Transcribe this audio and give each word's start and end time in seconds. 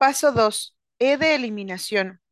Paso 0.00 0.32
2. 0.32 0.74
E 0.98 1.18
de 1.18 1.34
eliminación. 1.34 2.22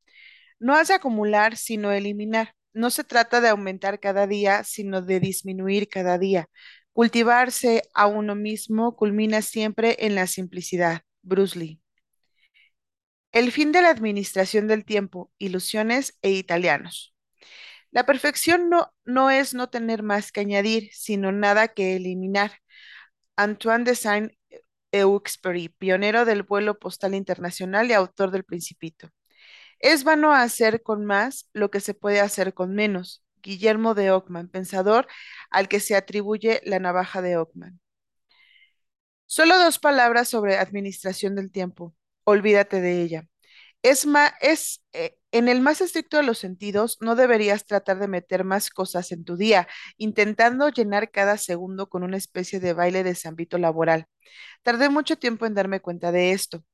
No 0.58 0.75
has 0.75 0.88
de 0.88 0.94
acumular, 0.94 1.58
sino 1.58 1.92
eliminar. 1.92 2.54
No 2.73 2.89
se 2.89 3.05
trata 3.05 3.42
de 3.42 3.50
aumentar 3.50 4.00
cada 4.00 4.26
día, 4.26 4.64
sino 4.64 5.02
de 5.02 5.21
disminuir 5.21 5.86
cada 5.91 6.17
día. 6.17 6.49
Cultivarse 6.94 7.83
a 7.92 8.07
uno 8.07 8.34
mismo 8.34 8.96
culmina 8.96 9.43
siempre 9.43 9.98
en 10.07 10.14
la 10.14 10.27
simplicidad. 10.27 11.03
Bruce 11.21 11.59
Lee. 11.59 11.82
El 13.32 13.53
fin 13.53 13.71
de 13.71 13.82
la 13.82 13.91
administración 13.91 14.66
del 14.66 14.87
tiempo, 14.87 15.30
ilusiones 15.37 16.16
e 16.23 16.30
italianos. 16.30 17.14
La 17.91 18.07
perfección 18.07 18.71
no, 18.71 18.95
no 19.05 19.30
es 19.30 19.53
no 19.53 19.69
tener 19.69 20.03
más 20.03 20.32
que 20.32 20.41
añadir, 20.41 20.89
sino 20.95 21.32
nada 21.32 21.69
que 21.69 21.96
eliminar. 21.96 22.62
Antoine 23.37 23.85
de 23.85 23.95
Saint-Exupéry, 24.93 25.68
pionero 25.70 26.25
del 26.25 26.43
vuelo 26.43 26.79
postal 26.79 27.14
internacional 27.14 27.90
y 27.90 27.94
autor 27.94 28.31
del 28.31 28.44
Principito. 28.44 29.11
Es 29.80 30.04
vano 30.04 30.32
hacer 30.32 30.82
con 30.82 31.04
más 31.04 31.50
lo 31.54 31.71
que 31.71 31.80
se 31.80 31.94
puede 31.94 32.20
hacer 32.20 32.54
con 32.54 32.74
menos. 32.74 33.24
Guillermo 33.42 33.94
de 33.94 34.10
Ockham, 34.12 34.48
pensador 34.48 35.06
al 35.50 35.68
que 35.68 35.80
se 35.80 35.96
atribuye 35.96 36.60
la 36.64 36.78
navaja 36.80 37.22
de 37.22 37.36
Ockham. 37.38 37.78
Solo 39.27 39.58
dos 39.58 39.78
palabras 39.78 40.28
sobre 40.28 40.56
administración 40.56 41.34
del 41.34 41.50
tiempo. 41.50 41.94
Olvídate 42.24 42.80
de 42.80 43.02
ella. 43.02 43.27
Es, 43.82 44.06
ma- 44.06 44.34
es 44.41 44.84
eh, 44.92 45.16
en 45.33 45.48
el 45.48 45.60
más 45.60 45.80
estricto 45.80 46.16
de 46.16 46.23
los 46.23 46.38
sentidos, 46.38 46.98
no 47.01 47.15
deberías 47.15 47.66
tratar 47.66 47.98
de 47.98 48.09
meter 48.09 48.45
más 48.45 48.70
cosas 48.70 49.12
en 49.12 49.24
tu 49.24 49.37
día, 49.37 49.69
intentando 49.98 50.69
llenar 50.70 51.11
cada 51.11 51.37
segundo 51.38 51.88
con 51.88 52.02
una 52.02 52.16
especie 52.16 52.61
de 52.61 52.73
baile 52.73 53.05
de 53.05 53.16
ámbito 53.24 53.59
laboral. 53.59 54.06
Tardé 54.62 54.88
mucho 54.91 55.16
tiempo 55.19 55.47
en 55.47 55.55
darme 55.55 55.80
cuenta 55.80 56.12
de 56.12 56.33
esto. 56.33 56.64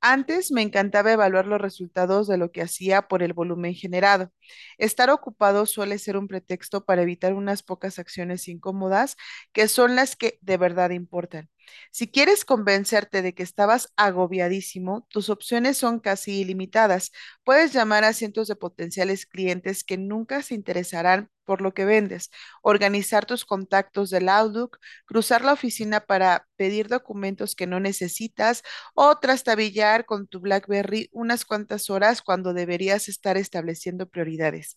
Antes 0.00 0.52
me 0.52 0.62
encantaba 0.62 1.12
evaluar 1.12 1.46
los 1.46 1.60
resultados 1.60 2.28
de 2.28 2.38
lo 2.38 2.52
que 2.52 2.62
hacía 2.62 3.02
por 3.08 3.22
el 3.22 3.32
volumen 3.32 3.74
generado. 3.74 4.32
Estar 4.78 5.10
ocupado 5.10 5.66
suele 5.66 5.98
ser 5.98 6.16
un 6.16 6.28
pretexto 6.28 6.84
para 6.84 7.02
evitar 7.02 7.34
unas 7.34 7.62
pocas 7.62 7.98
acciones 7.98 8.48
incómodas 8.48 9.16
que 9.52 9.68
son 9.68 9.96
las 9.96 10.16
que 10.16 10.38
de 10.42 10.56
verdad 10.56 10.90
importan. 10.90 11.50
Si 11.90 12.08
quieres 12.10 12.44
convencerte 12.44 13.22
de 13.22 13.34
que 13.34 13.42
estabas 13.42 13.92
agobiadísimo, 13.96 15.06
tus 15.08 15.30
opciones 15.30 15.78
son 15.78 15.98
casi 16.00 16.40
ilimitadas. 16.40 17.10
Puedes 17.42 17.63
llamar 17.72 18.04
a 18.04 18.12
cientos 18.12 18.48
de 18.48 18.56
potenciales 18.56 19.26
clientes 19.26 19.84
que 19.84 19.98
nunca 19.98 20.42
se 20.42 20.54
interesarán 20.54 21.30
por 21.44 21.60
lo 21.60 21.74
que 21.74 21.84
vendes, 21.84 22.30
organizar 22.62 23.26
tus 23.26 23.44
contactos 23.44 24.10
del 24.10 24.28
Outlook, 24.28 24.78
cruzar 25.06 25.44
la 25.44 25.52
oficina 25.52 26.00
para 26.00 26.46
pedir 26.56 26.88
documentos 26.88 27.54
que 27.54 27.66
no 27.66 27.80
necesitas 27.80 28.62
o 28.94 29.16
trastabillar 29.18 30.06
con 30.06 30.26
tu 30.26 30.40
BlackBerry 30.40 31.08
unas 31.12 31.44
cuantas 31.44 31.90
horas 31.90 32.22
cuando 32.22 32.54
deberías 32.54 33.08
estar 33.08 33.36
estableciendo 33.36 34.08
prioridades. 34.08 34.76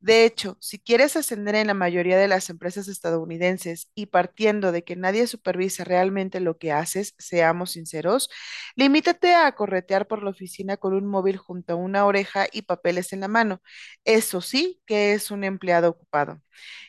De 0.00 0.24
hecho, 0.24 0.56
si 0.60 0.78
quieres 0.78 1.16
ascender 1.16 1.54
en 1.54 1.66
la 1.68 1.74
mayoría 1.74 2.18
de 2.18 2.28
las 2.28 2.50
empresas 2.50 2.88
estadounidenses 2.88 3.90
y 3.94 4.06
partiendo 4.06 4.72
de 4.72 4.84
que 4.84 4.96
nadie 4.96 5.26
supervisa 5.26 5.84
realmente 5.84 6.40
lo 6.40 6.58
que 6.58 6.72
haces, 6.72 7.14
seamos 7.18 7.72
sinceros, 7.72 8.30
limítate 8.76 9.34
a 9.34 9.52
corretear 9.54 10.06
por 10.08 10.22
la 10.22 10.30
oficina 10.30 10.76
con 10.76 10.94
un 10.94 11.06
móvil 11.06 11.36
junto 11.36 11.74
a 11.74 11.76
una 11.76 12.06
oreja 12.06 12.46
y 12.52 12.62
papeles 12.62 13.12
en 13.12 13.20
la 13.20 13.28
mano. 13.28 13.60
Eso 14.04 14.40
sí 14.40 14.80
que 14.86 15.12
es 15.12 15.30
un 15.30 15.44
empleado 15.44 15.98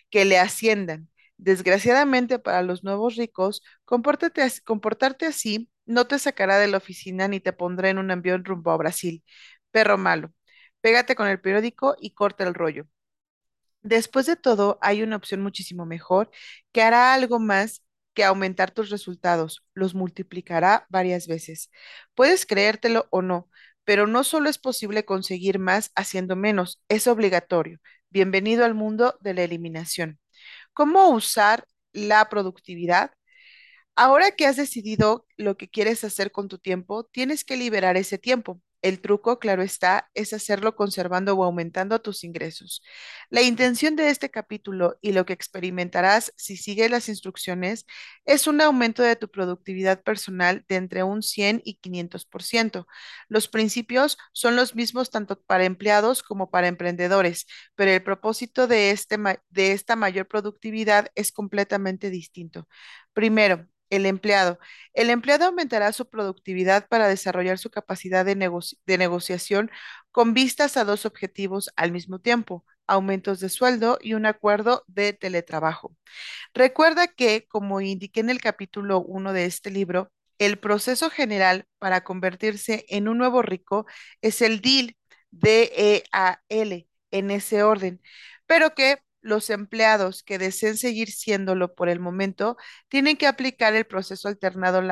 Que 0.09 0.25
le 0.25 0.37
asciendan. 0.39 1.09
Desgraciadamente 1.37 2.39
para 2.39 2.61
los 2.61 2.83
nuevos 2.83 3.15
ricos, 3.15 3.63
comportarte 3.85 5.25
así 5.25 5.69
no 5.85 6.05
te 6.07 6.19
sacará 6.19 6.59
de 6.59 6.67
la 6.67 6.77
oficina 6.77 7.27
ni 7.27 7.39
te 7.39 7.53
pondrá 7.53 7.89
en 7.89 7.97
un 7.97 8.11
avión 8.11 8.45
rumbo 8.45 8.71
a 8.71 8.77
Brasil. 8.77 9.23
Perro 9.71 9.97
malo. 9.97 10.31
Pégate 10.81 11.15
con 11.15 11.27
el 11.27 11.41
periódico 11.41 11.95
y 11.99 12.11
corta 12.11 12.43
el 12.43 12.53
rollo. 12.53 12.87
Después 13.83 14.25
de 14.27 14.35
todo, 14.35 14.77
hay 14.81 15.03
una 15.03 15.15
opción 15.15 15.41
muchísimo 15.41 15.85
mejor 15.85 16.29
que 16.71 16.81
hará 16.83 17.13
algo 17.13 17.39
más 17.39 17.83
que 18.13 18.23
aumentar 18.23 18.71
tus 18.71 18.89
resultados, 18.89 19.65
los 19.73 19.95
multiplicará 19.95 20.85
varias 20.89 21.27
veces. 21.27 21.71
Puedes 22.13 22.45
creértelo 22.45 23.07
o 23.09 23.21
no, 23.21 23.49
pero 23.85 24.05
no 24.07 24.23
solo 24.23 24.49
es 24.49 24.57
posible 24.59 25.05
conseguir 25.05 25.59
más 25.59 25.91
haciendo 25.95 26.35
menos, 26.35 26.81
es 26.89 27.07
obligatorio. 27.07 27.79
Bienvenido 28.11 28.65
al 28.65 28.73
mundo 28.75 29.17
de 29.21 29.33
la 29.33 29.43
eliminación. 29.43 30.19
¿Cómo 30.73 31.09
usar 31.09 31.67
la 31.93 32.29
productividad? 32.29 33.11
Ahora 33.95 34.31
que 34.31 34.45
has 34.47 34.57
decidido 34.57 35.27
lo 35.37 35.57
que 35.57 35.69
quieres 35.69 36.03
hacer 36.03 36.31
con 36.31 36.47
tu 36.49 36.59
tiempo, 36.59 37.05
tienes 37.05 37.43
que 37.45 37.57
liberar 37.57 37.97
ese 37.97 38.17
tiempo. 38.19 38.61
El 38.81 38.99
truco, 39.01 39.37
claro 39.39 39.61
está, 39.61 40.09
es 40.15 40.33
hacerlo 40.33 40.75
conservando 40.75 41.35
o 41.35 41.43
aumentando 41.43 42.01
tus 42.01 42.23
ingresos. 42.23 42.81
La 43.29 43.41
intención 43.43 43.95
de 43.95 44.09
este 44.09 44.31
capítulo 44.31 44.97
y 45.01 45.11
lo 45.11 45.25
que 45.25 45.33
experimentarás 45.33 46.33
si 46.35 46.57
sigues 46.57 46.89
las 46.89 47.07
instrucciones 47.07 47.85
es 48.25 48.47
un 48.47 48.59
aumento 48.61 49.03
de 49.03 49.15
tu 49.15 49.29
productividad 49.29 50.01
personal 50.01 50.65
de 50.67 50.75
entre 50.77 51.03
un 51.03 51.21
100 51.21 51.61
y 51.63 51.77
500%. 51.79 52.87
Los 53.29 53.47
principios 53.47 54.17
son 54.33 54.55
los 54.55 54.75
mismos 54.75 55.11
tanto 55.11 55.39
para 55.41 55.65
empleados 55.65 56.23
como 56.23 56.49
para 56.49 56.67
emprendedores, 56.67 57.45
pero 57.75 57.91
el 57.91 58.03
propósito 58.03 58.67
de, 58.67 58.91
este, 58.91 59.17
de 59.49 59.71
esta 59.73 59.95
mayor 59.95 60.27
productividad 60.27 61.09
es 61.15 61.31
completamente 61.31 62.09
distinto. 62.09 62.67
Primero, 63.13 63.67
el 63.91 64.07
empleado. 64.07 64.59
El 64.93 65.11
empleado 65.11 65.45
aumentará 65.45 65.93
su 65.93 66.09
productividad 66.09 66.87
para 66.89 67.07
desarrollar 67.07 67.59
su 67.59 67.69
capacidad 67.69 68.25
de, 68.25 68.35
negoci- 68.37 68.79
de 68.87 68.97
negociación 68.97 69.71
con 70.11 70.33
vistas 70.33 70.77
a 70.77 70.85
dos 70.85 71.05
objetivos 71.05 71.69
al 71.75 71.91
mismo 71.91 72.19
tiempo, 72.19 72.65
aumentos 72.87 73.39
de 73.39 73.49
sueldo 73.49 73.99
y 74.01 74.15
un 74.15 74.25
acuerdo 74.25 74.83
de 74.87 75.13
teletrabajo. 75.13 75.95
Recuerda 76.53 77.07
que, 77.07 77.47
como 77.47 77.81
indiqué 77.81 78.19
en 78.21 78.29
el 78.29 78.41
capítulo 78.41 78.99
uno 79.01 79.33
de 79.33 79.45
este 79.45 79.71
libro, 79.71 80.11
el 80.39 80.57
proceso 80.59 81.09
general 81.09 81.65
para 81.79 82.03
convertirse 82.03 82.85
en 82.89 83.07
un 83.07 83.17
nuevo 83.17 83.41
rico 83.41 83.85
es 84.21 84.41
el 84.41 84.61
deal, 84.61 84.95
D-E-A-L, 85.31 86.87
en 87.11 87.31
ese 87.31 87.63
orden, 87.63 88.01
pero 88.45 88.73
que 88.75 88.99
los 89.21 89.49
empleados 89.49 90.23
que 90.23 90.37
deseen 90.37 90.77
seguir 90.77 91.11
siéndolo 91.11 91.75
por 91.75 91.89
el 91.89 91.99
momento 91.99 92.57
tienen 92.89 93.17
que 93.17 93.27
aplicar 93.27 93.75
el 93.75 93.85
proceso 93.85 94.29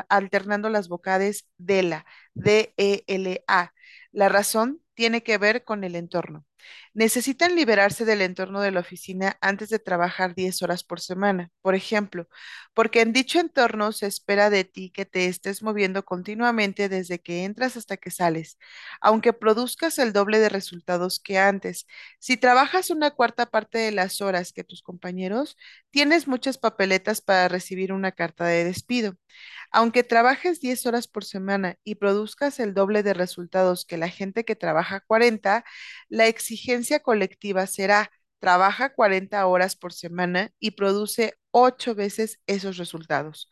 alternando 0.09 0.69
las 0.69 0.87
vocales 0.87 1.47
de 1.57 1.83
la, 1.83 2.05
D-E-L-A. 2.33 3.73
La 4.11 4.29
razón 4.29 4.81
tiene 4.93 5.23
que 5.23 5.37
ver 5.37 5.63
con 5.63 5.83
el 5.83 5.95
entorno. 5.95 6.45
Necesitan 6.93 7.55
liberarse 7.55 8.05
del 8.05 8.21
entorno 8.21 8.61
de 8.61 8.71
la 8.71 8.79
oficina 8.79 9.37
antes 9.41 9.69
de 9.69 9.79
trabajar 9.79 10.35
10 10.35 10.61
horas 10.61 10.83
por 10.83 10.99
semana, 11.01 11.49
por 11.61 11.75
ejemplo, 11.75 12.27
porque 12.73 13.01
en 13.01 13.13
dicho 13.13 13.39
entorno 13.39 13.91
se 13.91 14.07
espera 14.07 14.49
de 14.49 14.63
ti 14.63 14.91
que 14.91 15.05
te 15.05 15.25
estés 15.25 15.61
moviendo 15.63 16.03
continuamente 16.05 16.89
desde 16.89 17.19
que 17.19 17.43
entras 17.43 17.77
hasta 17.77 17.97
que 17.97 18.11
sales, 18.11 18.57
aunque 19.01 19.33
produzcas 19.33 19.99
el 19.99 20.13
doble 20.13 20.39
de 20.39 20.49
resultados 20.49 21.19
que 21.19 21.37
antes. 21.37 21.87
Si 22.19 22.37
trabajas 22.37 22.89
una 22.89 23.11
cuarta 23.11 23.45
parte 23.47 23.77
de 23.77 23.91
las 23.91 24.21
horas 24.21 24.53
que 24.53 24.63
tus 24.63 24.81
compañeros, 24.81 25.57
tienes 25.91 26.27
muchas 26.27 26.57
papeletas 26.57 27.21
para 27.21 27.47
recibir 27.47 27.93
una 27.93 28.11
carta 28.11 28.45
de 28.45 28.63
despido. 28.63 29.15
Aunque 29.71 30.03
trabajes 30.03 30.59
10 30.61 30.85
horas 30.87 31.07
por 31.07 31.23
semana 31.25 31.77
y 31.83 31.95
produzcas 31.95 32.59
el 32.59 32.73
doble 32.73 33.03
de 33.03 33.13
resultados 33.13 33.85
que 33.85 33.97
la 33.97 34.09
gente 34.09 34.43
que 34.43 34.55
trabaja 34.55 35.01
40, 35.01 35.63
la 36.09 36.27
exigencia 36.27 36.48
colectiva 37.03 37.67
será 37.67 38.11
trabaja 38.39 38.93
40 38.93 39.45
horas 39.47 39.75
por 39.75 39.93
semana 39.93 40.51
y 40.59 40.71
produce 40.71 41.35
8 41.51 41.95
veces 41.95 42.39
esos 42.47 42.77
resultados. 42.77 43.49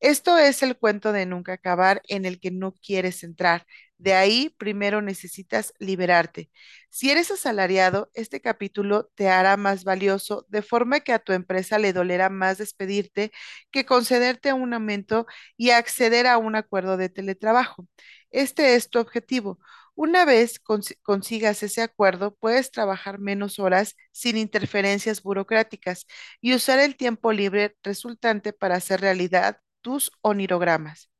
Esto 0.00 0.36
es 0.38 0.62
el 0.64 0.76
cuento 0.76 1.12
de 1.12 1.26
nunca 1.26 1.52
acabar 1.54 2.02
en 2.08 2.24
el 2.24 2.40
que 2.40 2.50
no 2.50 2.74
quieres 2.74 3.22
entrar. 3.22 3.66
De 3.98 4.14
ahí, 4.14 4.50
primero 4.58 5.00
necesitas 5.00 5.74
liberarte. 5.78 6.50
Si 6.90 7.10
eres 7.10 7.30
asalariado, 7.30 8.10
este 8.14 8.40
capítulo 8.40 9.10
te 9.14 9.28
hará 9.28 9.56
más 9.56 9.84
valioso, 9.84 10.44
de 10.48 10.62
forma 10.62 11.00
que 11.00 11.12
a 11.12 11.20
tu 11.20 11.32
empresa 11.32 11.78
le 11.78 11.92
dolerá 11.92 12.30
más 12.30 12.58
despedirte 12.58 13.30
que 13.70 13.86
concederte 13.86 14.52
un 14.52 14.74
aumento 14.74 15.26
y 15.56 15.70
acceder 15.70 16.26
a 16.26 16.36
un 16.38 16.56
acuerdo 16.56 16.96
de 16.96 17.08
teletrabajo. 17.08 17.86
Este 18.32 18.74
es 18.74 18.90
tu 18.90 18.98
objetivo. 18.98 19.60
Una 19.94 20.24
vez 20.24 20.58
cons- 20.62 20.96
consigas 21.02 21.62
ese 21.62 21.82
acuerdo, 21.82 22.34
puedes 22.36 22.70
trabajar 22.70 23.18
menos 23.18 23.58
horas 23.58 23.94
sin 24.10 24.36
interferencias 24.38 25.22
burocráticas 25.22 26.06
y 26.40 26.54
usar 26.54 26.78
el 26.78 26.96
tiempo 26.96 27.32
libre 27.32 27.76
resultante 27.82 28.52
para 28.52 28.76
hacer 28.76 29.00
realidad 29.00 29.58
tus 29.82 30.10
onirogramas. 30.22 31.10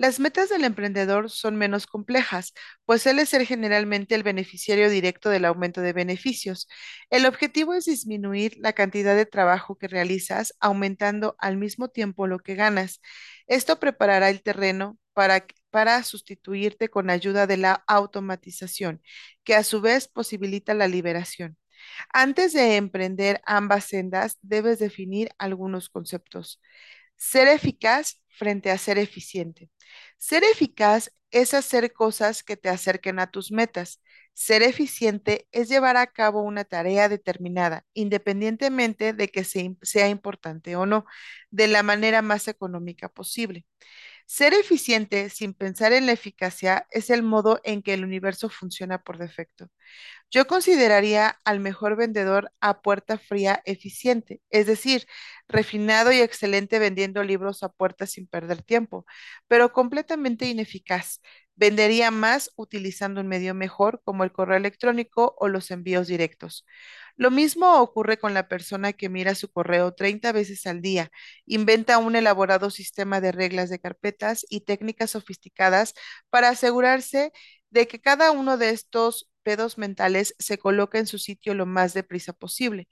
Las 0.00 0.18
metas 0.18 0.48
del 0.48 0.64
emprendedor 0.64 1.28
son 1.30 1.56
menos 1.56 1.86
complejas, 1.86 2.54
pues 2.86 3.02
suele 3.02 3.26
ser 3.26 3.44
generalmente 3.44 4.14
el 4.14 4.22
beneficiario 4.22 4.88
directo 4.88 5.28
del 5.28 5.44
aumento 5.44 5.82
de 5.82 5.92
beneficios. 5.92 6.68
El 7.10 7.26
objetivo 7.26 7.74
es 7.74 7.84
disminuir 7.84 8.56
la 8.56 8.72
cantidad 8.72 9.14
de 9.14 9.26
trabajo 9.26 9.76
que 9.76 9.88
realizas, 9.88 10.54
aumentando 10.58 11.36
al 11.38 11.58
mismo 11.58 11.88
tiempo 11.88 12.26
lo 12.26 12.38
que 12.38 12.54
ganas. 12.54 13.02
Esto 13.46 13.78
preparará 13.78 14.30
el 14.30 14.42
terreno 14.42 14.98
para, 15.12 15.44
para 15.68 16.02
sustituirte 16.02 16.88
con 16.88 17.10
ayuda 17.10 17.46
de 17.46 17.58
la 17.58 17.84
automatización, 17.86 19.02
que 19.44 19.54
a 19.54 19.64
su 19.64 19.82
vez 19.82 20.08
posibilita 20.08 20.72
la 20.72 20.88
liberación. 20.88 21.58
Antes 22.12 22.54
de 22.54 22.76
emprender 22.76 23.42
ambas 23.44 23.84
sendas, 23.84 24.38
debes 24.42 24.78
definir 24.78 25.28
algunos 25.38 25.90
conceptos. 25.90 26.58
Ser 27.20 27.48
eficaz 27.48 28.22
frente 28.28 28.70
a 28.70 28.78
ser 28.78 28.98
eficiente. 28.98 29.70
Ser 30.18 30.42
eficaz 30.44 31.12
es 31.30 31.52
hacer 31.54 31.92
cosas 31.92 32.42
que 32.42 32.56
te 32.56 32.68
acerquen 32.70 33.18
a 33.20 33.30
tus 33.30 33.52
metas. 33.52 34.02
Ser 34.32 34.62
eficiente 34.62 35.46
es 35.52 35.68
llevar 35.68 35.96
a 35.98 36.06
cabo 36.06 36.42
una 36.42 36.64
tarea 36.64 37.08
determinada, 37.10 37.84
independientemente 37.92 39.12
de 39.12 39.28
que 39.28 39.44
sea 39.44 40.08
importante 40.08 40.76
o 40.76 40.86
no, 40.86 41.04
de 41.50 41.68
la 41.68 41.82
manera 41.82 42.22
más 42.22 42.48
económica 42.48 43.10
posible. 43.10 43.66
Ser 44.32 44.54
eficiente 44.54 45.28
sin 45.28 45.54
pensar 45.54 45.92
en 45.92 46.06
la 46.06 46.12
eficacia 46.12 46.86
es 46.90 47.10
el 47.10 47.22
modo 47.24 47.60
en 47.64 47.82
que 47.82 47.94
el 47.94 48.04
universo 48.04 48.48
funciona 48.48 49.02
por 49.02 49.18
defecto. 49.18 49.68
Yo 50.30 50.46
consideraría 50.46 51.38
al 51.44 51.60
mejor 51.60 51.96
vendedor 51.96 52.52
a 52.60 52.82
puerta 52.82 53.18
fría 53.18 53.62
eficiente, 53.66 54.42
es 54.50 54.66
decir, 54.66 55.06
refinado 55.48 56.12
y 56.12 56.20
excelente 56.20 56.78
vendiendo 56.78 57.22
libros 57.24 57.62
a 57.64 57.70
puerta 57.70 58.06
sin 58.06 58.26
perder 58.28 58.62
tiempo, 58.62 59.06
pero 59.48 59.72
completamente 59.72 60.46
ineficaz. 60.46 61.20
Vendería 61.60 62.10
más 62.10 62.50
utilizando 62.56 63.20
un 63.20 63.28
medio 63.28 63.54
mejor 63.54 64.00
como 64.02 64.24
el 64.24 64.32
correo 64.32 64.56
electrónico 64.56 65.34
o 65.38 65.46
los 65.48 65.70
envíos 65.70 66.06
directos. 66.08 66.64
Lo 67.16 67.30
mismo 67.30 67.80
ocurre 67.82 68.18
con 68.18 68.32
la 68.32 68.48
persona 68.48 68.94
que 68.94 69.10
mira 69.10 69.34
su 69.34 69.50
correo 69.52 69.92
30 69.92 70.32
veces 70.32 70.66
al 70.66 70.80
día, 70.80 71.10
inventa 71.44 71.98
un 71.98 72.16
elaborado 72.16 72.70
sistema 72.70 73.20
de 73.20 73.32
reglas 73.32 73.68
de 73.68 73.78
carpetas 73.78 74.46
y 74.48 74.62
técnicas 74.62 75.10
sofisticadas 75.10 75.92
para 76.30 76.48
asegurarse 76.48 77.30
de 77.68 77.86
que 77.86 78.00
cada 78.00 78.30
uno 78.30 78.56
de 78.56 78.70
estos 78.70 79.28
pedos 79.42 79.76
mentales 79.78 80.34
se 80.38 80.56
coloca 80.58 80.98
en 80.98 81.06
su 81.06 81.18
sitio 81.18 81.52
lo 81.54 81.66
más 81.66 81.92
deprisa 81.94 82.32
posible. 82.32 82.88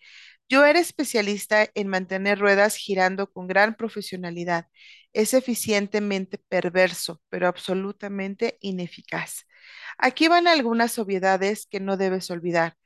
Yo 0.49 0.65
era 0.65 0.79
especialista 0.81 1.69
en 1.75 1.89
mantener 1.89 2.39
ruedas 2.39 2.77
girando 2.77 3.31
con 3.31 3.47
gran 3.49 3.75
profesionalidad. 3.75 4.67
Es 5.12 5.35
eficientemente 5.35 6.39
perverso, 6.39 7.21
pero 7.29 7.49
absolutamente 7.49 8.56
ineficaz. 8.61 9.45
Aquí 9.99 10.29
van 10.29 10.47
algunas 10.49 10.99
obviedades 10.99 11.67
que 11.67 11.81
no 11.81 11.97
debes 11.97 12.31
olvidar. 12.31 12.77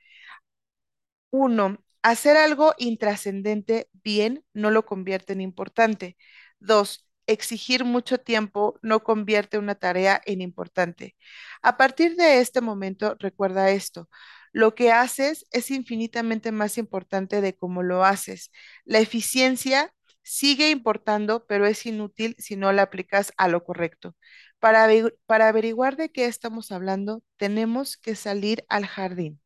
Uno, 1.31 1.79
hacer 2.03 2.37
algo 2.37 2.75
intrascendente 2.79 3.89
bien 3.93 4.45
no 4.53 4.71
lo 4.71 4.85
convierte 4.87 5.33
en 5.33 5.41
importante. 5.41 6.17
Dos, 6.61 7.09
exigir 7.27 7.85
mucho 7.85 8.19
tiempo 8.19 8.79
no 8.83 9.03
convierte 9.03 9.59
una 9.59 9.75
tarea 9.75 10.21
en 10.27 10.41
importante. 10.43 11.17
A 11.63 11.77
partir 11.77 12.17
de 12.17 12.41
este 12.41 12.61
momento, 12.61 13.17
recuerda 13.19 13.71
esto. 13.71 14.09
Lo 14.53 14.75
que 14.75 14.93
haces 14.93 15.47
es 15.51 15.71
infinitamente 15.71 16.53
más 16.53 16.79
importante 16.79 17.41
de 17.41 17.57
cómo 17.57 17.83
lo 17.83 18.05
haces. 18.05 18.51
La 18.85 18.99
eficiencia 19.01 19.95
sigue 20.23 20.71
importando, 20.71 21.47
pero 21.47 21.67
es 21.67 21.87
inútil 21.87 22.37
si 22.39 22.57
no 22.57 22.73
la 22.73 22.83
aplicas 22.83 23.33
a 23.37 23.49
lo 23.49 23.65
correcto. 23.65 24.17
Para, 24.59 24.89
para 25.27 25.49
averiguar 25.49 25.97
de 25.97 26.11
qué 26.13 26.27
estamos 26.27 26.71
hablando, 26.73 27.23
tenemos 27.37 27.97
que 27.97 28.15
salir 28.15 28.65
al 28.69 28.87
jardín. 28.87 29.41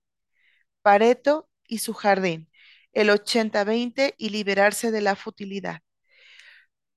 Pareto 0.82 1.48
y 1.68 1.78
su 1.78 1.94
jardín, 1.94 2.50
el 2.92 3.10
80-20 3.10 4.14
y 4.18 4.30
liberarse 4.30 4.90
de 4.90 5.00
la 5.02 5.16
futilidad. 5.16 5.82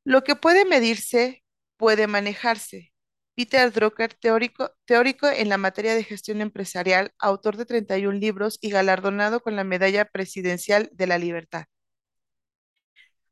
Lo 0.03 0.23
que 0.23 0.35
puede 0.35 0.65
medirse 0.65 1.43
puede 1.77 2.07
manejarse. 2.07 2.91
Peter 3.39 3.71
Drucker, 3.71 4.13
teórico, 4.15 5.27
en 5.29 5.47
la 5.47 5.57
materia 5.57 5.95
de 5.95 6.03
gestión 6.03 6.41
empresarial, 6.41 7.13
autor 7.19 7.55
de 7.55 7.65
31 7.65 8.19
libros 8.19 8.57
y 8.59 8.69
galardonado 8.69 9.39
con 9.39 9.55
la 9.55 9.63
Medalla 9.63 10.03
Presidencial 10.03 10.89
de 10.91 11.07
la 11.07 11.17
Libertad. 11.17 11.63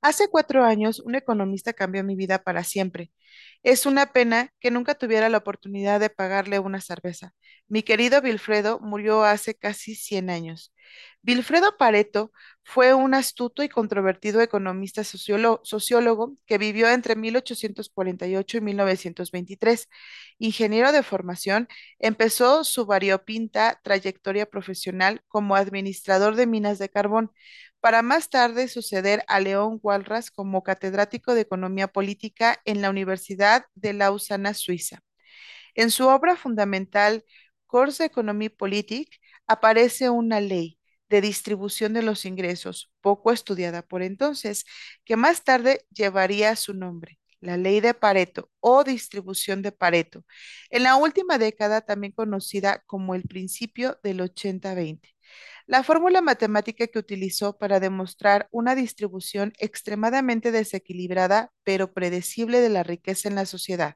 Hace 0.02 0.30
cuatro 0.30 0.64
años, 0.64 1.02
un 1.02 1.16
economista 1.16 1.74
cambió 1.74 2.06
mi 2.06 2.16
vida 2.16 2.42
para 2.42 2.64
siempre. 2.64 3.12
Es 3.64 3.86
una 3.86 4.14
pena 4.14 4.54
que 4.62 4.72
nunca 4.72 4.96
tuviera 4.96 5.28
la 5.28 5.40
oportunidad 5.40 6.00
de 6.00 6.10
pagarle 6.10 6.60
una 6.60 6.80
cerveza. 6.80 7.34
Mi 7.68 7.84
querido 7.84 8.22
Wilfredo 8.22 8.80
murió 8.80 9.26
hace 9.26 9.56
casi 9.56 9.94
100 9.94 10.30
años. 10.30 10.74
Wilfredo 11.22 11.76
Pareto 11.78 12.32
fue 12.70 12.94
un 12.94 13.14
astuto 13.14 13.64
y 13.64 13.70
controvertido 13.70 14.42
economista 14.42 15.04
sociólogo 15.06 16.36
que 16.46 16.58
vivió 16.58 16.90
entre 16.90 17.16
1848 17.16 18.58
y 18.58 18.62
1923. 18.62 19.88
Ingeniero 20.38 20.92
de 20.92 21.02
formación, 21.02 21.70
empezó 21.98 22.66
su 22.66 22.86
variopinta 22.86 23.80
trayectoria 23.84 24.48
profesional 24.48 25.22
como 25.30 25.56
administrador 25.56 26.36
de 26.36 26.46
minas 26.46 26.78
de 26.78 26.90
carbón 26.90 27.32
para 27.80 28.02
más 28.02 28.30
tarde 28.30 28.68
suceder 28.68 29.24
a 29.28 29.40
León 29.40 29.80
Walras 29.82 30.30
como 30.30 30.62
catedrático 30.64 31.34
de 31.36 31.42
Economía 31.42 31.88
Política 31.88 32.60
en 32.66 32.82
la 32.82 32.90
Universidad 32.90 33.66
de 33.76 33.94
Lausana, 33.94 34.54
Suiza. 34.54 35.00
En 35.76 35.90
su 35.92 36.08
obra 36.08 36.36
fundamental, 36.36 37.24
Cours 37.66 37.98
d'Economie 38.00 38.50
Politique, 38.50 39.20
aparece 39.48 40.10
una 40.10 40.42
ley 40.42 40.77
de 41.10 41.22
distribución 41.22 41.94
de 41.94 42.02
los 42.02 42.26
ingresos, 42.26 42.92
poco 43.02 43.32
estudiada 43.32 43.82
por 43.82 44.04
entonces, 44.04 44.66
que 45.06 45.16
más 45.16 45.44
tarde 45.44 45.86
llevaría 45.92 46.56
su 46.56 46.74
nombre, 46.74 47.20
la 47.40 47.58
ley 47.58 47.80
de 47.80 47.94
Pareto 47.94 48.50
o 48.60 48.84
distribución 48.84 49.62
de 49.62 49.72
Pareto, 49.72 50.26
en 50.70 50.84
la 50.84 50.96
última 50.96 51.38
década 51.38 51.82
también 51.82 52.14
conocida 52.14 52.84
como 52.86 53.16
el 53.16 53.24
principio 53.24 54.00
del 54.04 54.22
80-20. 54.22 55.14
La 55.66 55.84
fórmula 55.84 56.22
matemática 56.22 56.88
que 56.88 57.00
utilizó 57.00 57.58
para 57.58 57.80
demostrar 57.82 58.48
una 58.52 58.74
distribución 58.76 59.54
extremadamente 59.60 60.52
desequilibrada 60.52 61.52
pero 61.64 61.94
predecible 61.94 62.62
de 62.62 62.70
la 62.70 62.84
riqueza 62.84 63.28
en 63.28 63.36
la 63.36 63.46
sociedad. 63.46 63.96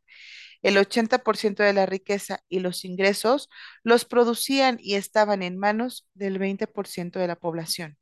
El 0.61 0.77
80% 0.77 1.63
de 1.63 1.73
la 1.73 1.85
riqueza 1.85 2.43
y 2.49 2.59
los 2.59 2.85
ingresos 2.85 3.49
los 3.83 4.05
producían 4.05 4.77
y 4.81 4.95
estaban 4.95 5.43
en 5.43 5.57
manos 5.57 6.07
del 6.13 6.39
20% 6.39 7.19
de 7.19 7.27
la 7.27 7.35
población. 7.35 7.97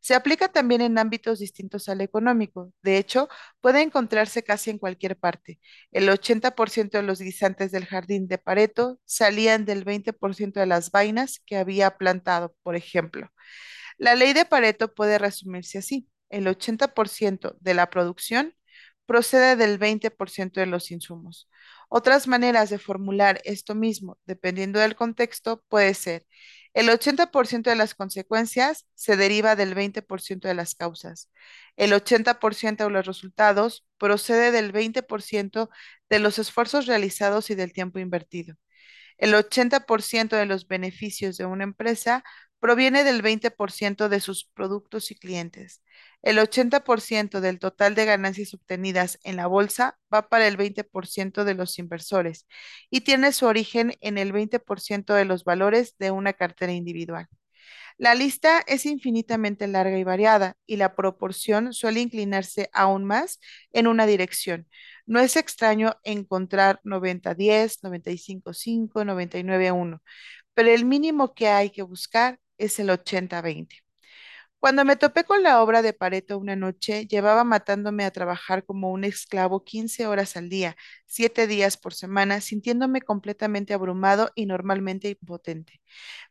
Se 0.00 0.14
aplica 0.14 0.48
también 0.48 0.80
en 0.80 0.98
ámbitos 0.98 1.38
distintos 1.38 1.88
al 1.88 2.00
económico. 2.00 2.72
De 2.82 2.96
hecho, 2.96 3.28
puede 3.60 3.82
encontrarse 3.82 4.42
casi 4.42 4.70
en 4.70 4.78
cualquier 4.78 5.16
parte. 5.18 5.60
El 5.92 6.08
80% 6.08 6.98
de 6.98 7.02
los 7.04 7.20
guisantes 7.20 7.70
del 7.70 7.86
jardín 7.86 8.26
de 8.28 8.38
Pareto 8.38 9.00
salían 9.04 9.64
del 9.64 9.84
20% 9.84 10.60
de 10.60 10.66
las 10.66 10.90
vainas 10.90 11.40
que 11.46 11.56
había 11.56 11.96
plantado, 11.98 12.54
por 12.62 12.76
ejemplo. 12.76 13.28
La 13.98 14.14
ley 14.14 14.32
de 14.32 14.44
Pareto 14.46 14.94
puede 14.94 15.18
resumirse 15.18 15.78
así. 15.78 16.08
El 16.30 16.46
80% 16.46 17.56
de 17.60 17.74
la 17.74 17.90
producción 17.90 18.54
procede 19.06 19.56
del 19.56 19.78
20% 19.78 20.60
de 20.60 20.66
los 20.66 20.90
insumos. 20.90 21.48
Otras 21.90 22.26
maneras 22.28 22.70
de 22.70 22.78
formular 22.78 23.40
esto 23.44 23.74
mismo, 23.74 24.18
dependiendo 24.24 24.80
del 24.80 24.96
contexto, 24.96 25.62
puede 25.68 25.94
ser 25.94 26.24
el 26.72 26.88
80% 26.88 27.70
de 27.70 27.76
las 27.76 27.94
consecuencias 27.94 28.86
se 28.94 29.16
deriva 29.16 29.56
del 29.56 29.74
20% 29.74 30.46
de 30.48 30.54
las 30.54 30.74
causas. 30.76 31.30
El 31.76 31.92
80% 31.92 32.84
de 32.84 32.90
los 32.90 33.06
resultados 33.06 33.84
procede 33.98 34.52
del 34.52 34.72
20% 34.72 35.68
de 36.08 36.18
los 36.20 36.38
esfuerzos 36.38 36.86
realizados 36.86 37.50
y 37.50 37.56
del 37.56 37.72
tiempo 37.72 37.98
invertido. 37.98 38.54
El 39.18 39.34
80% 39.34 40.36
de 40.36 40.46
los 40.46 40.68
beneficios 40.68 41.36
de 41.36 41.46
una 41.46 41.64
empresa 41.64 42.24
proviene 42.60 43.04
del 43.04 43.22
20% 43.22 44.08
de 44.08 44.20
sus 44.20 44.44
productos 44.44 45.10
y 45.10 45.16
clientes. 45.16 45.82
El 46.22 46.38
80% 46.38 47.40
del 47.40 47.58
total 47.58 47.94
de 47.94 48.04
ganancias 48.04 48.54
obtenidas 48.54 49.18
en 49.24 49.36
la 49.36 49.46
bolsa 49.46 49.98
va 50.12 50.28
para 50.28 50.46
el 50.46 50.56
20% 50.56 51.44
de 51.44 51.54
los 51.54 51.78
inversores 51.78 52.46
y 52.90 53.00
tiene 53.00 53.32
su 53.32 53.46
origen 53.46 53.94
en 54.00 54.18
el 54.18 54.32
20% 54.32 55.14
de 55.14 55.24
los 55.24 55.44
valores 55.44 55.96
de 55.98 56.10
una 56.10 56.34
cartera 56.34 56.72
individual. 56.72 57.28
La 57.98 58.14
lista 58.14 58.62
es 58.66 58.86
infinitamente 58.86 59.66
larga 59.66 59.98
y 59.98 60.04
variada 60.04 60.56
y 60.66 60.76
la 60.76 60.94
proporción 60.94 61.72
suele 61.74 62.00
inclinarse 62.00 62.70
aún 62.72 63.04
más 63.04 63.40
en 63.72 63.86
una 63.86 64.06
dirección. 64.06 64.66
No 65.06 65.20
es 65.20 65.36
extraño 65.36 65.96
encontrar 66.04 66.80
90-10, 66.82 67.80
95-5, 67.82 69.04
99-1, 69.04 70.02
pero 70.54 70.70
el 70.70 70.84
mínimo 70.84 71.34
que 71.34 71.48
hay 71.48 71.70
que 71.70 71.82
buscar 71.82 72.38
es 72.60 72.78
el 72.80 72.90
80-20. 72.90 73.76
Cuando 74.60 74.84
me 74.84 74.96
topé 74.96 75.24
con 75.24 75.42
la 75.42 75.62
obra 75.62 75.80
de 75.82 75.94
Pareto 75.94 76.38
una 76.38 76.54
noche, 76.56 77.06
llevaba 77.06 77.44
matándome 77.44 78.04
a 78.04 78.10
trabajar 78.10 78.64
como 78.64 78.90
un 78.92 79.04
esclavo 79.04 79.64
15 79.64 80.06
horas 80.06 80.36
al 80.36 80.50
día, 80.50 80.76
7 81.06 81.46
días 81.46 81.76
por 81.78 81.94
semana, 81.94 82.40
sintiéndome 82.42 83.00
completamente 83.02 83.72
abrumado 83.74 84.30
y 84.34 84.44
normalmente 84.46 85.08
impotente. 85.10 85.80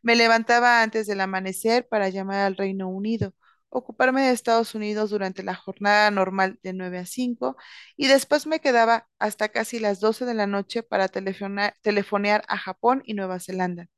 Me 0.02 0.16
levantaba 0.16 0.82
antes 0.82 1.06
del 1.06 1.20
amanecer 1.20 1.88
para 1.88 2.08
llamar 2.08 2.38
al 2.40 2.56
Reino 2.56 2.88
Unido, 2.88 3.34
ocuparme 3.68 4.22
de 4.22 4.32
Estados 4.32 4.74
Unidos 4.74 5.10
durante 5.10 5.42
la 5.42 5.54
jornada 5.54 6.10
normal 6.10 6.58
de 6.62 6.72
9 6.72 6.98
a 6.98 7.06
5 7.06 7.56
y 7.96 8.06
después 8.08 8.46
me 8.46 8.60
quedaba 8.60 9.08
hasta 9.18 9.48
casi 9.50 9.78
las 9.78 10.00
12 10.00 10.24
de 10.26 10.34
la 10.34 10.46
noche 10.46 10.82
para 10.82 11.08
telefonar- 11.08 11.74
telefonear 11.82 12.42
a 12.48 12.56
Japón 12.58 13.02
y 13.04 13.14
Nueva 13.14 13.40
Zelanda. 13.40 13.88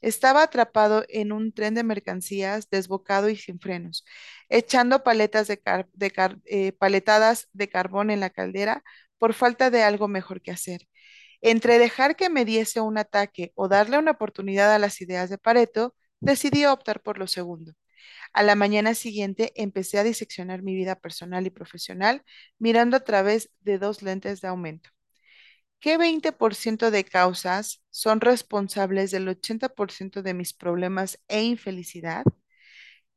Estaba 0.00 0.42
atrapado 0.42 1.04
en 1.08 1.32
un 1.32 1.52
tren 1.52 1.74
de 1.74 1.82
mercancías 1.84 2.68
desbocado 2.70 3.28
y 3.28 3.36
sin 3.36 3.60
frenos, 3.60 4.04
echando 4.48 5.02
paletas 5.02 5.48
de 5.48 5.60
eh, 6.46 6.72
paletadas 6.72 7.48
de 7.52 7.68
carbón 7.68 8.10
en 8.10 8.20
la 8.20 8.30
caldera 8.30 8.82
por 9.18 9.34
falta 9.34 9.70
de 9.70 9.82
algo 9.82 10.08
mejor 10.08 10.42
que 10.42 10.50
hacer. 10.52 10.88
Entre 11.42 11.78
dejar 11.78 12.16
que 12.16 12.30
me 12.30 12.44
diese 12.44 12.80
un 12.80 12.98
ataque 12.98 13.52
o 13.54 13.68
darle 13.68 13.98
una 13.98 14.12
oportunidad 14.12 14.74
a 14.74 14.78
las 14.78 15.00
ideas 15.00 15.30
de 15.30 15.38
Pareto, 15.38 15.94
decidí 16.20 16.66
optar 16.66 17.02
por 17.02 17.18
lo 17.18 17.26
segundo. 17.26 17.74
A 18.32 18.42
la 18.42 18.54
mañana 18.56 18.94
siguiente 18.94 19.52
empecé 19.56 19.98
a 19.98 20.04
diseccionar 20.04 20.62
mi 20.62 20.74
vida 20.74 20.96
personal 20.96 21.46
y 21.46 21.50
profesional 21.50 22.24
mirando 22.58 22.96
a 22.96 23.00
través 23.04 23.50
de 23.60 23.78
dos 23.78 24.02
lentes 24.02 24.40
de 24.40 24.48
aumento. 24.48 24.90
¿Qué 25.80 25.96
20% 25.96 26.90
de 26.90 27.04
causas 27.04 27.82
son 27.90 28.20
responsables 28.20 29.10
del 29.10 29.28
80% 29.28 30.22
de 30.22 30.34
mis 30.34 30.52
problemas 30.52 31.18
e 31.28 31.42
infelicidad? 31.42 32.24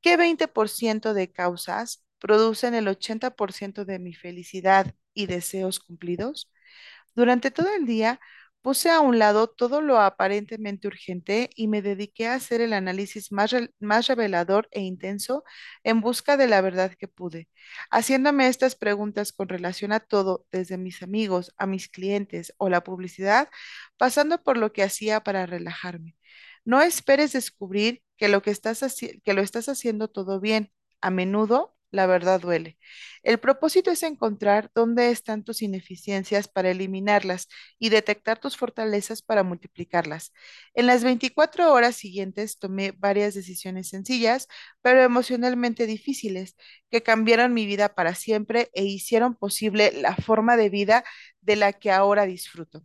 ¿Qué 0.01 0.17
20% 0.17 1.13
de 1.13 1.32
causas 1.32 2.05
producen 2.20 2.75
el 2.75 2.88
80% 2.88 3.86
de 3.86 4.00
mi 4.00 4.13
felicidad 4.13 4.96
y 5.13 5.27
deseos 5.27 5.79
cumplidos? 5.79 6.51
Durante 7.15 7.51
todo 7.51 7.74
el 7.75 7.86
día 7.86 8.20
puse 8.63 8.89
a 8.89 9.01
un 9.01 9.20
lado 9.20 9.48
todo 9.50 9.82
lo 9.82 10.00
aparentemente 10.01 10.88
urgente 10.88 11.50
y 11.55 11.67
me 11.67 11.82
dediqué 11.84 12.27
a 12.27 12.36
hacer 12.36 12.62
el 12.62 12.74
análisis 12.74 13.32
más, 13.32 13.53
más 13.79 14.08
revelador 14.08 14.70
e 14.72 14.82
intenso 14.82 15.43
en 15.84 16.01
busca 16.01 16.38
de 16.38 16.48
la 16.48 16.62
verdad 16.62 16.93
que 16.98 17.08
pude, 17.08 17.50
haciéndome 17.91 18.48
estas 18.48 18.75
preguntas 18.75 19.34
con 19.34 19.50
relación 19.50 19.91
a 19.91 20.00
todo, 20.00 20.48
desde 20.51 20.77
mis 20.77 21.03
amigos 21.03 21.53
a 21.58 21.67
mis 21.67 21.89
clientes 21.89 22.53
o 22.58 22.70
la 22.70 22.84
publicidad, 22.84 23.50
pasando 23.98 24.41
por 24.43 24.58
lo 24.58 24.74
que 24.74 24.84
hacía 24.84 25.22
para 25.24 25.46
relajarme. 25.46 26.15
No 26.65 26.82
esperes 26.82 27.34
descubrir 27.34 28.01
que 28.17 28.29
lo 28.29 28.41
que 28.41 28.51
estás 28.51 28.82
que 29.24 29.34
lo 29.34 29.41
estás 29.41 29.70
haciendo 29.70 30.08
todo 30.10 30.39
bien. 30.39 30.72
A 31.01 31.10
menudo 31.12 31.73
la 31.94 32.08
verdad 32.08 32.42
duele. 32.42 32.78
El 33.24 33.40
propósito 33.40 33.92
es 33.92 34.04
encontrar 34.04 34.72
dónde 34.76 35.12
están 35.12 35.44
tus 35.44 35.62
ineficiencias 35.62 36.48
para 36.48 36.72
eliminarlas 36.72 37.48
y 37.80 37.90
detectar 37.90 38.40
tus 38.40 38.58
fortalezas 38.58 39.22
para 39.22 39.44
multiplicarlas. 39.44 40.34
En 40.74 40.88
las 40.88 41.04
24 41.04 41.72
horas 41.72 41.96
siguientes 41.96 42.58
tomé 42.60 42.92
varias 42.92 43.36
decisiones 43.36 43.90
sencillas, 43.90 44.48
pero 44.82 45.02
emocionalmente 45.04 45.86
difíciles, 45.86 46.56
que 46.90 47.04
cambiaron 47.04 47.54
mi 47.54 47.66
vida 47.66 47.94
para 47.96 48.16
siempre 48.16 48.70
e 48.74 48.84
hicieron 48.86 49.36
posible 49.36 49.92
la 49.94 50.16
forma 50.16 50.58
de 50.58 50.70
vida 50.70 51.04
de 51.42 51.56
la 51.56 51.74
que 51.74 51.92
ahora 51.92 52.26
disfruto. 52.26 52.84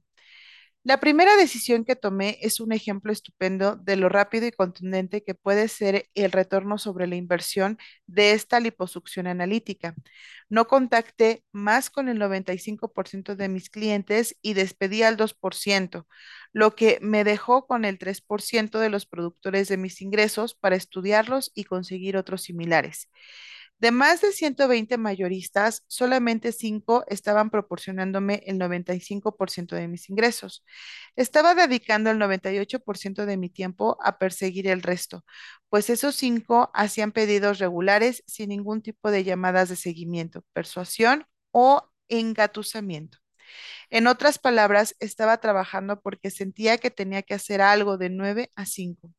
La 0.89 1.01
primera 1.01 1.37
decisión 1.37 1.85
que 1.85 1.97
tomé 1.97 2.39
es 2.41 2.61
un 2.61 2.73
ejemplo 2.73 3.13
estupendo 3.13 3.77
de 3.77 3.97
lo 3.97 4.09
rápido 4.09 4.47
y 4.47 4.53
contundente 4.53 5.23
que 5.23 5.35
puede 5.35 5.69
ser 5.69 6.09
el 6.15 6.33
retorno 6.33 6.79
sobre 6.79 7.07
la 7.07 7.15
inversión 7.15 7.77
de 8.07 8.33
esta 8.33 8.59
liposucción 8.59 9.27
analítica. 9.27 9.95
No 10.49 10.67
contacté 10.67 11.45
más 11.53 11.91
con 11.91 12.09
el 12.09 12.19
95% 12.19 13.37
de 13.37 13.49
mis 13.51 13.69
clientes 13.69 14.39
y 14.41 14.55
despedí 14.55 15.03
al 15.03 15.19
2%, 15.19 16.07
lo 16.55 16.75
que 16.75 16.99
me 17.03 17.23
dejó 17.23 17.67
con 17.67 17.85
el 17.85 17.99
3% 17.99 18.79
de 18.79 18.89
los 18.89 19.05
productores 19.05 19.69
de 19.69 19.77
mis 19.77 20.01
ingresos 20.01 20.55
para 20.55 20.77
estudiarlos 20.77 21.53
y 21.55 21.65
conseguir 21.65 22.17
otros 22.17 22.41
similares. 22.45 23.11
De 23.79 23.93
más 23.93 24.21
de 24.21 24.33
120 24.33 24.99
mayoristas, 24.99 25.85
solamente 25.87 26.51
5 26.53 27.05
estaban 27.09 27.51
proporcionándome 27.51 28.43
el 28.47 28.59
95% 28.59 29.77
de 29.77 29.87
mis 29.87 30.11
ingresos. 30.11 30.65
Estaba 31.17 31.55
dedicando 31.55 32.11
el 32.11 32.19
98% 32.19 33.25
de 33.25 33.37
mi 33.37 33.49
tiempo 33.51 33.97
a 34.03 34.19
perseguir 34.19 34.67
el 34.67 34.83
resto, 34.83 35.25
pues 35.69 35.91
esos 35.91 36.17
5 36.17 36.71
hacían 36.75 37.13
pedidos 37.13 37.59
regulares 37.59 38.25
sin 38.27 38.49
ningún 38.49 38.83
tipo 38.83 39.11
de 39.13 39.23
llamadas 39.25 39.69
de 39.69 39.77
seguimiento, 39.77 40.43
persuasión 40.53 41.27
o 41.53 41.89
engatusamiento. 42.09 43.19
En 43.91 44.07
otras 44.07 44.39
palabras, 44.39 44.97
estaba 45.01 45.39
trabajando 45.39 46.01
porque 46.01 46.31
sentía 46.31 46.79
que 46.79 46.91
tenía 46.91 47.23
que 47.23 47.35
hacer 47.35 47.61
algo 47.61 47.99
de 47.99 48.11
9 48.11 48.51
a 48.57 48.67
5. 48.67 49.13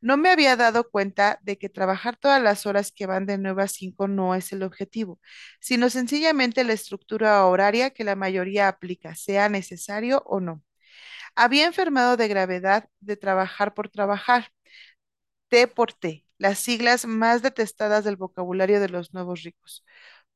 No 0.00 0.16
me 0.16 0.30
había 0.30 0.56
dado 0.56 0.90
cuenta 0.90 1.38
de 1.42 1.58
que 1.58 1.68
trabajar 1.68 2.16
todas 2.16 2.42
las 2.42 2.66
horas 2.66 2.92
que 2.92 3.06
van 3.06 3.26
de 3.26 3.38
9 3.38 3.62
a 3.64 3.68
5 3.68 4.08
no 4.08 4.34
es 4.34 4.52
el 4.52 4.62
objetivo, 4.62 5.20
sino 5.60 5.90
sencillamente 5.90 6.64
la 6.64 6.72
estructura 6.72 7.44
horaria 7.46 7.90
que 7.90 8.04
la 8.04 8.16
mayoría 8.16 8.68
aplica, 8.68 9.14
sea 9.14 9.48
necesario 9.48 10.22
o 10.26 10.40
no. 10.40 10.62
Había 11.36 11.66
enfermado 11.66 12.16
de 12.16 12.28
gravedad 12.28 12.88
de 13.00 13.16
trabajar 13.16 13.74
por 13.74 13.88
trabajar, 13.90 14.52
T 15.48 15.66
por 15.68 15.92
T, 15.92 16.24
las 16.38 16.58
siglas 16.60 17.06
más 17.06 17.42
detestadas 17.42 18.04
del 18.04 18.16
vocabulario 18.16 18.80
de 18.80 18.88
los 18.88 19.12
nuevos 19.14 19.42
ricos. 19.42 19.84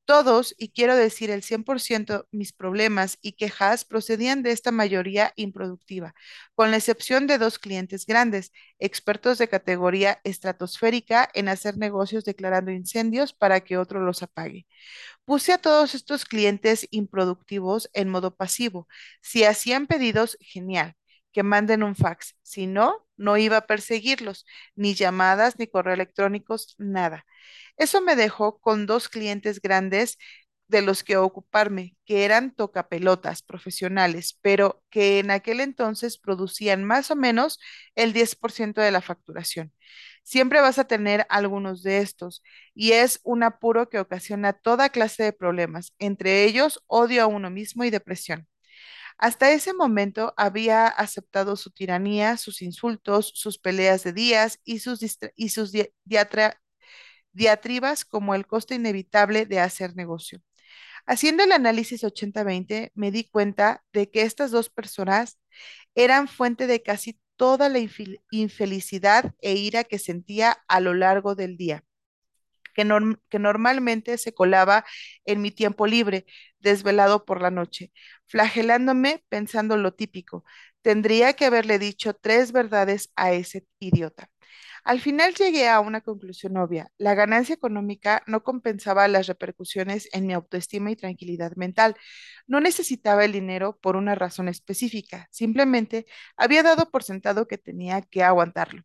Todos, 0.06 0.54
y 0.58 0.68
quiero 0.68 0.96
decir 0.96 1.30
el 1.30 1.42
100%, 1.42 2.26
mis 2.30 2.52
problemas 2.52 3.16
y 3.22 3.32
quejas 3.32 3.86
procedían 3.86 4.42
de 4.42 4.50
esta 4.50 4.70
mayoría 4.70 5.32
improductiva, 5.36 6.14
con 6.54 6.70
la 6.70 6.76
excepción 6.76 7.26
de 7.26 7.38
dos 7.38 7.58
clientes 7.58 8.04
grandes, 8.04 8.52
expertos 8.78 9.38
de 9.38 9.48
categoría 9.48 10.20
estratosférica 10.24 11.30
en 11.32 11.48
hacer 11.48 11.78
negocios 11.78 12.24
declarando 12.24 12.70
incendios 12.70 13.32
para 13.32 13.60
que 13.60 13.78
otro 13.78 14.00
los 14.00 14.22
apague. 14.22 14.66
Puse 15.24 15.52
a 15.52 15.58
todos 15.58 15.94
estos 15.94 16.24
clientes 16.26 16.86
improductivos 16.90 17.88
en 17.94 18.10
modo 18.10 18.36
pasivo. 18.36 18.88
Si 19.22 19.44
hacían 19.44 19.86
pedidos, 19.86 20.36
genial, 20.40 20.94
que 21.32 21.42
manden 21.42 21.82
un 21.82 21.96
fax. 21.96 22.36
Si 22.42 22.66
no, 22.66 23.03
no 23.16 23.36
iba 23.36 23.58
a 23.58 23.66
perseguirlos, 23.66 24.46
ni 24.74 24.94
llamadas, 24.94 25.58
ni 25.58 25.66
correo 25.66 25.94
electrónicos, 25.94 26.74
nada. 26.78 27.24
Eso 27.76 28.00
me 28.00 28.16
dejó 28.16 28.58
con 28.60 28.86
dos 28.86 29.08
clientes 29.08 29.60
grandes 29.60 30.18
de 30.68 30.82
los 30.82 31.04
que 31.04 31.16
ocuparme, 31.18 31.96
que 32.06 32.24
eran 32.24 32.54
tocapelotas 32.54 33.42
profesionales, 33.42 34.38
pero 34.42 34.82
que 34.90 35.18
en 35.18 35.30
aquel 35.30 35.60
entonces 35.60 36.18
producían 36.18 36.84
más 36.84 37.10
o 37.10 37.16
menos 37.16 37.60
el 37.94 38.12
10% 38.12 38.80
de 38.80 38.90
la 38.90 39.02
facturación. 39.02 39.72
Siempre 40.22 40.60
vas 40.60 40.78
a 40.78 40.84
tener 40.86 41.26
algunos 41.28 41.82
de 41.82 41.98
estos 41.98 42.42
y 42.74 42.92
es 42.92 43.20
un 43.24 43.42
apuro 43.42 43.88
que 43.90 43.98
ocasiona 44.00 44.52
toda 44.54 44.88
clase 44.88 45.22
de 45.22 45.32
problemas, 45.32 45.92
entre 45.98 46.44
ellos 46.44 46.82
odio 46.86 47.22
a 47.22 47.26
uno 47.26 47.50
mismo 47.50 47.84
y 47.84 47.90
depresión. 47.90 48.48
Hasta 49.18 49.52
ese 49.52 49.72
momento 49.74 50.34
había 50.36 50.86
aceptado 50.86 51.56
su 51.56 51.70
tiranía, 51.70 52.36
sus 52.36 52.62
insultos, 52.62 53.32
sus 53.34 53.58
peleas 53.58 54.04
de 54.04 54.12
días 54.12 54.60
y 54.64 54.80
sus, 54.80 55.00
diatribas 57.32 58.04
como 58.04 58.34
el 58.34 58.46
costo 58.46 58.74
inevitable 58.74 59.46
de 59.46 59.60
hacer 59.60 59.96
negocio. 59.96 60.40
Haciendo 61.06 61.44
el 61.44 61.52
análisis 61.52 62.04
80-20, 62.04 62.92
me 62.94 63.10
di 63.12 63.24
cuenta 63.30 63.84
de 63.92 64.10
que 64.10 64.22
estas 64.22 64.50
dos 64.52 64.70
personas 64.70 65.38
eran 65.94 66.28
fuente 66.28 66.66
de 66.66 66.82
casi 66.82 67.20
toda 67.36 67.68
la 67.68 67.80
infel- 67.80 68.22
infelicidad 68.30 69.34
e 69.40 69.54
ira 69.54 69.84
que 69.84 69.98
sentía 69.98 70.58
a 70.68 70.80
lo 70.80 70.94
largo 70.94 71.34
del 71.34 71.56
día 71.56 71.84
que, 72.74 72.84
que 73.30 73.38
normalmente 73.38 74.18
se 74.18 74.34
colaba 74.34 74.84
en 75.24 75.40
mi 75.42 75.50
tiempo 75.50 75.86
libre, 75.86 76.26
desvelado 76.64 77.24
por 77.24 77.40
la 77.40 77.52
noche, 77.52 77.92
flagelándome 78.26 79.24
pensando 79.28 79.76
lo 79.76 79.94
típico. 79.94 80.44
Tendría 80.82 81.34
que 81.34 81.46
haberle 81.46 81.78
dicho 81.78 82.14
tres 82.14 82.52
verdades 82.52 83.10
a 83.16 83.32
ese 83.32 83.66
idiota. 83.78 84.28
Al 84.84 85.00
final 85.00 85.34
llegué 85.34 85.68
a 85.68 85.80
una 85.80 86.00
conclusión 86.02 86.56
obvia. 86.56 86.90
La 86.98 87.14
ganancia 87.14 87.54
económica 87.54 88.22
no 88.26 88.42
compensaba 88.44 89.08
las 89.08 89.26
repercusiones 89.26 90.08
en 90.12 90.26
mi 90.26 90.34
autoestima 90.34 90.90
y 90.90 90.96
tranquilidad 90.96 91.52
mental. 91.56 91.96
No 92.46 92.60
necesitaba 92.60 93.24
el 93.24 93.32
dinero 93.32 93.78
por 93.80 93.96
una 93.96 94.14
razón 94.14 94.48
específica. 94.48 95.28
Simplemente 95.30 96.06
había 96.36 96.62
dado 96.62 96.90
por 96.90 97.02
sentado 97.02 97.48
que 97.48 97.58
tenía 97.58 98.02
que 98.02 98.22
aguantarlo. 98.22 98.82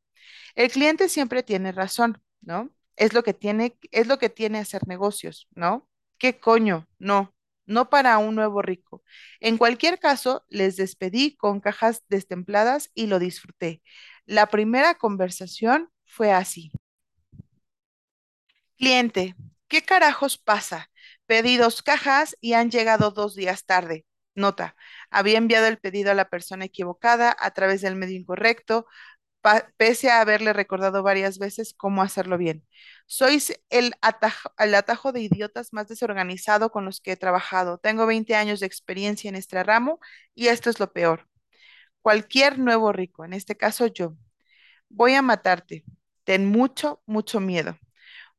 El 0.56 0.72
cliente 0.72 1.10
siempre 1.10 1.44
tiene 1.44 1.72
razón, 1.72 2.22
¿no? 2.42 2.72
Es 2.96 3.14
lo 3.14 3.24
que 3.24 3.34
tiene, 3.34 3.78
es 3.92 4.08
lo 4.08 4.20
que 4.20 4.30
tiene 4.30 4.60
hacer 4.60 4.88
negocios, 4.88 5.48
¿no? 5.56 5.90
¿Qué 6.18 6.40
coño? 6.40 6.88
No, 7.00 7.34
no 7.70 7.90
para 7.90 8.18
un 8.18 8.36
nuevo 8.36 8.62
rico. 8.62 9.04
En 9.40 9.58
cualquier 9.58 10.00
caso, 10.00 10.44
les 10.50 10.76
despedí 10.76 11.38
con 11.38 11.62
cajas 11.62 12.04
destempladas 12.10 12.90
y 12.96 13.08
lo 13.08 13.20
disfruté. 13.20 13.82
La 14.26 14.48
primera 14.48 14.96
conversación 14.96 15.90
fue 16.06 16.32
así. 16.32 16.72
Cliente, 18.78 19.36
¿qué 19.68 19.84
carajos 19.84 20.38
pasa? 20.38 20.90
Pedí 21.28 21.58
dos 21.58 21.84
cajas 21.84 22.36
y 22.42 22.54
han 22.54 22.72
llegado 22.72 23.12
dos 23.12 23.36
días 23.36 23.66
tarde. 23.66 24.06
Nota, 24.36 24.76
había 25.12 25.38
enviado 25.38 25.68
el 25.68 25.78
pedido 25.78 26.12
a 26.12 26.16
la 26.16 26.30
persona 26.30 26.66
equivocada 26.66 27.36
a 27.40 27.52
través 27.52 27.82
del 27.82 27.96
medio 27.96 28.18
incorrecto 28.18 28.88
pese 29.78 30.10
a 30.12 30.22
haberle 30.22 30.54
recordado 30.54 31.04
varias 31.04 31.40
veces 31.40 31.74
cómo 31.74 32.02
hacerlo 32.02 32.38
bien. 32.38 32.66
Sois 33.08 33.54
el 33.70 33.94
atajo, 34.02 34.52
el 34.58 34.76
atajo 34.76 35.12
de 35.12 35.22
idiotas 35.22 35.74
más 35.74 35.88
desorganizado 35.88 36.72
con 36.72 36.86
los 36.86 37.02
que 37.02 37.14
he 37.14 37.18
trabajado. 37.18 37.78
Tengo 37.80 38.06
20 38.06 38.36
años 38.36 38.60
de 38.60 38.68
experiencia 38.68 39.30
en 39.30 39.36
este 39.36 39.64
ramo 39.64 40.00
y 40.36 40.48
esto 40.48 40.70
es 40.70 40.80
lo 40.80 40.92
peor. 40.94 41.28
Cualquier 42.02 42.60
nuevo 42.60 42.92
rico, 42.94 43.26
en 43.26 43.34
este 43.34 43.56
caso 43.58 43.88
yo, 43.88 44.16
voy 44.90 45.14
a 45.16 45.22
matarte. 45.22 45.84
Ten 46.24 46.46
mucho, 46.48 47.02
mucho 47.06 47.40
miedo. 47.40 47.78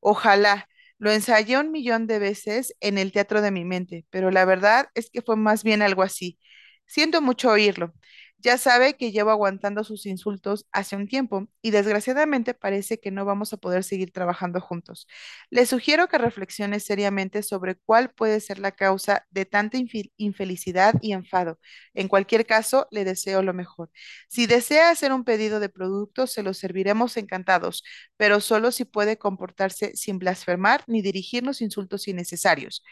Ojalá. 0.00 0.68
Lo 0.98 1.10
ensayé 1.12 1.58
un 1.58 1.72
millón 1.72 2.06
de 2.06 2.18
veces 2.18 2.76
en 2.80 2.98
el 2.98 3.12
teatro 3.12 3.40
de 3.42 3.50
mi 3.50 3.64
mente, 3.64 4.06
pero 4.10 4.30
la 4.30 4.44
verdad 4.44 4.88
es 4.94 5.10
que 5.10 5.22
fue 5.22 5.36
más 5.36 5.64
bien 5.64 5.82
algo 5.82 6.02
así. 6.02 6.38
Siento 6.86 7.22
mucho 7.22 7.50
oírlo. 7.50 7.94
Ya 8.42 8.56
sabe 8.56 8.94
que 8.96 9.12
llevo 9.12 9.30
aguantando 9.30 9.84
sus 9.84 10.06
insultos 10.06 10.66
hace 10.72 10.96
un 10.96 11.06
tiempo 11.08 11.48
y 11.60 11.72
desgraciadamente 11.72 12.54
parece 12.54 12.98
que 12.98 13.10
no 13.10 13.26
vamos 13.26 13.52
a 13.52 13.58
poder 13.58 13.84
seguir 13.84 14.12
trabajando 14.12 14.60
juntos. 14.62 15.06
Le 15.50 15.66
sugiero 15.66 16.08
que 16.08 16.16
reflexione 16.16 16.80
seriamente 16.80 17.42
sobre 17.42 17.74
cuál 17.76 18.10
puede 18.14 18.40
ser 18.40 18.58
la 18.58 18.72
causa 18.72 19.26
de 19.30 19.44
tanta 19.44 19.76
infelicidad 20.16 20.94
y 21.02 21.12
enfado. 21.12 21.58
En 21.92 22.08
cualquier 22.08 22.46
caso, 22.46 22.88
le 22.90 23.04
deseo 23.04 23.42
lo 23.42 23.52
mejor. 23.52 23.90
Si 24.28 24.46
desea 24.46 24.88
hacer 24.90 25.12
un 25.12 25.24
pedido 25.24 25.60
de 25.60 25.68
productos, 25.68 26.32
se 26.32 26.42
los 26.42 26.56
serviremos 26.58 27.16
encantados 27.18 27.84
pero 28.16 28.40
solo 28.40 28.70
si 28.72 28.84
puede 28.84 29.18
comportarse 29.18 29.96
sin 29.96 30.18
blasfemar 30.18 30.84
ni 30.86 31.02
dirigirnos 31.02 31.60
insultos 31.62 32.08
innecesarios. 32.08 32.82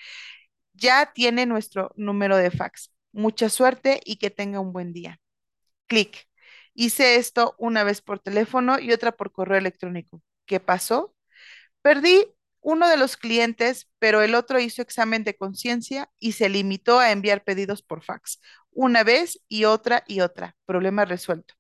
Ya 0.75 1.13
tiene 1.15 1.47
nuestro 1.47 1.93
número 1.97 2.37
de 2.37 2.51
fax. 2.51 2.93
Mucha 3.13 3.49
suerte 3.51 4.01
y 4.05 4.17
que 4.17 4.31
tenga 4.31 4.61
un 4.61 4.73
buen 4.73 4.93
día. 4.93 5.21
Clic. 5.89 6.29
Hice 6.75 7.17
esto 7.17 7.57
una 7.59 7.85
vez 7.85 8.03
por 8.03 8.21
teléfono 8.21 8.79
y 8.79 8.93
otra 8.93 9.13
por 9.17 9.33
correo 9.33 9.59
electrónico. 9.59 10.23
¿Qué 10.47 10.61
pasó? 10.61 11.15
Perdí 11.83 12.27
uno 12.61 12.89
de 12.89 12.97
los 12.97 13.17
clientes, 13.17 13.91
pero 13.99 14.23
el 14.23 14.35
otro 14.35 14.61
hizo 14.61 14.83
examen 14.83 15.25
de 15.25 15.37
conciencia 15.37 16.11
y 16.19 16.33
se 16.33 16.49
limitó 16.49 16.99
a 17.01 17.13
enviar 17.13 17.45
pedidos 17.45 17.83
por 17.83 18.03
fax, 18.03 18.41
una 18.73 19.05
vez 19.05 19.41
y 19.49 19.65
otra 19.65 20.05
y 20.07 20.21
otra. 20.21 20.57
Problema 20.67 21.05
resuelto. 21.05 21.55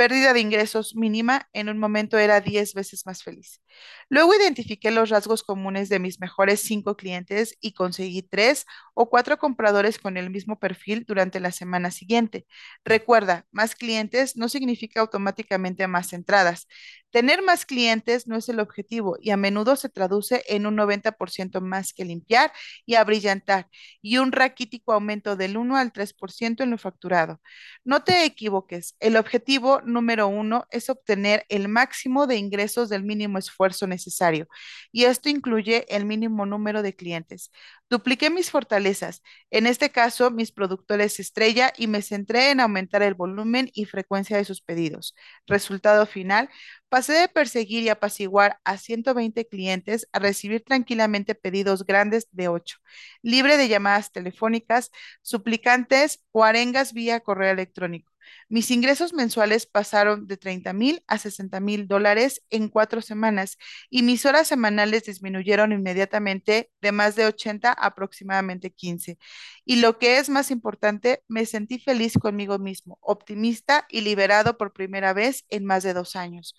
Pérdida 0.00 0.32
de 0.32 0.40
ingresos 0.40 0.96
mínima, 0.96 1.50
en 1.52 1.68
un 1.68 1.76
momento 1.76 2.16
era 2.16 2.40
10 2.40 2.72
veces 2.72 3.04
más 3.04 3.22
feliz. 3.22 3.60
Luego 4.08 4.34
identifiqué 4.34 4.90
los 4.90 5.10
rasgos 5.10 5.42
comunes 5.42 5.90
de 5.90 5.98
mis 5.98 6.20
mejores 6.20 6.60
cinco 6.62 6.96
clientes 6.96 7.58
y 7.60 7.74
conseguí 7.74 8.22
tres 8.22 8.64
o 8.94 9.10
cuatro 9.10 9.38
compradores 9.38 9.98
con 9.98 10.16
el 10.16 10.30
mismo 10.30 10.58
perfil 10.58 11.04
durante 11.06 11.38
la 11.38 11.52
semana 11.52 11.90
siguiente. 11.90 12.46
Recuerda, 12.82 13.44
más 13.50 13.74
clientes 13.74 14.38
no 14.38 14.48
significa 14.48 15.02
automáticamente 15.02 15.86
más 15.86 16.14
entradas. 16.14 16.66
Tener 17.10 17.42
más 17.42 17.66
clientes 17.66 18.28
no 18.28 18.36
es 18.36 18.48
el 18.48 18.60
objetivo 18.60 19.16
y 19.20 19.30
a 19.30 19.36
menudo 19.36 19.74
se 19.74 19.88
traduce 19.88 20.44
en 20.48 20.64
un 20.66 20.76
90% 20.76 21.60
más 21.60 21.92
que 21.92 22.04
limpiar 22.04 22.52
y 22.86 22.94
abrillantar 22.94 23.68
y 24.00 24.18
un 24.18 24.30
raquítico 24.30 24.92
aumento 24.92 25.34
del 25.34 25.56
1 25.56 25.76
al 25.76 25.92
3% 25.92 26.62
en 26.62 26.70
lo 26.70 26.78
facturado. 26.78 27.40
No 27.84 28.04
te 28.04 28.24
equivoques, 28.24 28.96
el 29.00 29.16
objetivo 29.16 29.82
número 29.92 30.28
uno 30.28 30.66
es 30.70 30.90
obtener 30.90 31.44
el 31.48 31.68
máximo 31.68 32.26
de 32.26 32.36
ingresos 32.36 32.88
del 32.88 33.04
mínimo 33.04 33.38
esfuerzo 33.38 33.86
necesario 33.86 34.48
y 34.92 35.04
esto 35.04 35.28
incluye 35.28 35.86
el 35.94 36.04
mínimo 36.04 36.46
número 36.46 36.82
de 36.82 36.94
clientes. 36.94 37.50
Dupliqué 37.88 38.30
mis 38.30 38.50
fortalezas, 38.50 39.22
en 39.50 39.66
este 39.66 39.90
caso 39.90 40.30
mis 40.30 40.52
productores 40.52 41.18
estrella 41.20 41.72
y 41.76 41.86
me 41.86 42.02
centré 42.02 42.50
en 42.50 42.60
aumentar 42.60 43.02
el 43.02 43.14
volumen 43.14 43.70
y 43.74 43.84
frecuencia 43.84 44.36
de 44.36 44.44
sus 44.44 44.60
pedidos. 44.62 45.14
Resultado 45.46 46.06
final, 46.06 46.48
Pasé 46.90 47.12
de 47.12 47.28
perseguir 47.28 47.84
y 47.84 47.88
apaciguar 47.88 48.58
a 48.64 48.76
120 48.76 49.46
clientes 49.46 50.08
a 50.12 50.18
recibir 50.18 50.64
tranquilamente 50.64 51.36
pedidos 51.36 51.86
grandes 51.86 52.26
de 52.32 52.48
8, 52.48 52.78
libre 53.22 53.56
de 53.56 53.68
llamadas 53.68 54.10
telefónicas, 54.10 54.90
suplicantes 55.22 56.24
o 56.32 56.42
arengas 56.42 56.92
vía 56.92 57.20
correo 57.20 57.52
electrónico. 57.52 58.09
Mis 58.48 58.70
ingresos 58.70 59.12
mensuales 59.12 59.66
pasaron 59.66 60.26
de 60.26 60.36
30 60.36 60.72
mil 60.72 61.02
a 61.06 61.18
60 61.18 61.60
mil 61.60 61.86
dólares 61.86 62.42
en 62.50 62.68
cuatro 62.68 63.00
semanas 63.02 63.58
y 63.88 64.02
mis 64.02 64.26
horas 64.26 64.48
semanales 64.48 65.04
disminuyeron 65.04 65.72
inmediatamente 65.72 66.70
de 66.80 66.92
más 66.92 67.16
de 67.16 67.26
80 67.26 67.70
a 67.70 67.72
aproximadamente 67.72 68.70
15. 68.70 69.18
Y 69.64 69.76
lo 69.76 69.98
que 69.98 70.18
es 70.18 70.28
más 70.28 70.50
importante, 70.50 71.22
me 71.28 71.46
sentí 71.46 71.78
feliz 71.78 72.14
conmigo 72.14 72.58
mismo, 72.58 72.98
optimista 73.00 73.86
y 73.88 74.00
liberado 74.00 74.56
por 74.58 74.72
primera 74.72 75.12
vez 75.12 75.44
en 75.48 75.64
más 75.64 75.82
de 75.82 75.94
dos 75.94 76.16
años. 76.16 76.54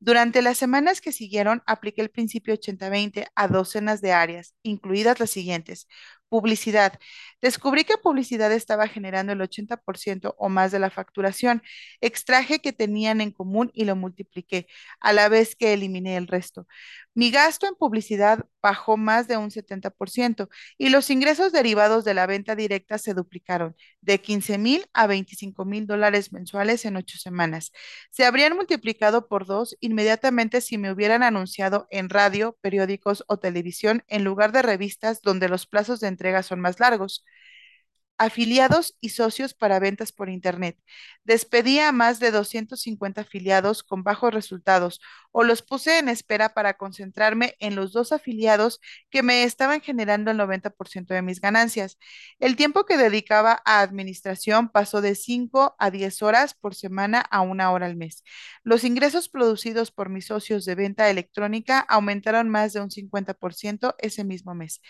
Durante 0.00 0.42
las 0.42 0.58
semanas 0.58 1.00
que 1.00 1.12
siguieron, 1.12 1.62
apliqué 1.66 2.02
el 2.02 2.10
principio 2.10 2.54
80-20 2.54 3.26
a 3.34 3.48
docenas 3.48 4.00
de 4.02 4.12
áreas, 4.12 4.54
incluidas 4.62 5.18
las 5.18 5.30
siguientes. 5.30 5.88
Publicidad. 6.28 6.98
Descubrí 7.40 7.84
que 7.84 7.98
publicidad 7.98 8.50
estaba 8.52 8.88
generando 8.88 9.32
el 9.32 9.40
80% 9.40 10.34
o 10.38 10.48
más 10.48 10.72
de 10.72 10.78
la 10.78 10.90
facturación. 10.90 11.62
Extraje 12.00 12.60
que 12.60 12.72
tenían 12.72 13.20
en 13.20 13.30
común 13.30 13.70
y 13.74 13.84
lo 13.84 13.96
multipliqué, 13.96 14.66
a 14.98 15.12
la 15.12 15.28
vez 15.28 15.54
que 15.54 15.74
eliminé 15.74 16.16
el 16.16 16.26
resto. 16.26 16.66
Mi 17.14 17.30
gasto 17.30 17.68
en 17.68 17.76
publicidad 17.76 18.46
bajó 18.60 18.96
más 18.96 19.28
de 19.28 19.36
un 19.36 19.50
70% 19.50 20.48
y 20.78 20.88
los 20.88 21.10
ingresos 21.10 21.52
derivados 21.52 22.04
de 22.04 22.14
la 22.14 22.26
venta 22.26 22.56
directa 22.56 22.98
se 22.98 23.14
duplicaron, 23.14 23.76
de 24.00 24.20
15 24.20 24.58
mil 24.58 24.86
a 24.94 25.06
25 25.06 25.64
mil 25.64 25.86
dólares 25.86 26.32
mensuales 26.32 26.84
en 26.84 26.96
ocho 26.96 27.18
semanas. 27.18 27.70
Se 28.10 28.24
habrían 28.24 28.56
multiplicado 28.56 29.28
por 29.28 29.46
dos 29.46 29.76
inmediatamente 29.80 30.60
si 30.60 30.78
me 30.78 30.90
hubieran 30.90 31.22
anunciado 31.22 31.86
en 31.90 32.08
radio, 32.08 32.56
periódicos 32.62 33.22
o 33.28 33.38
televisión 33.38 34.02
en 34.08 34.24
lugar 34.24 34.50
de 34.50 34.62
revistas 34.62 35.20
donde 35.22 35.48
los 35.48 35.66
plazos 35.66 36.00
de 36.00 36.08
entrega 36.14 36.42
son 36.42 36.60
más 36.60 36.80
largos 36.80 37.24
afiliados 38.18 38.96
y 39.00 39.10
socios 39.10 39.54
para 39.54 39.80
ventas 39.80 40.12
por 40.12 40.28
Internet. 40.28 40.78
Despedí 41.24 41.80
a 41.80 41.90
más 41.90 42.20
de 42.20 42.30
250 42.30 43.22
afiliados 43.22 43.82
con 43.82 44.02
bajos 44.04 44.32
resultados 44.32 45.00
o 45.32 45.42
los 45.42 45.62
puse 45.62 45.98
en 45.98 46.08
espera 46.08 46.54
para 46.54 46.74
concentrarme 46.74 47.56
en 47.58 47.74
los 47.74 47.92
dos 47.92 48.12
afiliados 48.12 48.80
que 49.10 49.22
me 49.22 49.42
estaban 49.44 49.80
generando 49.80 50.30
el 50.30 50.36
90% 50.36 51.14
de 51.14 51.22
mis 51.22 51.40
ganancias. 51.40 51.98
El 52.38 52.56
tiempo 52.56 52.84
que 52.86 52.96
dedicaba 52.96 53.60
a 53.64 53.80
administración 53.80 54.68
pasó 54.68 55.00
de 55.00 55.14
5 55.16 55.74
a 55.78 55.90
10 55.90 56.22
horas 56.22 56.54
por 56.54 56.74
semana 56.74 57.20
a 57.20 57.40
una 57.40 57.72
hora 57.72 57.86
al 57.86 57.96
mes. 57.96 58.22
Los 58.62 58.84
ingresos 58.84 59.28
producidos 59.28 59.90
por 59.90 60.08
mis 60.08 60.26
socios 60.26 60.64
de 60.64 60.74
venta 60.76 61.10
electrónica 61.10 61.80
aumentaron 61.80 62.48
más 62.48 62.72
de 62.72 62.80
un 62.80 62.90
50% 62.90 63.96
ese 63.98 64.24
mismo 64.24 64.54
mes. 64.54 64.80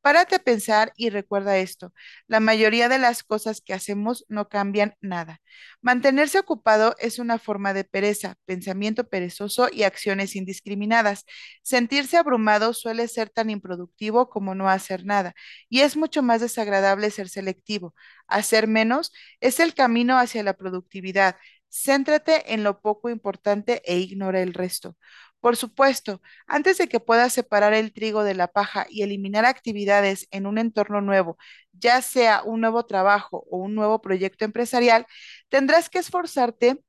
Párate 0.00 0.36
a 0.36 0.38
pensar 0.38 0.92
y 0.96 1.10
recuerda 1.10 1.58
esto. 1.58 1.92
La 2.28 2.40
mayoría 2.40 2.88
de 2.88 2.98
las 2.98 3.22
cosas 3.22 3.60
que 3.60 3.74
hacemos 3.74 4.24
no 4.28 4.48
cambian 4.48 4.94
nada. 5.00 5.40
Mantenerse 5.82 6.38
ocupado 6.38 6.94
es 6.98 7.18
una 7.18 7.38
forma 7.38 7.74
de 7.74 7.84
pereza, 7.84 8.36
pensamiento 8.46 9.08
perezoso 9.08 9.68
y 9.70 9.82
acciones 9.82 10.36
indiscriminadas. 10.36 11.24
Sentirse 11.62 12.16
abrumado 12.16 12.72
suele 12.74 13.08
ser 13.08 13.28
tan 13.28 13.50
improductivo 13.50 14.30
como 14.30 14.54
no 14.54 14.68
hacer 14.70 15.04
nada, 15.04 15.34
y 15.68 15.80
es 15.80 15.96
mucho 15.96 16.22
más 16.22 16.40
desagradable 16.40 17.10
ser 17.10 17.28
selectivo. 17.28 17.94
Hacer 18.28 18.66
menos 18.68 19.12
es 19.40 19.60
el 19.60 19.74
camino 19.74 20.18
hacia 20.18 20.42
la 20.42 20.54
productividad. 20.54 21.36
Céntrate 21.70 22.54
en 22.54 22.64
lo 22.64 22.80
poco 22.80 23.10
importante 23.10 23.82
e 23.84 23.98
ignora 23.98 24.40
el 24.40 24.54
resto. 24.54 24.96
Por 25.40 25.56
supuesto, 25.56 26.20
antes 26.48 26.78
de 26.78 26.88
que 26.88 26.98
puedas 27.00 27.32
separar 27.32 27.72
el 27.72 27.92
trigo 27.92 28.24
de 28.24 28.34
la 28.34 28.48
paja 28.48 28.86
y 28.90 29.02
eliminar 29.02 29.44
actividades 29.44 30.26
en 30.32 30.46
un 30.46 30.58
entorno 30.58 31.00
nuevo, 31.00 31.38
ya 31.72 32.02
sea 32.02 32.42
un 32.42 32.60
nuevo 32.60 32.86
trabajo 32.86 33.44
o 33.50 33.58
un 33.58 33.74
nuevo 33.76 34.00
proyecto 34.00 34.44
empresarial, 34.44 35.06
tendrás 35.48 35.88
que 35.90 36.00
esforzarte 36.00 36.82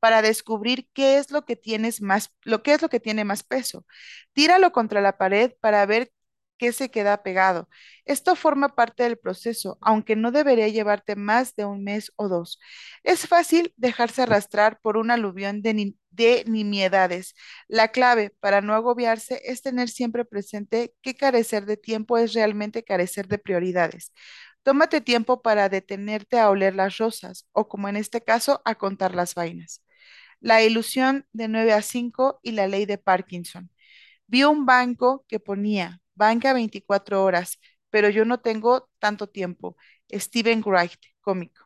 para 0.00 0.22
descubrir 0.22 0.88
qué 0.92 1.18
es 1.18 1.30
lo 1.30 1.44
que 1.44 1.56
tienes 1.56 2.00
más, 2.02 2.30
lo 2.42 2.62
que 2.62 2.72
es 2.74 2.82
lo 2.82 2.88
que 2.88 3.00
tiene 3.00 3.24
más 3.24 3.42
peso. 3.42 3.84
Tíralo 4.32 4.72
contra 4.72 5.00
la 5.00 5.18
pared 5.18 5.52
para 5.60 5.84
ver 5.86 6.12
qué 6.58 6.72
se 6.72 6.90
queda 6.90 7.22
pegado. 7.22 7.68
Esto 8.04 8.36
forma 8.36 8.74
parte 8.74 9.04
del 9.04 9.18
proceso, 9.18 9.78
aunque 9.80 10.16
no 10.16 10.32
debería 10.32 10.68
llevarte 10.68 11.16
más 11.16 11.54
de 11.54 11.64
un 11.64 11.84
mes 11.84 12.12
o 12.16 12.28
dos. 12.28 12.60
Es 13.04 13.26
fácil 13.26 13.72
dejarse 13.76 14.22
arrastrar 14.22 14.80
por 14.80 14.96
un 14.96 15.10
aluvión 15.10 15.62
de, 15.62 15.94
de 16.10 16.44
nimiedades. 16.46 17.34
La 17.68 17.88
clave 17.88 18.30
para 18.40 18.60
no 18.60 18.74
agobiarse 18.74 19.40
es 19.44 19.62
tener 19.62 19.88
siempre 19.88 20.24
presente 20.24 20.94
que 21.02 21.14
carecer 21.16 21.66
de 21.66 21.76
tiempo 21.76 22.18
es 22.18 22.34
realmente 22.34 22.84
carecer 22.84 23.28
de 23.28 23.38
prioridades. 23.38 24.12
Tómate 24.62 25.00
tiempo 25.00 25.40
para 25.42 25.68
detenerte 25.68 26.38
a 26.38 26.50
oler 26.50 26.74
las 26.74 26.98
rosas 26.98 27.48
o, 27.52 27.68
como 27.68 27.88
en 27.88 27.96
este 27.96 28.22
caso, 28.22 28.60
a 28.64 28.74
contar 28.74 29.14
las 29.14 29.34
vainas. 29.34 29.82
La 30.40 30.62
ilusión 30.62 31.26
de 31.32 31.48
9 31.48 31.72
a 31.72 31.82
5 31.82 32.40
y 32.42 32.52
la 32.52 32.66
ley 32.66 32.86
de 32.86 32.98
Parkinson. 32.98 33.70
Vi 34.26 34.44
un 34.44 34.66
banco 34.66 35.24
que 35.28 35.40
ponía 35.40 36.00
banca 36.18 36.52
24 36.54 37.24
horas, 37.24 37.58
pero 37.90 38.10
yo 38.10 38.26
no 38.26 38.40
tengo 38.40 38.90
tanto 39.00 39.28
tiempo. 39.28 39.76
Steven 40.12 40.62
Wright, 40.66 40.94
cómico. 41.22 41.62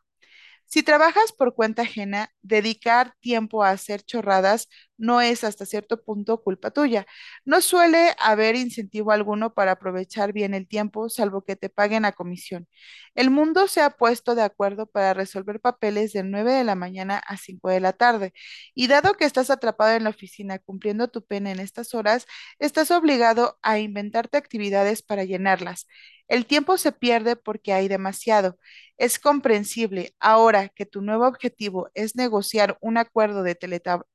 Si 0.65 0.83
trabajas 0.83 1.31
por 1.33 1.55
cuenta 1.55 1.83
ajena, 1.83 2.31
dedicar 2.41 3.15
tiempo 3.19 3.63
a 3.63 3.69
hacer 3.71 4.03
chorradas 4.03 4.67
no 4.97 5.21
es 5.21 5.43
hasta 5.43 5.65
cierto 5.65 6.03
punto 6.03 6.41
culpa 6.43 6.71
tuya. 6.71 7.05
No 7.45 7.61
suele 7.61 8.15
haber 8.19 8.55
incentivo 8.55 9.11
alguno 9.11 9.53
para 9.53 9.73
aprovechar 9.73 10.33
bien 10.33 10.53
el 10.53 10.67
tiempo, 10.67 11.09
salvo 11.09 11.43
que 11.43 11.55
te 11.55 11.69
paguen 11.69 12.05
a 12.05 12.11
comisión. 12.13 12.67
El 13.15 13.29
mundo 13.29 13.67
se 13.67 13.81
ha 13.81 13.91
puesto 13.91 14.35
de 14.35 14.43
acuerdo 14.43 14.85
para 14.87 15.13
resolver 15.13 15.59
papeles 15.59 16.13
de 16.13 16.23
9 16.23 16.53
de 16.53 16.63
la 16.63 16.75
mañana 16.75 17.17
a 17.27 17.37
5 17.37 17.69
de 17.69 17.79
la 17.79 17.93
tarde. 17.93 18.33
Y 18.73 18.87
dado 18.87 19.13
que 19.15 19.25
estás 19.25 19.49
atrapado 19.49 19.95
en 19.95 20.03
la 20.03 20.09
oficina 20.09 20.59
cumpliendo 20.59 21.07
tu 21.09 21.25
pena 21.25 21.51
en 21.51 21.59
estas 21.59 21.93
horas, 21.93 22.25
estás 22.59 22.91
obligado 22.91 23.57
a 23.61 23.79
inventarte 23.79 24.37
actividades 24.37 25.01
para 25.03 25.23
llenarlas. 25.23 25.87
El 26.27 26.45
tiempo 26.45 26.77
se 26.77 26.91
pierde 26.91 27.35
porque 27.35 27.73
hay 27.73 27.87
demasiado. 27.87 28.57
Es 28.97 29.19
comprensible 29.19 30.15
ahora 30.19 30.69
que 30.69 30.85
tu 30.85 31.01
nuevo 31.01 31.27
objetivo 31.27 31.89
es 31.93 32.15
negociar 32.15 32.77
un 32.81 32.97
acuerdo 32.97 33.43
de, 33.43 33.57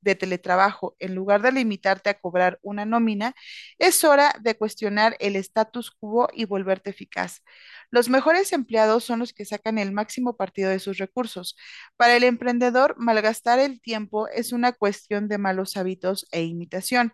de 0.01 0.15
teletrabajo 0.15 0.68
en 0.99 1.15
lugar 1.15 1.43
de 1.43 1.53
limitarte 1.53 2.11
a 2.11 2.19
cobrar 2.19 2.59
una 2.63 2.85
nómina, 2.85 3.35
es 3.79 4.05
hora 4.05 4.35
de 4.41 4.57
cuestionar 4.57 5.17
el 5.21 5.37
status 5.37 5.91
quo 5.91 6.29
y 6.33 6.45
volverte 6.45 6.91
eficaz. 6.91 7.43
Los 7.91 8.09
mejores 8.09 8.53
empleados 8.53 9.05
son 9.05 9.21
los 9.21 9.33
que 9.33 9.45
sacan 9.45 9.79
el 9.79 9.93
máximo 9.93 10.37
partido 10.37 10.71
de 10.71 10.79
sus 10.79 10.99
recursos. 10.99 11.57
Para 11.97 12.17
el 12.17 12.25
emprendedor, 12.25 12.95
malgastar 12.99 13.59
el 13.59 13.81
tiempo 13.81 14.29
es 14.29 14.53
una 14.53 14.73
cuestión 14.73 15.29
de 15.29 15.39
malos 15.39 15.77
hábitos 15.77 16.27
e 16.31 16.43
imitación. 16.43 17.13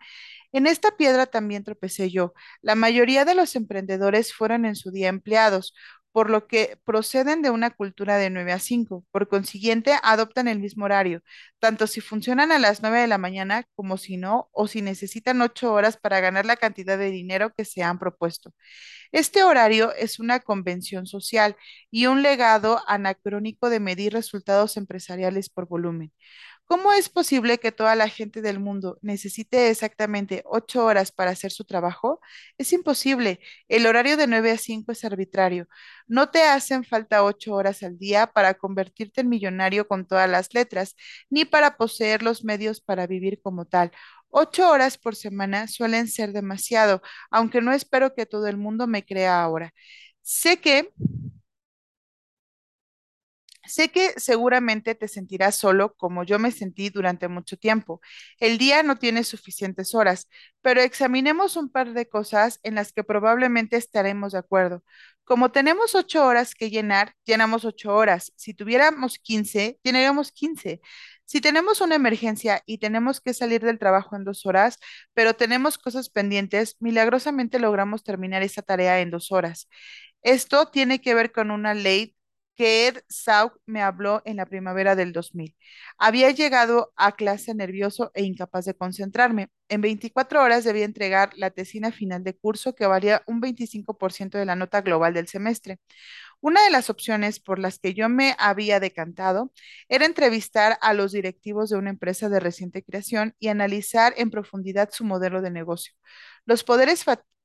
En 0.52 0.66
esta 0.66 0.96
piedra 0.96 1.26
también 1.26 1.64
tropecé 1.64 2.10
yo. 2.10 2.32
La 2.62 2.74
mayoría 2.74 3.24
de 3.24 3.34
los 3.34 3.56
emprendedores 3.56 4.32
fueron 4.34 4.64
en 4.64 4.76
su 4.76 4.90
día 4.90 5.08
empleados, 5.08 5.74
por 6.14 6.30
lo 6.30 6.46
que 6.46 6.78
proceden 6.84 7.42
de 7.42 7.50
una 7.50 7.70
cultura 7.70 8.16
de 8.18 8.30
9 8.30 8.52
a 8.52 8.60
5. 8.60 9.04
Por 9.10 9.28
consiguiente, 9.28 9.98
adoptan 10.04 10.46
el 10.46 10.60
mismo 10.60 10.84
horario, 10.84 11.22
tanto 11.58 11.88
si 11.88 12.00
funcionan 12.00 12.52
a 12.52 12.60
las 12.60 12.82
9 12.82 13.00
de 13.00 13.08
la 13.08 13.18
mañana 13.18 13.64
como 13.74 13.96
si 13.98 14.16
no, 14.16 14.48
o 14.52 14.68
si 14.68 14.80
necesitan 14.80 15.42
8 15.42 15.72
horas 15.72 15.96
para 15.96 16.20
ganar 16.20 16.46
la 16.46 16.56
cantidad 16.56 16.96
de 16.98 17.10
dinero 17.10 17.52
que 17.56 17.64
se 17.64 17.82
han 17.82 17.98
propuesto. 17.98 18.54
Este 19.12 19.42
horario 19.42 19.92
es 19.94 20.20
una 20.20 20.40
convención 20.40 21.06
social 21.06 21.56
y 21.90 22.06
un 22.06 22.22
legado 22.22 22.82
anacrónico 22.86 23.68
de 23.68 23.80
medir 23.80 24.12
resultados 24.12 24.76
empresariales 24.76 25.48
por 25.50 25.66
volumen. 25.66 26.12
¿Cómo 26.66 26.92
es 26.94 27.10
posible 27.10 27.58
que 27.58 27.72
toda 27.72 27.94
la 27.94 28.08
gente 28.08 28.40
del 28.40 28.58
mundo 28.58 28.98
necesite 29.02 29.68
exactamente 29.70 30.42
ocho 30.46 30.84
horas 30.84 31.12
para 31.12 31.30
hacer 31.30 31.52
su 31.52 31.64
trabajo? 31.64 32.20
Es 32.58 32.72
imposible. 32.72 33.38
El 33.68 33.86
horario 33.86 34.16
de 34.16 34.26
9 34.26 34.50
a 34.52 34.58
5 34.58 34.90
es 34.92 35.04
arbitrario. 35.04 35.68
No 36.06 36.30
te 36.30 36.42
hacen 36.42 36.82
falta 36.84 37.22
ocho 37.22 37.54
horas 37.54 37.82
al 37.82 37.98
día 37.98 38.26
para 38.28 38.54
convertirte 38.54 39.20
en 39.20 39.28
millonario 39.28 39.86
con 39.86 40.06
todas 40.06 40.28
las 40.28 40.54
letras, 40.54 40.96
ni 41.28 41.44
para 41.44 41.76
poseer 41.76 42.22
los 42.22 42.44
medios 42.44 42.80
para 42.80 43.06
vivir 43.06 43.40
como 43.42 43.66
tal. 43.66 43.92
Ocho 44.30 44.68
horas 44.70 44.98
por 44.98 45.14
semana 45.16 45.68
suelen 45.68 46.08
ser 46.08 46.32
demasiado, 46.32 47.02
aunque 47.30 47.60
no 47.60 47.72
espero 47.72 48.14
que 48.14 48.26
todo 48.26 48.46
el 48.48 48.56
mundo 48.56 48.86
me 48.86 49.04
crea 49.04 49.42
ahora. 49.42 49.72
Sé 50.22 50.60
que 50.60 50.92
Sé 53.66 53.90
que 53.90 54.12
seguramente 54.18 54.94
te 54.94 55.08
sentirás 55.08 55.56
solo 55.56 55.94
como 55.96 56.24
yo 56.24 56.38
me 56.38 56.50
sentí 56.52 56.90
durante 56.90 57.28
mucho 57.28 57.56
tiempo. 57.56 58.00
El 58.38 58.58
día 58.58 58.82
no 58.82 58.96
tiene 58.96 59.24
suficientes 59.24 59.94
horas, 59.94 60.28
pero 60.60 60.82
examinemos 60.82 61.56
un 61.56 61.70
par 61.70 61.94
de 61.94 62.08
cosas 62.08 62.60
en 62.62 62.74
las 62.74 62.92
que 62.92 63.04
probablemente 63.04 63.76
estaremos 63.76 64.32
de 64.32 64.38
acuerdo. 64.38 64.84
Como 65.24 65.50
tenemos 65.50 65.94
ocho 65.94 66.24
horas 66.26 66.54
que 66.54 66.68
llenar, 66.70 67.14
llenamos 67.24 67.64
ocho 67.64 67.94
horas. 67.94 68.32
Si 68.36 68.52
tuviéramos 68.52 69.18
quince, 69.18 69.78
llenaríamos 69.82 70.30
quince. 70.32 70.80
Si 71.24 71.40
tenemos 71.40 71.80
una 71.80 71.94
emergencia 71.94 72.62
y 72.66 72.78
tenemos 72.78 73.20
que 73.22 73.32
salir 73.32 73.62
del 73.64 73.78
trabajo 73.78 74.14
en 74.16 74.24
dos 74.24 74.44
horas, 74.44 74.78
pero 75.14 75.34
tenemos 75.34 75.78
cosas 75.78 76.10
pendientes, 76.10 76.76
milagrosamente 76.80 77.58
logramos 77.58 78.04
terminar 78.04 78.42
esa 78.42 78.60
tarea 78.62 79.00
en 79.00 79.10
dos 79.10 79.32
horas. 79.32 79.68
Esto 80.22 80.66
tiene 80.66 81.00
que 81.00 81.14
ver 81.14 81.32
con 81.32 81.50
una 81.50 81.74
ley 81.74 82.14
que 82.56 82.86
Ed 82.88 83.02
Sauk 83.08 83.58
me 83.66 83.82
habló 83.82 84.22
en 84.24 84.36
la 84.36 84.46
primavera 84.46 84.96
del 84.96 85.12
2000. 85.12 85.56
Había 85.98 86.30
llegado 86.30 86.92
a 86.96 87.12
clase 87.12 87.54
nervioso 87.54 88.10
e 88.14 88.22
incapaz 88.24 88.64
de 88.64 88.74
concentrarme. 88.74 89.48
En 89.68 89.80
24 89.80 90.42
horas 90.42 90.64
debía 90.64 90.84
entregar 90.84 91.30
la 91.36 91.50
tesina 91.50 91.90
final 91.90 92.22
de 92.22 92.36
curso 92.36 92.74
que 92.74 92.86
valía 92.86 93.22
un 93.26 93.40
25% 93.40 94.38
de 94.38 94.44
la 94.44 94.56
nota 94.56 94.82
global 94.82 95.14
del 95.14 95.28
semestre. 95.28 95.78
Una 96.40 96.62
de 96.62 96.70
las 96.70 96.90
opciones 96.90 97.40
por 97.40 97.58
las 97.58 97.78
que 97.78 97.94
yo 97.94 98.08
me 98.08 98.36
había 98.38 98.78
decantado 98.80 99.52
era 99.88 100.04
entrevistar 100.04 100.78
a 100.82 100.92
los 100.92 101.12
directivos 101.12 101.70
de 101.70 101.78
una 101.78 101.90
empresa 101.90 102.28
de 102.28 102.40
reciente 102.40 102.82
creación 102.82 103.34
y 103.38 103.48
analizar 103.48 104.12
en 104.16 104.30
profundidad 104.30 104.90
su 104.92 105.04
modelo 105.04 105.40
de 105.42 105.50
negocio. 105.50 105.94
Los 106.44 106.62
poderes 106.64 107.04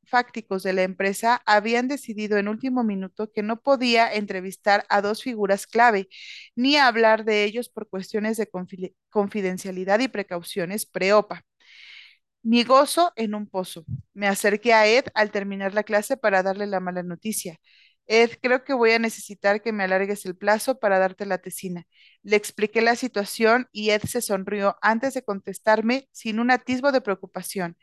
fácticos 0.09 0.63
de 0.63 0.73
la 0.73 0.83
empresa 0.83 1.41
habían 1.45 1.87
decidido 1.87 2.37
en 2.37 2.47
último 2.47 2.83
minuto 2.83 3.31
que 3.31 3.43
no 3.43 3.61
podía 3.61 4.13
entrevistar 4.13 4.85
a 4.89 5.01
dos 5.01 5.23
figuras 5.23 5.67
clave 5.67 6.09
ni 6.55 6.77
hablar 6.77 7.25
de 7.25 7.43
ellos 7.45 7.69
por 7.69 7.87
cuestiones 7.89 8.37
de 8.37 8.49
confide- 8.49 8.95
confidencialidad 9.09 9.99
y 9.99 10.07
precauciones 10.09 10.85
pre-OPA. 10.85 11.43
Mi 12.41 12.63
gozo 12.63 13.11
en 13.15 13.35
un 13.35 13.47
pozo. 13.47 13.85
Me 14.13 14.27
acerqué 14.27 14.73
a 14.73 14.87
Ed 14.87 15.05
al 15.13 15.31
terminar 15.31 15.73
la 15.73 15.83
clase 15.83 16.17
para 16.17 16.41
darle 16.43 16.67
la 16.67 16.79
mala 16.79 17.03
noticia. 17.03 17.57
Ed, 18.07 18.31
creo 18.41 18.63
que 18.63 18.73
voy 18.73 18.91
a 18.91 18.99
necesitar 18.99 19.61
que 19.61 19.71
me 19.73 19.83
alargues 19.83 20.25
el 20.25 20.35
plazo 20.35 20.79
para 20.79 20.97
darte 20.99 21.25
la 21.25 21.37
tesina. 21.39 21.83
Le 22.23 22.37
expliqué 22.37 22.81
la 22.81 22.95
situación 22.95 23.67
y 23.71 23.91
Ed 23.91 24.01
se 24.03 24.21
sonrió 24.21 24.77
antes 24.81 25.13
de 25.13 25.23
contestarme 25.23 26.07
sin 26.11 26.39
un 26.39 26.49
atisbo 26.51 26.91
de 26.91 27.01
preocupación. 27.01 27.77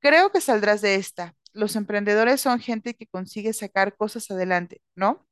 Creo 0.00 0.32
que 0.32 0.40
saldrás 0.42 0.82
de 0.82 0.96
esta. 0.96 1.34
Los 1.52 1.76
emprendedores 1.76 2.40
son 2.40 2.60
gente 2.60 2.94
que 2.94 3.06
consigue 3.06 3.52
sacar 3.52 3.96
cosas 3.96 4.30
adelante, 4.30 4.82
¿no? 4.96 5.26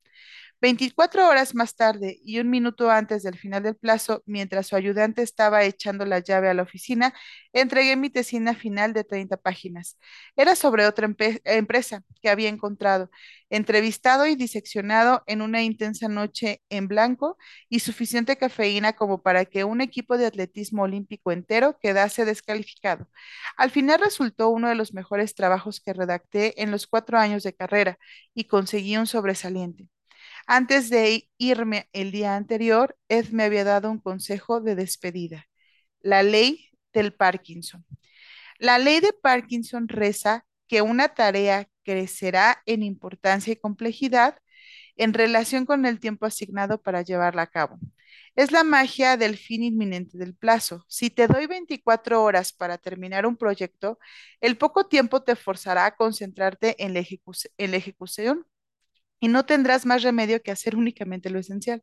24 0.61 1.29
horas 1.29 1.55
más 1.55 1.77
tarde 1.77 2.18
y 2.25 2.40
un 2.40 2.51
minuto 2.51 2.90
antes 2.90 3.23
del 3.23 3.38
final 3.38 3.62
del 3.62 3.77
plazo, 3.77 4.23
mientras 4.27 4.66
su 4.66 4.75
ayudante 4.77 5.23
estaba 5.23 5.62
echando 5.62 6.05
la 6.05 6.18
llave 6.18 6.49
a 6.49 6.55
la 6.55 6.62
oficina, 6.62 7.14
entregué 7.53 7.94
mi 7.97 8.11
tesina 8.11 8.55
final 8.55 8.92
de 8.92 9.05
30 9.05 9.37
páginas. 9.37 9.99
Era 10.37 10.57
sobre 10.57 10.87
otra 10.87 11.07
empresa 11.44 12.03
que 12.21 12.29
había 12.29 12.49
encontrado, 12.49 13.09
entrevistado 13.51 14.27
y 14.27 14.35
diseccionado 14.35 15.23
en 15.27 15.42
una 15.42 15.62
intensa 15.62 16.09
noche 16.09 16.61
en 16.71 16.88
blanco 16.88 17.37
y 17.68 17.81
suficiente 17.81 18.37
cafeína 18.37 18.94
como 18.94 19.23
para 19.23 19.44
que 19.44 19.62
un 19.64 19.81
equipo 19.81 20.18
de 20.18 20.27
atletismo 20.27 20.83
olímpico 20.83 21.31
entero 21.31 21.79
quedase 21.81 22.25
descalificado. 22.25 23.09
Al 23.57 23.71
final 23.71 24.01
resultó 24.01 24.49
uno 24.51 24.68
de 24.68 24.75
los 24.75 24.92
mejores 24.92 25.35
trabajos 25.35 25.81
que 25.81 25.92
redacté 25.92 26.61
en 26.62 26.71
los 26.73 26.87
cuatro 26.88 27.18
años 27.18 27.42
de 27.44 27.55
carrera 27.55 27.99
y 28.35 28.44
conseguí 28.44 28.97
un 28.97 29.07
sobresaliente. 29.07 29.88
Antes 30.51 30.89
de 30.89 31.29
irme 31.37 31.91
el 31.93 32.11
día 32.11 32.35
anterior, 32.35 32.97
Ed 33.09 33.29
me 33.33 33.45
había 33.45 33.65
dado 33.65 33.91
un 33.91 33.99
consejo 33.99 34.63
de 34.63 34.77
despedida, 34.77 35.47
la 36.01 36.23
ley 36.23 36.71
del 36.95 37.13
Parkinson. 37.13 37.85
La 38.59 38.79
ley 38.79 39.01
de 39.01 39.13
Parkinson 39.13 39.89
reza 39.89 40.47
que 40.67 40.81
una 40.81 41.11
tarea 41.11 41.69
crecerá 41.85 42.63
en 42.65 42.83
importancia 42.83 43.53
y 43.53 43.57
complejidad 43.57 44.39
en 44.97 45.13
relación 45.13 45.67
con 45.67 45.85
el 45.85 46.01
tiempo 46.01 46.25
asignado 46.25 46.81
para 46.81 47.03
llevarla 47.03 47.43
a 47.43 47.51
cabo. 47.51 47.79
Es 48.35 48.51
la 48.51 48.65
magia 48.65 49.19
del 49.19 49.37
fin 49.37 49.63
inminente 49.63 50.17
del 50.17 50.35
plazo. 50.35 50.83
Si 50.89 51.11
te 51.11 51.27
doy 51.27 51.47
24 51.47 52.23
horas 52.23 52.55
para 52.55 52.79
terminar 52.79 53.27
un 53.27 53.37
proyecto, 53.37 53.99
el 54.41 54.57
poco 54.57 54.87
tiempo 54.87 55.23
te 55.23 55.37
forzará 55.37 55.85
a 55.85 55.97
concentrarte 55.97 56.75
en 56.83 56.95
la 56.95 57.01
ejecución 57.77 58.47
y 59.21 59.29
no 59.29 59.47
tendrás 59.47 59.87
más 59.87 60.03
remedio 60.03 60.43
que 60.43 60.51
hacer 60.51 60.77
únicamente 60.77 61.31
lo 61.31 61.39
esencial. 61.39 61.83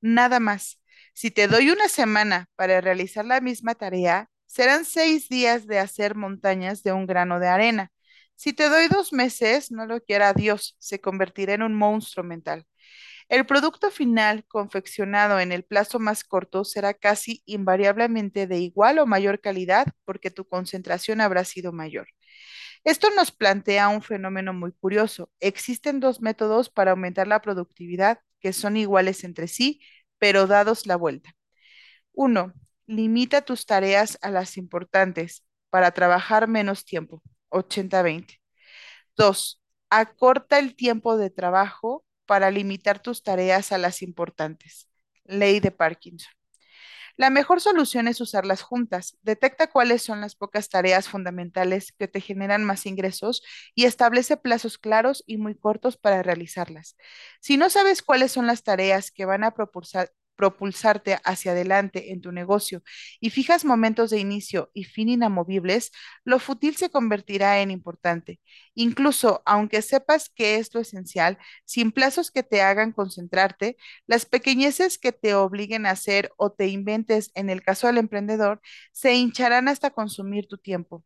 Nada 0.00 0.40
más. 0.40 0.80
Si 1.14 1.30
te 1.30 1.48
doy 1.48 1.70
una 1.70 1.88
semana 1.88 2.48
para 2.56 2.80
realizar 2.80 3.24
la 3.24 3.40
misma 3.40 3.74
tarea, 3.74 4.30
serán 4.46 4.84
seis 4.84 5.28
días 5.28 5.66
de 5.66 5.78
hacer 5.78 6.14
montañas 6.16 6.82
de 6.82 6.92
un 6.92 7.06
grano 7.06 7.40
de 7.40 7.48
arena. 7.48 7.92
Si 8.36 8.52
te 8.52 8.68
doy 8.68 8.88
dos 8.88 9.12
meses, 9.12 9.70
no 9.70 9.86
lo 9.86 10.00
quiera 10.00 10.32
Dios, 10.32 10.76
se 10.78 11.00
convertirá 11.00 11.54
en 11.54 11.62
un 11.62 11.74
monstruo 11.74 12.24
mental. 12.24 12.66
El 13.28 13.46
producto 13.46 13.90
final, 13.90 14.44
confeccionado 14.46 15.40
en 15.40 15.52
el 15.52 15.64
plazo 15.64 15.98
más 15.98 16.24
corto, 16.24 16.64
será 16.64 16.94
casi 16.94 17.42
invariablemente 17.46 18.46
de 18.46 18.58
igual 18.58 18.98
o 18.98 19.06
mayor 19.06 19.40
calidad 19.40 19.86
porque 20.04 20.30
tu 20.30 20.46
concentración 20.46 21.20
habrá 21.20 21.44
sido 21.44 21.72
mayor. 21.72 22.08
Esto 22.84 23.08
nos 23.10 23.30
plantea 23.32 23.88
un 23.88 24.02
fenómeno 24.02 24.52
muy 24.52 24.72
curioso. 24.72 25.30
Existen 25.40 26.00
dos 26.00 26.20
métodos 26.20 26.68
para 26.70 26.90
aumentar 26.92 27.26
la 27.26 27.40
productividad 27.40 28.20
que 28.40 28.52
son 28.52 28.76
iguales 28.76 29.24
entre 29.24 29.48
sí, 29.48 29.80
pero 30.18 30.46
dados 30.46 30.86
la 30.86 30.96
vuelta. 30.96 31.34
Uno, 32.12 32.52
limita 32.86 33.42
tus 33.42 33.66
tareas 33.66 34.18
a 34.22 34.30
las 34.30 34.56
importantes 34.56 35.44
para 35.70 35.92
trabajar 35.92 36.48
menos 36.48 36.84
tiempo, 36.84 37.22
80-20. 37.50 38.40
Dos, 39.16 39.62
acorta 39.90 40.58
el 40.58 40.76
tiempo 40.76 41.16
de 41.16 41.30
trabajo 41.30 42.04
para 42.26 42.50
limitar 42.50 43.00
tus 43.00 43.22
tareas 43.22 43.72
a 43.72 43.78
las 43.78 44.02
importantes, 44.02 44.88
Ley 45.24 45.60
de 45.60 45.70
Parkinson. 45.72 46.32
La 47.16 47.30
mejor 47.30 47.60
solución 47.60 48.08
es 48.08 48.20
usarlas 48.20 48.62
juntas. 48.62 49.16
Detecta 49.22 49.68
cuáles 49.68 50.02
son 50.02 50.20
las 50.20 50.34
pocas 50.34 50.68
tareas 50.68 51.08
fundamentales 51.08 51.92
que 51.92 52.08
te 52.08 52.20
generan 52.20 52.64
más 52.64 52.86
ingresos 52.86 53.42
y 53.74 53.84
establece 53.84 54.36
plazos 54.36 54.78
claros 54.78 55.22
y 55.26 55.36
muy 55.36 55.54
cortos 55.56 55.96
para 55.96 56.22
realizarlas. 56.22 56.96
Si 57.40 57.56
no 57.56 57.70
sabes 57.70 58.02
cuáles 58.02 58.32
son 58.32 58.46
las 58.46 58.62
tareas 58.64 59.10
que 59.12 59.24
van 59.26 59.44
a 59.44 59.52
propulsar, 59.54 60.12
propulsarte 60.36 61.18
hacia 61.24 61.52
adelante 61.52 62.12
en 62.12 62.20
tu 62.20 62.32
negocio 62.32 62.82
y 63.20 63.30
fijas 63.30 63.64
momentos 63.64 64.10
de 64.10 64.18
inicio 64.20 64.70
y 64.74 64.84
fin 64.84 65.08
inamovibles, 65.08 65.92
lo 66.24 66.38
fútil 66.38 66.76
se 66.76 66.90
convertirá 66.90 67.60
en 67.60 67.70
importante. 67.70 68.40
Incluso 68.74 69.42
aunque 69.46 69.82
sepas 69.82 70.28
que 70.30 70.56
es 70.56 70.74
lo 70.74 70.80
esencial, 70.80 71.38
sin 71.64 71.92
plazos 71.92 72.30
que 72.30 72.42
te 72.42 72.62
hagan 72.62 72.92
concentrarte, 72.92 73.76
las 74.06 74.26
pequeñeces 74.26 74.98
que 74.98 75.12
te 75.12 75.34
obliguen 75.34 75.86
a 75.86 75.90
hacer 75.90 76.32
o 76.36 76.50
te 76.52 76.66
inventes, 76.68 77.30
en 77.34 77.50
el 77.50 77.62
caso 77.62 77.86
del 77.86 77.98
emprendedor, 77.98 78.60
se 78.92 79.14
hincharán 79.14 79.68
hasta 79.68 79.90
consumir 79.90 80.46
tu 80.48 80.58
tiempo, 80.58 81.04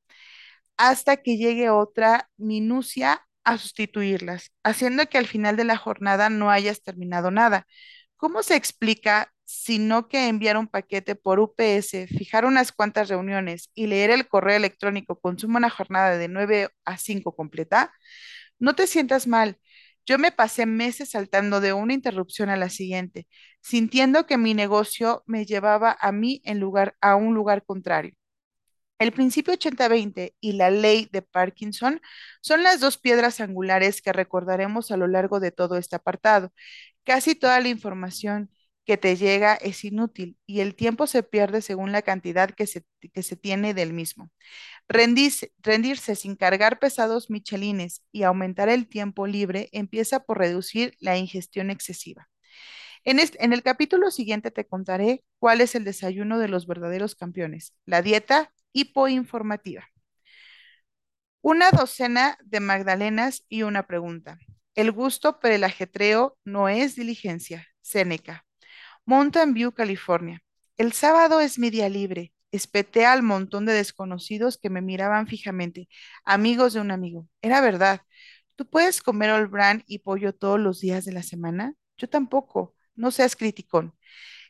hasta 0.76 1.16
que 1.18 1.36
llegue 1.36 1.70
otra 1.70 2.30
minucia 2.36 3.26
a 3.44 3.58
sustituirlas, 3.58 4.52
haciendo 4.62 5.06
que 5.08 5.18
al 5.18 5.26
final 5.26 5.56
de 5.56 5.64
la 5.64 5.76
jornada 5.76 6.30
no 6.30 6.50
hayas 6.50 6.82
terminado 6.82 7.30
nada. 7.30 7.66
¿Cómo 8.18 8.42
se 8.42 8.56
explica 8.56 9.32
sino 9.44 10.08
que 10.08 10.28
enviar 10.28 10.56
un 10.58 10.68
paquete 10.68 11.14
por 11.14 11.40
UPS, 11.40 12.08
fijar 12.08 12.44
unas 12.46 12.72
cuantas 12.72 13.08
reuniones 13.08 13.70
y 13.74 13.86
leer 13.86 14.10
el 14.10 14.28
correo 14.28 14.56
electrónico 14.56 15.20
consume 15.20 15.56
una 15.58 15.70
jornada 15.70 16.18
de 16.18 16.28
9 16.28 16.68
a 16.84 16.98
5 16.98 17.34
completa? 17.36 17.92
No 18.58 18.74
te 18.76 18.86
sientas 18.88 19.26
mal. 19.28 19.58
Yo 20.06 20.18
me 20.18 20.32
pasé 20.32 20.66
meses 20.66 21.10
saltando 21.10 21.60
de 21.60 21.72
una 21.74 21.94
interrupción 21.94 22.50
a 22.50 22.56
la 22.56 22.70
siguiente, 22.70 23.28
sintiendo 23.62 24.26
que 24.26 24.38
mi 24.38 24.54
negocio 24.54 25.22
me 25.26 25.46
llevaba 25.46 25.96
a 26.00 26.12
mí 26.12 26.42
en 26.44 26.60
lugar 26.60 26.96
a 27.00 27.16
un 27.16 27.34
lugar 27.34 27.64
contrario. 27.64 28.14
El 28.98 29.12
principio 29.12 29.54
80-20 29.54 30.34
y 30.40 30.52
la 30.54 30.70
ley 30.70 31.08
de 31.12 31.22
Parkinson 31.22 32.00
son 32.40 32.64
las 32.64 32.80
dos 32.80 32.98
piedras 32.98 33.40
angulares 33.40 34.02
que 34.02 34.12
recordaremos 34.12 34.90
a 34.90 34.96
lo 34.96 35.06
largo 35.06 35.38
de 35.40 35.52
todo 35.52 35.76
este 35.76 35.94
apartado. 35.96 36.52
Casi 37.08 37.34
toda 37.34 37.58
la 37.60 37.68
información 37.68 38.50
que 38.84 38.98
te 38.98 39.16
llega 39.16 39.54
es 39.54 39.82
inútil 39.82 40.36
y 40.44 40.60
el 40.60 40.74
tiempo 40.74 41.06
se 41.06 41.22
pierde 41.22 41.62
según 41.62 41.90
la 41.90 42.02
cantidad 42.02 42.50
que 42.50 42.66
se, 42.66 42.84
que 43.14 43.22
se 43.22 43.34
tiene 43.34 43.72
del 43.72 43.94
mismo. 43.94 44.30
Rendirse, 44.88 46.16
sin 46.16 46.36
cargar 46.36 46.78
pesados 46.78 47.30
michelines 47.30 48.02
y 48.12 48.24
aumentar 48.24 48.68
el 48.68 48.86
tiempo 48.88 49.26
libre 49.26 49.70
empieza 49.72 50.20
por 50.20 50.36
reducir 50.36 50.96
la 51.00 51.16
ingestión 51.16 51.70
excesiva. 51.70 52.28
En, 53.04 53.18
en 53.20 53.54
el 53.54 53.62
capítulo 53.62 54.10
siguiente 54.10 54.50
te 54.50 54.66
contaré 54.66 55.24
cuál 55.38 55.62
es 55.62 55.74
el 55.74 55.84
desayuno 55.84 56.38
de 56.38 56.48
los 56.48 56.66
verdaderos 56.66 57.14
campeones, 57.14 57.72
la 57.86 58.02
dieta 58.02 58.52
hipoinformativa. 58.74 59.88
Una 61.40 61.70
docena 61.70 62.36
de 62.44 62.60
magdalenas 62.60 63.46
y 63.48 63.62
una 63.62 63.86
pregunta. 63.86 64.38
El 64.78 64.92
gusto 64.92 65.40
por 65.40 65.50
el 65.50 65.64
ajetreo 65.64 66.38
no 66.44 66.68
es 66.68 66.94
diligencia. 66.94 67.66
Séneca. 67.80 68.46
Mountain 69.06 69.52
View, 69.52 69.72
California. 69.72 70.40
El 70.76 70.92
sábado 70.92 71.40
es 71.40 71.58
mi 71.58 71.70
día 71.70 71.88
libre. 71.88 72.32
Espeté 72.52 73.04
al 73.04 73.24
montón 73.24 73.66
de 73.66 73.72
desconocidos 73.72 74.56
que 74.56 74.70
me 74.70 74.80
miraban 74.80 75.26
fijamente, 75.26 75.88
amigos 76.24 76.74
de 76.74 76.80
un 76.80 76.92
amigo. 76.92 77.26
Era 77.42 77.60
verdad. 77.60 78.02
¿Tú 78.54 78.70
puedes 78.70 79.02
comer 79.02 79.30
all 79.32 79.50
y 79.88 79.98
pollo 79.98 80.32
todos 80.32 80.60
los 80.60 80.78
días 80.78 81.04
de 81.04 81.10
la 81.12 81.24
semana? 81.24 81.74
Yo 81.96 82.08
tampoco. 82.08 82.76
No 82.94 83.10
seas 83.10 83.34
criticón. 83.34 83.96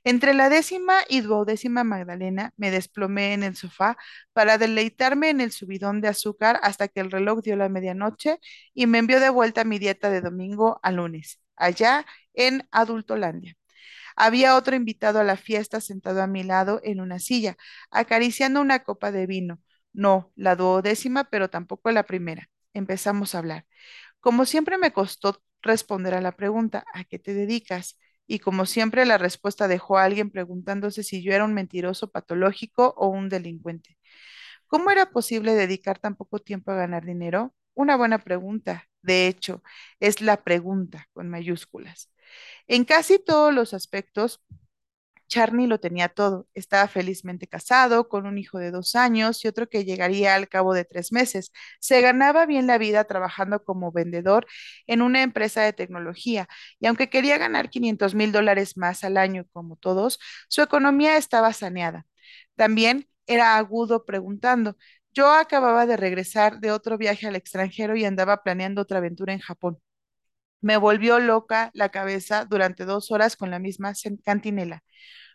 Entre 0.05 0.35
la 0.35 0.49
décima 0.49 0.95
y 1.09 1.21
duodécima 1.21 1.85
Magdalena 1.85 2.53
me 2.57 2.71
desplomé 2.71 3.33
en 3.35 3.43
el 3.43 3.57
sofá 3.57 3.97
para 4.33 4.59
deleitarme 4.59 5.31
en 5.31 5.41
el 5.41 5.53
subidón 5.53 6.01
de 6.01 6.09
azúcar 6.09 6.59
hasta 6.63 6.89
que 6.89 7.01
el 7.01 7.11
reloj 7.11 7.41
dio 7.43 7.57
la 7.57 7.69
medianoche 7.69 8.39
y 8.75 8.87
me 8.87 8.99
envió 8.99 9.21
de 9.21 9.31
vuelta 9.31 9.65
mi 9.65 9.79
dieta 9.79 10.11
de 10.11 10.21
domingo 10.21 10.81
a 10.83 10.91
lunes, 10.93 11.41
allá 11.57 12.07
en 12.35 12.67
Adultolandia. 12.71 13.55
Había 14.17 14.57
otro 14.57 14.77
invitado 14.77 15.21
a 15.21 15.25
la 15.25 15.37
fiesta 15.37 15.81
sentado 15.81 16.23
a 16.23 16.27
mi 16.27 16.43
lado 16.43 16.81
en 16.85 17.01
una 17.01 17.19
silla, 17.19 17.57
acariciando 17.91 18.61
una 18.61 18.81
copa 18.85 19.13
de 19.13 19.27
vino. 19.27 19.61
No, 19.93 20.33
la 20.37 20.57
duodécima, 20.57 21.25
pero 21.31 21.51
tampoco 21.51 21.91
la 21.91 22.05
primera. 22.05 22.49
Empezamos 22.75 23.35
a 23.35 23.39
hablar. 23.39 23.67
Como 24.21 24.45
siempre 24.47 24.79
me 24.79 24.93
costó 24.93 25.43
responder 25.63 26.15
a 26.15 26.21
la 26.21 26.33
pregunta, 26.37 26.85
¿a 26.95 27.05
qué 27.05 27.19
te 27.19 27.35
dedicas? 27.35 27.99
Y 28.29 28.41
como 28.41 28.67
siempre, 28.67 29.07
la 29.07 29.19
respuesta 29.19 29.69
dejó 29.69 29.99
a 29.99 30.05
alguien 30.05 30.31
preguntándose 30.31 31.05
si 31.05 31.23
yo 31.25 31.33
era 31.35 31.45
un 31.47 31.55
mentiroso 31.55 32.11
patológico 32.13 32.95
o 32.99 33.09
un 33.09 33.31
delincuente. 33.31 33.99
¿Cómo 34.67 34.91
era 34.91 35.11
posible 35.11 35.55
dedicar 35.55 35.99
tan 35.99 36.17
poco 36.17 36.39
tiempo 36.41 36.71
a 36.73 36.77
ganar 36.77 37.05
dinero? 37.07 37.55
Una 37.75 37.97
buena 37.97 38.19
pregunta. 38.19 38.85
De 39.03 39.29
hecho, 39.29 39.63
es 40.01 40.21
la 40.21 40.43
pregunta 40.45 41.07
con 41.13 41.29
mayúsculas. 41.29 42.13
En 42.67 42.85
casi 42.85 43.19
todos 43.19 43.55
los 43.55 43.75
aspectos, 43.75 44.43
Charney 45.29 45.67
lo 45.67 45.79
tenía 45.81 46.09
todo. 46.09 46.49
Estaba 46.55 46.89
felizmente 46.89 47.47
casado, 47.47 48.09
con 48.09 48.27
un 48.27 48.39
hijo 48.39 48.59
de 48.59 48.71
dos 48.71 48.95
años 48.97 49.45
y 49.45 49.49
otro 49.49 49.69
que 49.69 49.85
llegaría 49.85 50.35
al 50.35 50.49
cabo 50.49 50.75
de 50.75 50.85
tres 50.85 51.13
meses. 51.13 51.53
Se 51.81 52.01
ganaba 52.01 52.47
bien 52.47 52.67
la 52.67 52.79
vida 52.79 53.05
trabajando 53.05 53.63
como 53.65 53.93
vendedor 53.93 54.47
en 54.87 55.03
una 55.03 55.23
empresa 55.23 55.63
de 55.63 55.73
tecnología 55.73 56.49
y 56.81 56.87
aunque 56.87 57.11
quería 57.11 57.39
ganar 57.39 57.71
500 57.71 58.15
mil 58.15 58.33
dólares 58.33 58.77
más 58.77 59.05
al 59.05 59.17
año 59.17 59.45
como 59.53 59.77
todos, 59.77 60.19
su 60.49 60.63
economía 60.63 61.17
estaba 61.17 61.53
saneada. 61.53 62.07
También 62.57 63.09
era 63.27 63.57
agudo 63.57 64.05
preguntando. 64.05 64.77
Yo 65.13 65.31
acababa 65.33 65.87
de 65.87 65.97
regresar 65.97 66.61
de 66.61 66.71
otro 66.73 66.99
viaje 66.99 67.27
al 67.27 67.37
extranjero 67.37 67.97
y 67.97 68.05
andaba 68.05 68.43
planeando 68.43 68.83
otra 68.83 68.99
aventura 68.99 69.33
en 69.33 69.41
Japón. 69.41 69.79
Me 70.61 70.77
volvió 70.77 71.19
loca 71.21 71.71
la 71.75 71.91
cabeza 71.91 72.45
durante 72.45 72.85
dos 72.85 73.11
horas 73.11 73.37
con 73.37 73.51
la 73.51 73.59
misma 73.59 73.93
cantinela. 74.25 74.83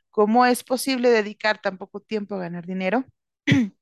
¿Cómo 0.10 0.46
es 0.46 0.64
posible 0.64 1.10
dedicar 1.10 1.62
tan 1.62 1.78
poco 1.78 2.02
tiempo 2.02 2.36
a 2.36 2.40
ganar 2.40 2.66
dinero? 2.66 3.06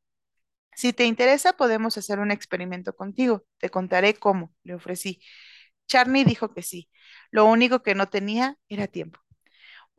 Si 0.76 0.94
te 0.94 1.06
interesa, 1.06 1.54
podemos 1.54 1.98
hacer 1.98 2.20
un 2.20 2.32
experimento 2.32 2.96
contigo. 2.96 3.46
Te 3.60 3.70
contaré 3.70 4.16
cómo, 4.16 4.54
le 4.64 4.76
ofrecí. 4.76 5.22
Charney 5.88 6.24
dijo 6.24 6.54
que 6.54 6.64
sí. 6.64 6.90
Lo 7.32 7.46
único 7.46 7.84
que 7.84 7.96
no 7.96 8.10
tenía 8.10 8.58
era 8.70 8.88
tiempo. 8.88 9.20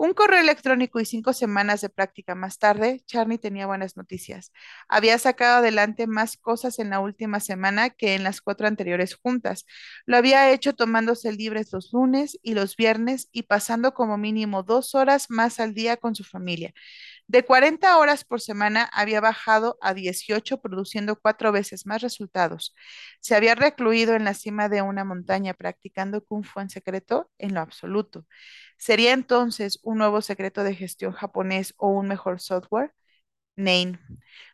Un 0.03 0.15
correo 0.15 0.41
electrónico 0.41 0.99
y 0.99 1.05
cinco 1.05 1.33
semanas 1.33 1.81
de 1.81 1.89
práctica 1.89 2.35
más 2.35 2.59
tarde, 2.59 3.05
Charney 3.07 3.39
tenía 3.39 3.69
buenas 3.69 3.97
noticias. 3.97 4.51
Había 4.89 5.17
sacado 5.17 5.59
adelante 5.59 6.09
más 6.09 6.37
cosas 6.37 6.81
en 6.81 6.91
la 6.91 6.99
última 6.99 7.39
semana 7.39 7.89
que 7.91 8.17
en 8.17 8.25
las 8.25 8.41
cuatro 8.41 8.67
anteriores 8.67 9.15
juntas. 9.15 9.65
Lo 10.05 10.17
había 10.17 10.51
hecho 10.51 10.73
tomándose 10.73 11.31
libres 11.31 11.73
los 11.73 11.93
lunes 11.93 12.37
y 12.43 12.55
los 12.55 12.75
viernes 12.75 13.29
y 13.31 13.45
pasando 13.45 13.95
como 13.95 14.19
mínimo 14.19 14.65
dos 14.65 14.97
horas 14.97 15.31
más 15.31 15.61
al 15.61 15.73
día 15.73 15.97
con 15.97 16.17
su 16.17 16.25
familia. 16.25 16.75
De 17.27 17.45
40 17.45 17.97
horas 17.99 18.25
por 18.25 18.41
semana 18.41 18.89
había 18.93 19.21
bajado 19.21 19.79
a 19.81 19.95
18, 19.95 20.61
produciendo 20.61 21.17
cuatro 21.19 21.51
veces 21.53 21.87
más 21.87 22.03
resultados. 22.03 22.75
Se 23.21 23.35
había 23.35 23.55
recluido 23.55 24.15
en 24.15 24.25
la 24.25 24.35
cima 24.35 24.69
de 24.69 24.83
una 24.83 25.05
montaña 25.05 25.55
practicando 25.55 26.25
kung 26.25 26.45
fu 26.45 26.61
en 26.61 26.71
secreto 26.71 27.31
en 27.39 27.55
lo 27.55 27.61
absoluto. 27.61 28.27
¿Sería 28.79 29.13
entonces 29.13 29.79
un 29.83 29.99
nuevo 29.99 30.21
secreto 30.23 30.65
de 30.65 30.75
gestión 30.75 31.13
japonés 31.13 31.75
o 31.79 31.89
un 31.89 32.09
mejor 32.09 32.41
software? 32.41 32.93
Nain. 33.57 33.99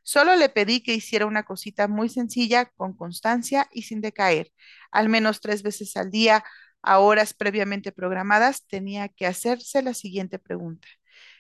Solo 0.03 0.37
le 0.37 0.49
pedí 0.49 0.83
que 0.83 0.95
hiciera 0.95 1.27
una 1.27 1.45
cosita 1.45 1.89
muy 1.89 2.09
sencilla, 2.09 2.67
con 2.77 2.97
constancia 2.97 3.69
y 3.73 3.83
sin 3.83 4.01
decaer. 4.01 4.53
Al 4.91 5.09
menos 5.09 5.41
tres 5.41 5.63
veces 5.63 5.97
al 5.97 6.11
día, 6.11 6.45
a 6.83 6.99
horas 7.01 7.35
previamente 7.35 7.93
programadas, 7.93 8.67
tenía 8.67 9.09
que 9.09 9.27
hacerse 9.27 9.83
la 9.83 9.95
siguiente 9.95 10.39
pregunta. 10.39 10.89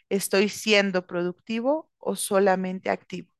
¿Estoy 0.08 0.48
siendo 0.48 1.06
productivo 1.06 1.90
o 1.98 2.16
solamente 2.16 2.90
activo? 2.90 3.30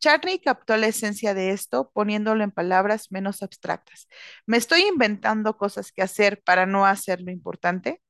Charney 0.00 0.38
captó 0.40 0.76
la 0.76 0.88
esencia 0.88 1.34
de 1.34 1.50
esto 1.50 1.90
poniéndolo 1.92 2.44
en 2.44 2.52
palabras 2.52 3.10
menos 3.12 3.42
abstractas. 3.42 4.08
¿Me 4.46 4.56
estoy 4.56 4.82
inventando 4.82 5.56
cosas 5.56 5.92
que 5.92 6.02
hacer 6.02 6.42
para 6.42 6.66
no 6.66 6.86
hacer 6.86 7.20
lo 7.20 7.30
importante? 7.32 8.02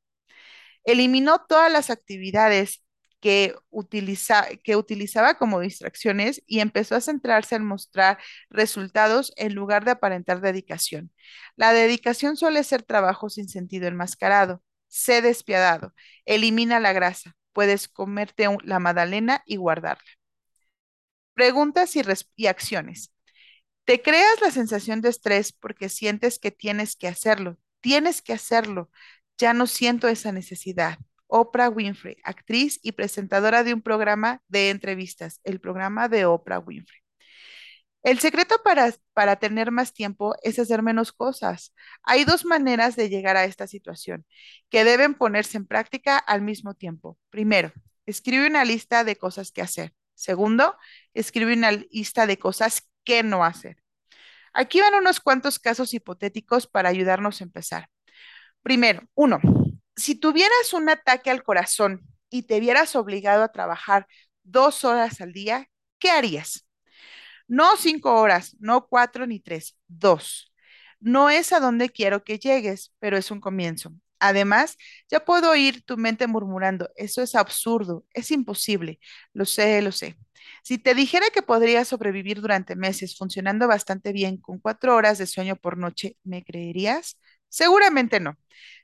Eliminó 0.84 1.44
todas 1.48 1.70
las 1.72 1.90
actividades 1.90 2.82
que, 3.20 3.54
utilizaba 3.70 5.34
como 5.38 5.60
distracciones 5.60 6.42
y 6.46 6.60
empezó 6.60 6.96
a 6.96 7.00
centrarse 7.00 7.56
en 7.56 7.64
mostrar 7.64 8.18
resultados 8.50 9.32
en 9.36 9.54
lugar 9.54 9.84
de 9.84 9.92
aparentar 9.92 10.40
dedicación. 10.40 11.12
La 11.56 11.72
dedicación 11.72 12.36
suele 12.36 12.64
ser 12.64 12.82
trabajo 12.82 13.28
sin 13.30 13.48
sentido 13.48 13.88
enmascarado. 13.88 14.62
Sé 14.88 15.22
despiadado. 15.22 15.94
Elimina 16.26 16.80
la 16.80 16.92
grasa 16.92 17.36
puedes 17.52 17.88
comerte 17.88 18.46
la 18.64 18.78
magdalena 18.78 19.42
y 19.46 19.56
guardarla. 19.56 20.04
Preguntas 21.34 21.94
y, 21.96 22.02
y 22.36 22.46
acciones. 22.46 23.12
Te 23.84 24.02
creas 24.02 24.40
la 24.42 24.50
sensación 24.50 25.00
de 25.00 25.08
estrés 25.10 25.52
porque 25.52 25.88
sientes 25.88 26.38
que 26.38 26.50
tienes 26.50 26.96
que 26.96 27.08
hacerlo. 27.08 27.58
Tienes 27.80 28.22
que 28.22 28.32
hacerlo. 28.32 28.90
Ya 29.38 29.54
no 29.54 29.66
siento 29.66 30.08
esa 30.08 30.32
necesidad. 30.32 30.98
Oprah 31.26 31.68
Winfrey, 31.68 32.16
actriz 32.24 32.80
y 32.82 32.92
presentadora 32.92 33.62
de 33.64 33.74
un 33.74 33.82
programa 33.82 34.42
de 34.48 34.70
entrevistas, 34.70 35.40
el 35.44 35.60
programa 35.60 36.08
de 36.08 36.24
Oprah 36.24 36.58
Winfrey. 36.58 37.00
El 38.02 38.20
secreto 38.20 38.56
para, 38.64 38.92
para 39.12 39.36
tener 39.36 39.70
más 39.70 39.92
tiempo 39.92 40.34
es 40.42 40.58
hacer 40.58 40.82
menos 40.82 41.12
cosas. 41.12 41.74
Hay 42.02 42.24
dos 42.24 42.44
maneras 42.44 42.96
de 42.96 43.08
llegar 43.08 43.36
a 43.36 43.44
esta 43.44 43.66
situación 43.66 44.24
que 44.70 44.84
deben 44.84 45.14
ponerse 45.14 45.56
en 45.56 45.66
práctica 45.66 46.16
al 46.16 46.42
mismo 46.42 46.74
tiempo. 46.74 47.18
Primero, 47.30 47.72
escribe 48.06 48.46
una 48.46 48.64
lista 48.64 49.04
de 49.04 49.16
cosas 49.16 49.52
que 49.52 49.62
hacer. 49.62 49.92
Segundo, 50.14 50.76
escribe 51.14 51.52
una 51.52 51.72
lista 51.72 52.26
de 52.26 52.38
cosas 52.38 52.88
que 53.04 53.22
no 53.22 53.44
hacer. 53.44 53.82
Aquí 54.52 54.80
van 54.80 54.94
unos 54.94 55.20
cuantos 55.20 55.58
casos 55.58 55.92
hipotéticos 55.94 56.66
para 56.66 56.88
ayudarnos 56.88 57.40
a 57.40 57.44
empezar. 57.44 57.88
Primero, 58.62 59.02
uno, 59.14 59.40
si 59.96 60.14
tuvieras 60.14 60.72
un 60.72 60.88
ataque 60.88 61.30
al 61.30 61.42
corazón 61.42 62.02
y 62.30 62.44
te 62.44 62.60
vieras 62.60 62.96
obligado 62.96 63.42
a 63.42 63.52
trabajar 63.52 64.06
dos 64.42 64.84
horas 64.84 65.20
al 65.20 65.32
día, 65.32 65.68
¿qué 65.98 66.10
harías? 66.10 66.67
No 67.48 67.76
cinco 67.76 68.14
horas, 68.20 68.56
no 68.60 68.86
cuatro 68.88 69.26
ni 69.26 69.40
tres, 69.40 69.76
dos. 69.88 70.52
No 71.00 71.30
es 71.30 71.52
a 71.52 71.60
donde 71.60 71.90
quiero 71.90 72.24
que 72.24 72.38
llegues, 72.38 72.92
pero 72.98 73.16
es 73.16 73.30
un 73.30 73.40
comienzo. 73.40 73.92
Además, 74.20 74.76
ya 75.10 75.24
puedo 75.24 75.50
oír 75.50 75.82
tu 75.84 75.96
mente 75.96 76.26
murmurando, 76.26 76.90
eso 76.96 77.22
es 77.22 77.34
absurdo, 77.36 78.04
es 78.12 78.30
imposible. 78.32 78.98
Lo 79.32 79.44
sé, 79.44 79.80
lo 79.82 79.92
sé. 79.92 80.16
Si 80.64 80.78
te 80.78 80.94
dijera 80.94 81.30
que 81.30 81.42
podrías 81.42 81.88
sobrevivir 81.88 82.40
durante 82.40 82.74
meses 82.76 83.16
funcionando 83.16 83.68
bastante 83.68 84.12
bien 84.12 84.36
con 84.38 84.58
cuatro 84.58 84.94
horas 84.96 85.18
de 85.18 85.26
sueño 85.26 85.56
por 85.56 85.78
noche, 85.78 86.16
¿me 86.24 86.44
creerías? 86.44 87.16
Seguramente 87.48 88.20
no. 88.20 88.36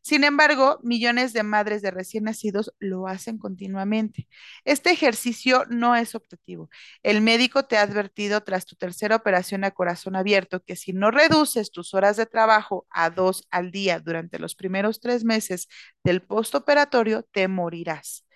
Sin 0.02 0.22
embargo, 0.24 0.78
millones 0.82 1.32
de 1.32 1.42
madres 1.42 1.80
de 1.82 1.90
recién 1.90 2.24
nacidos 2.24 2.72
lo 2.78 3.08
hacen 3.08 3.38
continuamente. 3.38 4.28
Este 4.64 4.90
ejercicio 4.90 5.64
no 5.70 5.96
es 5.96 6.14
optativo. 6.14 6.68
El 7.02 7.22
médico 7.22 7.64
te 7.64 7.78
ha 7.78 7.82
advertido 7.82 8.42
tras 8.42 8.66
tu 8.66 8.76
tercera 8.76 9.16
operación 9.16 9.64
a 9.64 9.70
corazón 9.70 10.14
abierto 10.16 10.62
que 10.62 10.76
si 10.76 10.92
no 10.92 11.10
reduces 11.10 11.70
tus 11.70 11.94
horas 11.94 12.16
de 12.18 12.26
trabajo 12.26 12.86
a 12.90 13.10
dos 13.10 13.46
al 13.50 13.70
día 13.70 13.98
durante 13.98 14.38
los 14.38 14.54
primeros 14.54 15.00
tres 15.00 15.24
meses 15.24 15.68
del 16.02 16.20
postoperatorio, 16.22 17.22
te 17.32 17.48
morirás. 17.48 18.26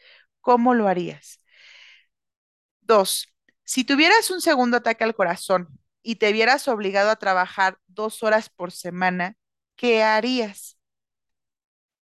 ¿Cómo 0.41 0.75
lo 0.75 0.89
harías? 0.89 1.41
Dos, 2.81 3.29
si 3.65 3.85
tuvieras 3.85 4.31
un 4.31 4.41
segundo 4.41 4.79
ataque 4.79 5.05
al 5.05 5.15
corazón 5.15 5.69
y 6.03 6.17
te 6.17 6.33
vieras 6.33 6.69
obligado 6.69 7.11
a 7.11 7.17
trabajar 7.17 7.79
dos 7.87 8.23
horas 8.23 8.49
por 8.49 8.73
semana, 8.73 9.37
¿qué 9.79 10.03
harías? 10.05 10.77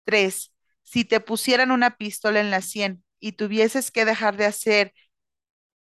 Tres, 0.04 0.54
si 0.84 1.06
te 1.06 1.20
pusieran 1.20 1.72
una 1.72 1.98
pistola 1.98 2.40
en 2.42 2.52
la 2.52 2.62
sien 2.62 3.04
y 3.20 3.34
tuvieses 3.34 3.92
que 3.92 4.06
dejar 4.06 4.38
de 4.38 4.46
hacer 4.46 4.94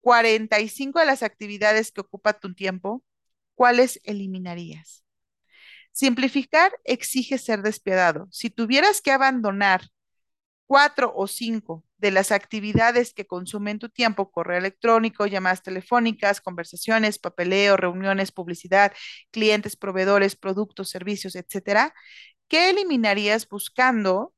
45 0.01 0.99
de 0.99 1.05
las 1.05 1.23
actividades 1.23 1.91
que 1.91 2.01
ocupa 2.01 2.33
tu 2.39 2.53
tiempo, 2.55 3.03
¿cuáles 3.55 4.01
eliminarías? 4.03 5.05
Simplificar 5.91 6.73
exige 6.85 7.37
ser 7.37 7.61
despiadado. 7.63 8.27
Si 8.31 8.49
tuvieras 8.49 9.01
que 9.01 9.11
abandonar 9.11 9.83
cuatro 10.69 11.11
o 11.15 11.27
cinco 11.27 11.83
de 11.97 12.11
las 12.11 12.31
actividades 12.31 13.13
que 13.15 13.25
consumen 13.25 13.79
tu 13.79 13.89
tiempo, 13.89 14.31
correo 14.31 14.59
electrónico, 14.59 15.25
llamadas 15.25 15.63
telefónicas, 15.63 16.41
conversaciones, 16.41 17.17
papeleo, 17.19 17.75
reuniones, 17.75 18.31
publicidad, 18.31 18.93
clientes, 19.31 19.75
proveedores, 19.75 20.35
productos, 20.35 20.91
servicios, 20.91 21.35
etcétera, 21.35 21.95
¿qué 22.49 22.69
eliminarías 22.71 23.47
buscando 23.49 24.35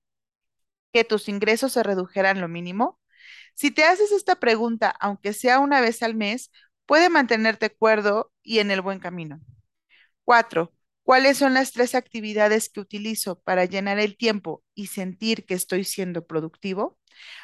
que 0.94 1.04
tus 1.04 1.30
ingresos 1.30 1.74
se 1.74 1.84
redujeran 1.84 2.42
lo 2.42 2.48
mínimo? 2.48 3.00
Si 3.56 3.72
te 3.72 3.84
haces 3.86 4.12
esta 4.12 4.38
pregunta, 4.38 4.96
aunque 5.02 5.34
sea 5.34 5.60
una 5.60 5.82
vez 5.82 6.04
al 6.04 6.16
mes, 6.16 6.52
puede 6.86 7.10
mantenerte 7.10 7.72
cuerdo 7.72 8.32
y 8.44 8.60
en 8.60 8.72
el 8.72 8.82
buen 8.82 9.00
camino. 9.00 9.42
Cuatro, 10.26 10.74
¿cuáles 11.12 11.40
son 11.40 11.56
las 11.56 11.74
tres 11.74 11.94
actividades 11.94 12.70
que 12.70 12.80
utilizo 12.80 13.42
para 13.42 13.66
llenar 13.66 14.00
el 14.00 14.16
tiempo 14.16 14.64
y 14.74 14.88
sentir 14.88 15.46
que 15.46 15.56
estoy 15.56 15.84
siendo 15.84 16.26
productivo? 16.26 16.98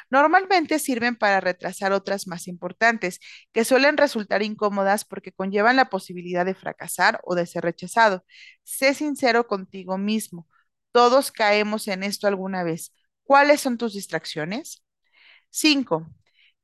Normalmente 0.08 0.78
sirven 0.78 1.16
para 1.16 1.40
retrasar 1.40 1.92
otras 1.92 2.26
más 2.26 2.48
importantes, 2.48 3.20
que 3.52 3.66
suelen 3.66 3.98
resultar 3.98 4.42
incómodas 4.42 5.04
porque 5.04 5.32
conllevan 5.32 5.76
la 5.76 5.90
posibilidad 5.90 6.46
de 6.46 6.54
fracasar 6.54 7.20
o 7.24 7.34
de 7.34 7.44
ser 7.44 7.62
rechazado. 7.64 8.24
Sé 8.64 8.94
sincero 8.94 9.46
contigo 9.46 9.98
mismo. 9.98 10.48
Todos 10.90 11.30
caemos 11.30 11.88
en 11.88 12.04
esto 12.04 12.26
alguna 12.26 12.64
vez. 12.64 12.94
¿Cuáles 13.22 13.60
son 13.60 13.76
tus 13.76 13.92
distracciones? 13.92 14.82
Cinco. 15.50 16.08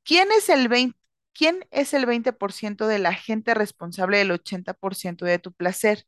¿Quién 0.03 0.29
es 0.31 0.49
el 0.49 0.69
20, 0.69 0.97
¿Quién 1.35 1.67
es 1.71 1.93
el 1.93 2.07
20% 2.07 2.87
de 2.87 2.99
la 2.99 3.13
gente 3.13 3.53
responsable 3.55 4.19
del 4.19 4.31
80% 4.31 5.25
de 5.25 5.39
tu 5.39 5.53
placer 5.53 6.07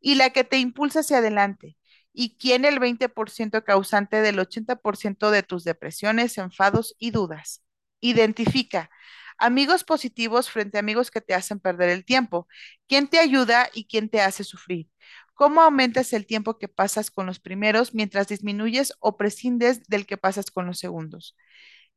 y 0.00 0.14
la 0.16 0.30
que 0.30 0.44
te 0.44 0.58
impulsa 0.58 1.00
hacia 1.00 1.18
adelante? 1.18 1.76
¿Y 2.12 2.36
quién 2.38 2.64
el 2.64 2.78
20% 2.80 3.64
causante 3.64 4.20
del 4.22 4.38
80% 4.38 5.30
de 5.30 5.42
tus 5.42 5.64
depresiones, 5.64 6.38
enfados 6.38 6.94
y 6.98 7.10
dudas? 7.12 7.64
Identifica 8.00 8.90
amigos 9.38 9.84
positivos 9.84 10.50
frente 10.50 10.78
a 10.78 10.80
amigos 10.80 11.10
que 11.10 11.20
te 11.20 11.34
hacen 11.34 11.60
perder 11.60 11.90
el 11.90 12.04
tiempo. 12.04 12.48
¿Quién 12.88 13.08
te 13.08 13.18
ayuda 13.18 13.70
y 13.74 13.86
quién 13.86 14.08
te 14.08 14.20
hace 14.20 14.44
sufrir? 14.44 14.88
¿Cómo 15.34 15.62
aumentas 15.62 16.12
el 16.12 16.26
tiempo 16.26 16.58
que 16.58 16.68
pasas 16.68 17.10
con 17.10 17.26
los 17.26 17.40
primeros 17.40 17.94
mientras 17.94 18.28
disminuyes 18.28 18.92
o 19.00 19.16
prescindes 19.16 19.82
del 19.88 20.06
que 20.06 20.18
pasas 20.18 20.50
con 20.50 20.66
los 20.66 20.78
segundos? 20.78 21.36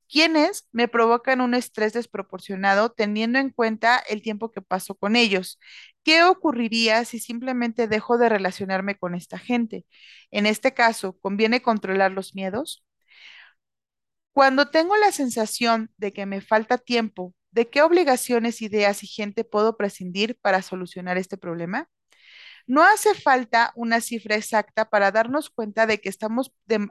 ¿Quiénes 0.09 0.67
me 0.71 0.87
provocan 0.87 1.41
un 1.41 1.53
estrés 1.55 1.93
desproporcionado 1.93 2.91
teniendo 2.91 3.39
en 3.39 3.49
cuenta 3.49 3.97
el 4.09 4.21
tiempo 4.21 4.51
que 4.51 4.61
paso 4.61 4.95
con 4.95 5.15
ellos? 5.15 5.59
¿Qué 6.03 6.23
ocurriría 6.23 7.05
si 7.05 7.19
simplemente 7.19 7.87
dejo 7.87 8.17
de 8.17 8.29
relacionarme 8.29 8.97
con 8.97 9.15
esta 9.15 9.37
gente? 9.39 9.85
En 10.31 10.45
este 10.45 10.73
caso, 10.73 11.17
¿conviene 11.19 11.61
controlar 11.61 12.11
los 12.11 12.35
miedos? 12.35 12.83
Cuando 14.31 14.69
tengo 14.69 14.95
la 14.97 15.11
sensación 15.11 15.91
de 15.97 16.11
que 16.13 16.25
me 16.25 16.41
falta 16.41 16.77
tiempo, 16.77 17.33
¿de 17.51 17.69
qué 17.69 17.81
obligaciones, 17.81 18.61
ideas 18.61 19.03
y 19.03 19.07
gente 19.07 19.43
puedo 19.43 19.77
prescindir 19.77 20.37
para 20.41 20.61
solucionar 20.61 21.17
este 21.17 21.37
problema? 21.37 21.89
No 22.67 22.83
hace 22.83 23.13
falta 23.13 23.71
una 23.75 24.01
cifra 24.01 24.35
exacta 24.35 24.89
para 24.89 25.11
darnos 25.11 25.49
cuenta 25.49 25.85
de 25.85 25.99
que 25.99 26.09
estamos 26.09 26.53
de, 26.65 26.89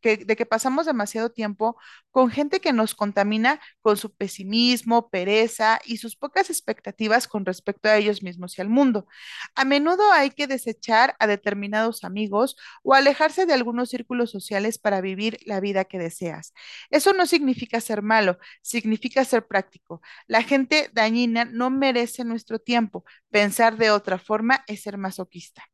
que, 0.00 0.46
pasamos 0.46 0.86
demasiado 0.86 1.30
tiempo 1.30 1.76
con 2.10 2.30
gente 2.30 2.60
que 2.60 2.72
nos 2.72 2.94
contamina 2.94 3.60
con 3.80 3.96
su 3.96 4.14
pesimismo, 4.14 5.08
pereza 5.08 5.80
y 5.84 5.98
sus 5.98 6.16
pocas 6.16 6.50
expectativas 6.50 7.28
con 7.28 7.44
respecto 7.44 7.88
a 7.88 7.96
ellos 7.96 8.22
mismos 8.22 8.58
y 8.58 8.62
al 8.62 8.68
mundo. 8.68 9.06
A 9.54 9.64
menudo 9.64 10.10
hay 10.12 10.30
que 10.30 10.46
desechar 10.46 11.16
a 11.18 11.26
determinados 11.26 12.04
amigos 12.04 12.56
o 12.82 12.94
alejarse 12.94 13.46
de 13.46 13.54
algunos 13.54 13.90
círculos 13.90 14.30
sociales 14.30 14.78
para 14.78 15.00
vivir 15.00 15.38
la 15.46 15.60
vida 15.60 15.84
que 15.84 15.98
deseas. 15.98 16.52
Eso 16.90 17.12
no 17.12 17.26
significa 17.26 17.80
ser 17.80 18.02
malo, 18.02 18.38
significa 18.62 19.24
ser 19.24 19.46
práctico. 19.46 20.00
La 20.26 20.42
gente 20.42 20.90
dañina 20.92 21.44
no 21.44 21.70
merece 21.70 22.24
nuestro 22.24 22.58
tiempo. 22.58 23.04
Pensar 23.30 23.76
de 23.76 23.90
otra 23.90 24.18
forma 24.18 24.64
es 24.66 24.82
ser 24.82 24.95
masoquista. 24.96 25.64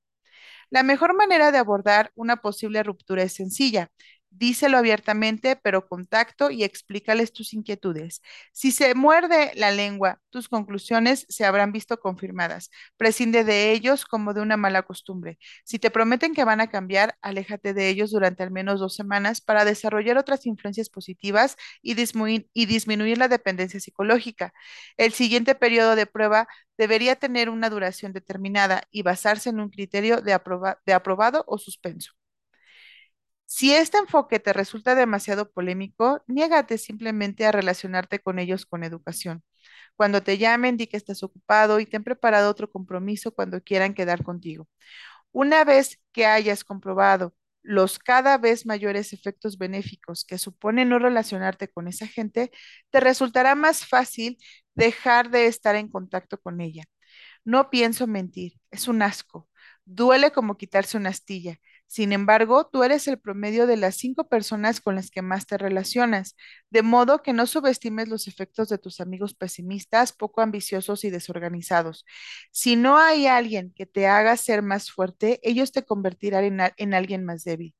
La 0.71 0.83
mejor 0.83 1.15
manera 1.17 1.53
de 1.53 1.59
abordar 1.59 2.13
una 2.15 2.37
posible 2.39 2.83
ruptura 2.83 3.23
es 3.23 3.35
sencilla. 3.35 3.91
Díselo 4.35 4.79
abiertamente, 4.79 5.57
pero 5.57 5.87
con 5.87 6.07
tacto 6.07 6.51
y 6.51 6.65
explícales 6.65 7.33
tus 7.33 7.53
inquietudes. 7.53 8.23
Si 8.51 8.73
se 8.73 8.95
muerde 8.95 9.53
la 9.57 9.71
lengua, 9.71 10.21
tus 10.31 10.49
conclusiones 10.49 11.27
se 11.29 11.45
habrán 11.45 11.71
visto 11.71 12.01
confirmadas. 12.01 12.71
Prescinde 12.97 13.45
de 13.45 13.73
ellos 13.73 14.07
como 14.07 14.33
de 14.33 14.41
una 14.41 14.57
mala 14.57 14.83
costumbre. 14.83 15.39
Si 15.65 15.79
te 15.79 15.91
prometen 15.91 16.35
que 16.35 16.45
van 16.45 16.61
a 16.63 16.69
cambiar, 16.71 17.17
aléjate 17.21 17.75
de 17.75 17.89
ellos 17.91 18.11
durante 18.11 18.43
al 18.43 18.51
menos 18.51 18.81
dos 18.81 18.95
semanas 18.95 19.43
para 19.43 19.67
desarrollar 19.67 20.17
otras 20.17 20.47
influencias 20.47 20.89
positivas 20.89 21.57
y 21.83 21.95
disminuir, 21.95 23.19
la 23.19 23.29
dependencia 23.29 23.81
psicológica. 23.81 24.55
El 24.97 25.13
siguiente 25.13 25.55
periodo 25.55 25.95
de 25.95 26.07
prueba 26.07 26.49
debería 26.79 27.17
tener 27.17 27.51
una 27.51 27.69
duración 27.71 28.13
determinada 28.15 28.83
y 28.91 29.03
basarse 29.03 29.51
en 29.51 29.61
un 29.61 29.69
criterio 29.71 30.21
de, 30.23 30.41
de 30.87 30.93
aprobado 30.95 31.45
o 31.47 31.59
suspenso. 31.59 32.13
Si 33.55 33.75
este 33.75 33.99
enfoque 33.99 34.41
te 34.41 34.55
resulta 34.55 34.95
demasiado 34.95 35.53
polémico, 35.53 36.23
niégate 36.27 36.79
simplemente 36.79 37.45
a 37.45 37.53
relacionarte 37.53 38.19
con 38.19 38.39
ellos 38.39 38.65
con 38.65 38.83
educación. 38.83 39.45
Cuando 39.97 40.23
te 40.23 40.39
llamen, 40.39 40.79
di 40.79 40.87
que 40.87 40.97
estás 40.97 41.23
ocupado 41.23 41.79
y 41.79 41.85
ten 41.87 42.03
preparado 42.03 42.51
otro 42.51 42.71
compromiso 42.71 43.35
cuando 43.35 43.63
quieran 43.63 43.93
quedar 43.95 44.25
contigo. 44.25 44.69
Una 45.33 45.65
vez 45.65 46.01
que 46.13 46.27
hayas 46.27 46.65
comprobado 46.65 47.35
los 47.63 47.99
cada 47.99 48.39
vez 48.39 48.67
mayores 48.67 49.13
efectos 49.13 49.59
benéficos 49.59 50.25
que 50.25 50.39
supone 50.39 50.85
no 50.87 50.99
relacionarte 50.99 51.69
con 51.69 51.89
esa 51.89 52.07
gente, 52.07 52.53
te 52.91 53.01
resultará 53.01 53.55
más 53.55 53.87
fácil 53.87 54.39
dejar 54.75 55.31
de 55.31 55.47
estar 55.47 55.77
en 55.77 55.89
contacto 55.89 56.39
con 56.41 56.61
ella. 56.63 56.85
No 57.45 57.71
pienso 57.71 58.07
mentir, 58.07 58.55
es 58.71 58.89
un 58.89 59.03
asco. 59.03 59.49
Duele 59.85 60.33
como 60.33 60.57
quitarse 60.57 60.97
una 60.97 61.11
astilla. 61.11 61.59
Sin 61.93 62.15
embargo, 62.15 62.71
tú 62.73 62.85
eres 62.85 63.07
el 63.07 63.19
promedio 63.19 63.67
de 63.67 63.77
las 63.77 63.97
cinco 63.97 64.27
personas 64.27 64.81
con 64.81 64.95
las 64.95 65.11
que 65.11 65.21
más 65.21 65.45
te 65.45 65.59
relacionas, 65.59 66.37
de 66.71 66.81
modo 66.81 67.23
que 67.23 67.35
no 67.35 67.47
subestimes 67.47 68.09
los 68.09 68.29
efectos 68.29 68.71
de 68.71 68.79
tus 68.79 68.99
amigos 69.03 69.35
pesimistas, 69.35 70.15
poco 70.15 70.41
ambiciosos 70.41 71.05
y 71.05 71.11
desorganizados. 71.11 72.07
Si 72.51 72.77
no 72.77 72.97
hay 72.97 73.27
alguien 73.27 73.75
que 73.77 73.85
te 73.85 74.07
haga 74.07 74.39
ser 74.39 74.63
más 74.63 74.91
fuerte, 74.91 75.39
ellos 75.43 75.71
te 75.71 75.85
convertirán 75.85 76.73
en, 76.79 76.95
alguien 76.95 77.27
más 77.27 77.45
débil. 77.45 77.75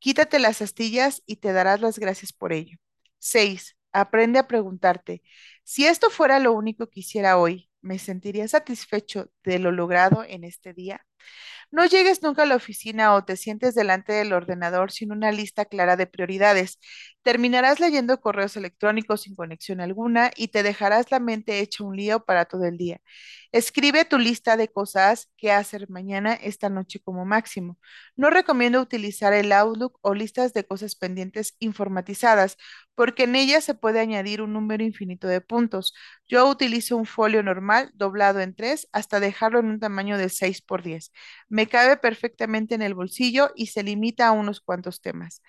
Quítate 0.00 0.40
las 0.40 0.60
astillas 0.60 1.22
y 1.24 1.36
te 1.36 1.52
darás 1.52 1.80
las 1.80 2.00
gracias 2.00 2.32
por 2.32 2.52
ello. 2.52 2.78
6. 3.20 3.76
Aprende 3.92 4.40
a 4.40 4.48
preguntarte, 4.48 5.22
si 5.62 5.86
esto 5.86 6.10
fuera 6.10 6.40
lo 6.40 6.52
único 6.52 6.88
que 6.90 6.98
hiciera 6.98 7.38
hoy, 7.38 7.70
¿me 7.80 8.00
sentiría 8.00 8.48
satisfecho 8.48 9.30
de 9.44 9.60
lo 9.60 9.70
logrado 9.70 10.24
en 10.24 10.42
este 10.42 10.74
día? 10.74 11.06
No 11.70 11.86
llegues 11.86 12.22
nunca 12.22 12.42
a 12.42 12.46
la 12.46 12.56
oficina 12.56 13.14
o 13.14 13.24
te 13.24 13.36
sientes 13.36 13.74
delante 13.74 14.12
del 14.12 14.32
ordenador 14.32 14.92
sin 14.92 15.12
una 15.12 15.32
lista 15.32 15.64
clara 15.64 15.96
de 15.96 16.06
prioridades. 16.06 16.78
Terminarás 17.22 17.80
leyendo 17.80 18.20
correos 18.20 18.56
electrónicos 18.56 19.22
sin 19.22 19.34
conexión 19.36 19.80
alguna 19.80 20.30
y 20.36 20.48
te 20.48 20.62
dejarás 20.62 21.10
la 21.10 21.20
mente 21.20 21.60
hecha 21.60 21.84
un 21.84 21.96
lío 21.96 22.24
para 22.24 22.44
todo 22.46 22.64
el 22.64 22.76
día. 22.76 23.00
Escribe 23.52 24.04
tu 24.04 24.18
lista 24.18 24.56
de 24.56 24.68
cosas 24.68 25.30
que 25.36 25.52
hacer 25.52 25.88
mañana, 25.90 26.34
esta 26.34 26.68
noche 26.68 27.00
como 27.00 27.24
máximo. 27.24 27.78
No 28.16 28.30
recomiendo 28.30 28.80
utilizar 28.80 29.32
el 29.32 29.52
Outlook 29.52 29.98
o 30.02 30.14
listas 30.14 30.52
de 30.54 30.64
cosas 30.64 30.96
pendientes 30.96 31.54
informatizadas, 31.58 32.56
porque 32.94 33.24
en 33.24 33.36
ellas 33.36 33.64
se 33.64 33.74
puede 33.74 34.00
añadir 34.00 34.42
un 34.42 34.52
número 34.52 34.84
infinito 34.84 35.28
de 35.28 35.40
puntos. 35.40 35.94
Yo 36.28 36.48
utilizo 36.48 36.96
un 36.96 37.06
folio 37.06 37.42
normal 37.42 37.90
doblado 37.94 38.40
en 38.40 38.54
tres 38.54 38.88
hasta 38.92 39.20
dejarlo 39.20 39.60
en 39.60 39.66
un 39.66 39.80
tamaño 39.80 40.18
de 40.18 40.28
6 40.28 40.62
por 40.62 40.82
10. 40.82 41.11
Me 41.48 41.68
cabe 41.68 41.96
perfectamente 41.96 42.74
en 42.74 42.82
el 42.82 42.94
bolsillo 42.94 43.50
y 43.56 43.66
se 43.66 43.82
limita 43.82 44.28
a 44.28 44.32
unos 44.32 44.60
cuantos 44.60 45.00
temas. 45.00 45.42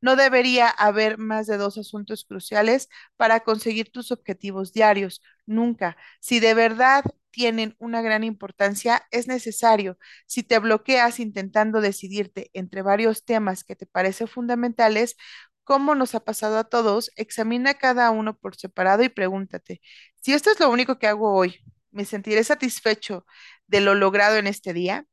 No 0.00 0.16
debería 0.16 0.68
haber 0.68 1.18
más 1.18 1.46
de 1.46 1.56
dos 1.56 1.78
asuntos 1.78 2.24
cruciales 2.24 2.88
para 3.16 3.40
conseguir 3.40 3.90
tus 3.92 4.12
objetivos 4.12 4.72
diarios, 4.72 5.22
nunca. 5.46 5.96
Si 6.20 6.40
de 6.40 6.54
verdad 6.54 7.04
tienen 7.30 7.76
una 7.78 8.02
gran 8.02 8.24
importancia, 8.24 9.06
es 9.10 9.28
necesario. 9.28 9.98
Si 10.26 10.42
te 10.42 10.58
bloqueas 10.58 11.20
intentando 11.20 11.80
decidirte 11.80 12.50
entre 12.54 12.82
varios 12.82 13.24
temas 13.24 13.64
que 13.64 13.76
te 13.76 13.86
parecen 13.86 14.28
fundamentales, 14.28 15.16
como 15.64 15.94
nos 15.94 16.14
ha 16.14 16.20
pasado 16.24 16.58
a 16.58 16.64
todos, 16.64 17.12
examina 17.16 17.74
cada 17.74 18.10
uno 18.10 18.36
por 18.36 18.56
separado 18.56 19.02
y 19.04 19.08
pregúntate, 19.08 19.80
si 20.20 20.32
esto 20.32 20.50
es 20.50 20.58
lo 20.60 20.70
único 20.70 20.98
que 20.98 21.06
hago 21.06 21.32
hoy, 21.32 21.56
¿me 21.92 22.04
sentiré 22.04 22.42
satisfecho 22.44 23.24
de 23.70 23.80
lo 23.80 23.94
logrado 23.94 24.36
en 24.36 24.46
este 24.46 24.72
día? 24.74 25.06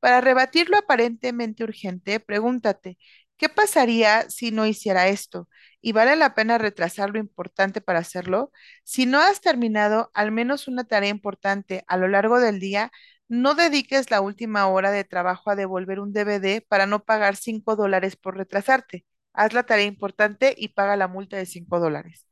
Para 0.00 0.20
rebatir 0.20 0.70
lo 0.70 0.78
aparentemente 0.78 1.64
urgente, 1.64 2.20
pregúntate, 2.20 2.98
¿qué 3.36 3.48
pasaría 3.48 4.28
si 4.30 4.50
no 4.52 4.66
hiciera 4.66 5.08
esto? 5.08 5.48
¿Y 5.80 5.92
vale 5.92 6.16
la 6.16 6.34
pena 6.34 6.58
retrasar 6.58 7.10
lo 7.10 7.18
importante 7.18 7.80
para 7.80 8.00
hacerlo? 8.00 8.52
Si 8.84 9.06
no 9.06 9.20
has 9.20 9.40
terminado 9.40 10.10
al 10.14 10.32
menos 10.32 10.68
una 10.68 10.84
tarea 10.84 11.10
importante 11.10 11.84
a 11.88 11.96
lo 11.96 12.08
largo 12.08 12.40
del 12.40 12.60
día, 12.60 12.90
no 13.28 13.54
dediques 13.54 14.10
la 14.10 14.20
última 14.20 14.66
hora 14.68 14.90
de 14.90 15.04
trabajo 15.04 15.50
a 15.50 15.56
devolver 15.56 16.00
un 16.00 16.12
DVD 16.12 16.62
para 16.66 16.86
no 16.86 17.04
pagar 17.04 17.36
5 17.36 17.76
dólares 17.76 18.16
por 18.16 18.36
retrasarte. 18.36 19.04
Haz 19.34 19.52
la 19.52 19.64
tarea 19.64 19.84
importante 19.86 20.54
y 20.56 20.68
paga 20.68 20.96
la 20.96 21.08
multa 21.08 21.36
de 21.36 21.46
5 21.46 21.78
dólares. 21.80 22.26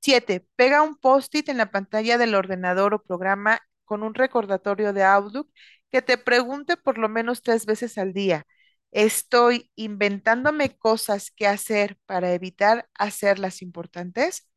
7. 0.00 0.46
Pega 0.56 0.82
un 0.82 0.96
post-it 0.96 1.48
en 1.48 1.58
la 1.58 1.70
pantalla 1.70 2.18
del 2.18 2.34
ordenador 2.34 2.94
o 2.94 3.02
programa 3.02 3.60
con 3.92 4.02
un 4.02 4.14
recordatorio 4.14 4.94
de 4.94 5.02
Outlook 5.04 5.50
que 5.90 6.00
te 6.00 6.16
pregunte 6.16 6.78
por 6.78 6.96
lo 6.96 7.10
menos 7.10 7.42
tres 7.42 7.66
veces 7.66 7.98
al 7.98 8.14
día. 8.14 8.46
¿Estoy 8.90 9.70
inventándome 9.74 10.78
cosas 10.78 11.30
que 11.30 11.46
hacer 11.46 11.98
para 12.06 12.32
evitar 12.32 12.88
hacerlas 12.94 13.60
importantes? 13.60 14.48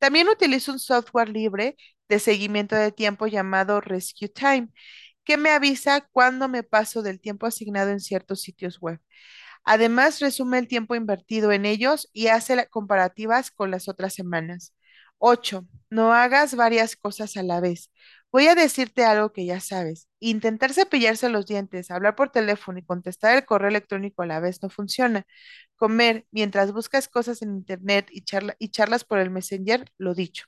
También 0.00 0.28
utilizo 0.28 0.72
un 0.72 0.80
software 0.80 1.28
libre 1.28 1.76
de 2.08 2.18
seguimiento 2.18 2.74
de 2.74 2.90
tiempo 2.90 3.28
llamado 3.28 3.80
Rescue 3.80 4.28
Time, 4.28 4.70
que 5.22 5.36
me 5.36 5.50
avisa 5.50 6.00
cuando 6.10 6.48
me 6.48 6.64
paso 6.64 7.00
del 7.00 7.20
tiempo 7.20 7.46
asignado 7.46 7.90
en 7.90 8.00
ciertos 8.00 8.42
sitios 8.42 8.80
web. 8.80 8.98
Además, 9.64 10.20
resume 10.20 10.58
el 10.58 10.68
tiempo 10.68 10.94
invertido 10.94 11.52
en 11.52 11.66
ellos 11.66 12.08
y 12.12 12.28
hace 12.28 12.66
comparativas 12.68 13.50
con 13.50 13.70
las 13.70 13.88
otras 13.88 14.14
semanas. 14.14 14.74
8. 15.18 15.66
No 15.90 16.12
hagas 16.14 16.54
varias 16.56 16.96
cosas 16.96 17.36
a 17.36 17.42
la 17.42 17.60
vez. 17.60 17.90
Voy 18.32 18.46
a 18.46 18.54
decirte 18.54 19.04
algo 19.04 19.32
que 19.32 19.44
ya 19.44 19.60
sabes. 19.60 20.08
Intentar 20.20 20.72
cepillarse 20.72 21.28
los 21.28 21.46
dientes, 21.46 21.90
hablar 21.90 22.14
por 22.14 22.30
teléfono 22.30 22.78
y 22.78 22.84
contestar 22.84 23.36
el 23.36 23.44
correo 23.44 23.68
electrónico 23.70 24.22
a 24.22 24.26
la 24.26 24.38
vez 24.40 24.62
no 24.62 24.70
funciona. 24.70 25.26
Comer 25.76 26.26
mientras 26.30 26.72
buscas 26.72 27.08
cosas 27.08 27.42
en 27.42 27.50
internet 27.54 28.08
y, 28.12 28.24
y 28.58 28.68
charlas 28.70 29.04
por 29.04 29.18
el 29.18 29.30
Messenger, 29.30 29.90
lo 29.98 30.14
dicho. 30.14 30.44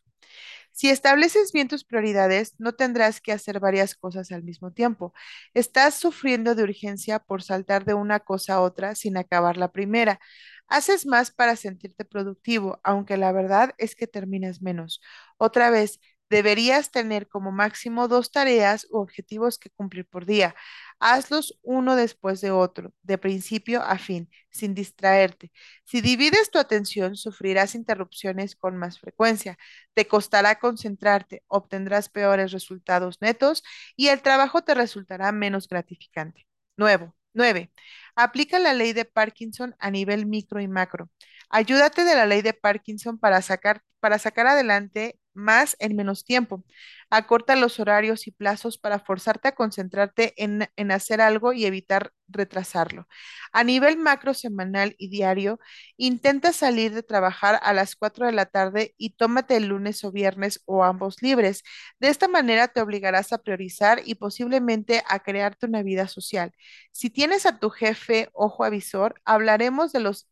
Si 0.72 0.90
estableces 0.90 1.52
bien 1.52 1.68
tus 1.68 1.84
prioridades, 1.84 2.54
no 2.58 2.72
tendrás 2.74 3.20
que 3.20 3.32
hacer 3.32 3.60
varias 3.60 3.94
cosas 3.96 4.32
al 4.32 4.42
mismo 4.44 4.72
tiempo. 4.72 5.14
Estás 5.54 5.94
sufriendo 5.96 6.54
de 6.54 6.64
urgencia 6.64 7.18
por 7.20 7.42
saltar 7.42 7.84
de 7.84 7.94
una 7.94 8.20
cosa 8.20 8.54
a 8.54 8.60
otra 8.62 8.94
sin 8.94 9.16
acabar 9.18 9.56
la 9.58 9.72
primera. 9.72 10.20
Haces 10.68 11.06
más 11.06 11.30
para 11.30 11.56
sentirte 11.56 12.04
productivo, 12.04 12.80
aunque 12.84 13.16
la 13.16 13.32
verdad 13.32 13.74
es 13.78 13.94
que 13.94 14.06
terminas 14.06 14.62
menos. 14.62 15.00
Otra 15.38 15.70
vez, 15.70 16.00
deberías 16.32 16.90
tener 16.90 17.28
como 17.28 17.52
máximo 17.52 18.08
dos 18.08 18.30
tareas 18.32 18.86
u 18.90 18.98
objetivos 18.98 19.58
que 19.58 19.70
cumplir 19.70 20.06
por 20.06 20.24
día. 20.26 20.54
Hazlos 20.98 21.58
uno 21.62 21.94
después 21.94 22.40
de 22.40 22.50
otro, 22.50 22.94
de 23.02 23.18
principio 23.18 23.82
a 23.82 23.98
fin, 23.98 24.30
sin 24.50 24.74
distraerte. 24.74 25.52
Si 25.84 26.00
divides 26.00 26.50
tu 26.50 26.58
atención, 26.58 27.16
sufrirás 27.16 27.74
interrupciones 27.74 28.56
con 28.56 28.76
más 28.78 28.98
frecuencia 28.98 29.58
te 29.94 30.06
costará 30.08 30.58
concentrarte, 30.58 31.42
obtendrás 31.48 32.08
peores 32.08 32.52
resultados 32.52 33.18
netos 33.20 33.62
y 33.96 34.08
el 34.08 34.22
trabajo 34.22 34.62
te 34.62 34.74
resultará 34.74 35.32
menos 35.32 35.68
gratificante. 35.68 36.46
Nuevo, 36.76 37.14
nueve. 37.34 37.70
Aplica 38.16 38.58
la 38.58 38.72
ley 38.72 38.92
de 38.94 39.04
Parkinson 39.04 39.74
a 39.78 39.90
nivel 39.90 40.26
micro 40.26 40.60
y 40.60 40.68
macro. 40.68 41.10
Ayúdate 41.50 42.04
de 42.04 42.14
la 42.14 42.26
ley 42.26 42.40
de 42.42 42.54
Parkinson 42.54 43.18
para 43.18 43.42
sacar, 43.42 43.82
para 44.00 44.18
sacar 44.18 44.46
adelante 44.46 45.18
más 45.34 45.76
en 45.78 45.96
menos 45.96 46.24
tiempo. 46.24 46.64
Acorta 47.10 47.56
los 47.56 47.78
horarios 47.80 48.26
y 48.26 48.30
plazos 48.32 48.78
para 48.78 48.98
forzarte 49.00 49.48
a 49.48 49.54
concentrarte 49.54 50.34
en, 50.42 50.68
en 50.76 50.90
hacer 50.92 51.20
algo 51.20 51.52
y 51.52 51.66
evitar 51.66 52.12
retrasarlo. 52.28 53.06
A 53.52 53.64
nivel 53.64 53.98
macro, 53.98 54.34
semanal 54.34 54.94
y 54.98 55.08
diario, 55.08 55.58
Intenta 55.96 56.52
salir 56.52 56.92
de 56.94 57.02
trabajar 57.02 57.58
a 57.62 57.72
las 57.72 57.96
4 57.96 58.26
de 58.26 58.32
la 58.32 58.46
tarde 58.46 58.94
y 58.98 59.10
tómate 59.10 59.56
el 59.56 59.66
lunes 59.68 60.02
o 60.04 60.10
viernes 60.12 60.60
o 60.66 60.84
ambos 60.84 61.22
libres. 61.22 61.62
De 62.00 62.08
esta 62.08 62.28
manera 62.28 62.68
te 62.68 62.80
obligarás 62.80 63.32
a 63.32 63.38
priorizar 63.38 64.00
y 64.04 64.16
posiblemente 64.16 65.02
a 65.08 65.20
crearte 65.20 65.66
una 65.66 65.82
vida 65.82 66.08
social. 66.08 66.52
Si 66.92 67.10
tienes 67.10 67.46
a 67.46 67.58
tu 67.58 67.70
jefe 67.70 68.28
ojo 68.32 68.64
avisor, 68.64 69.20
hablaremos 69.24 69.92
de 69.92 70.00
los 70.00 70.28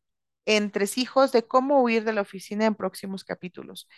entresijos 0.47 1.33
de 1.33 1.47
cómo 1.47 1.83
huir 1.83 2.05
de 2.05 2.13
la 2.13 2.23
oficina 2.23 2.67
en 2.67 2.75
próximos 2.75 3.25
capítulos. 3.25 3.89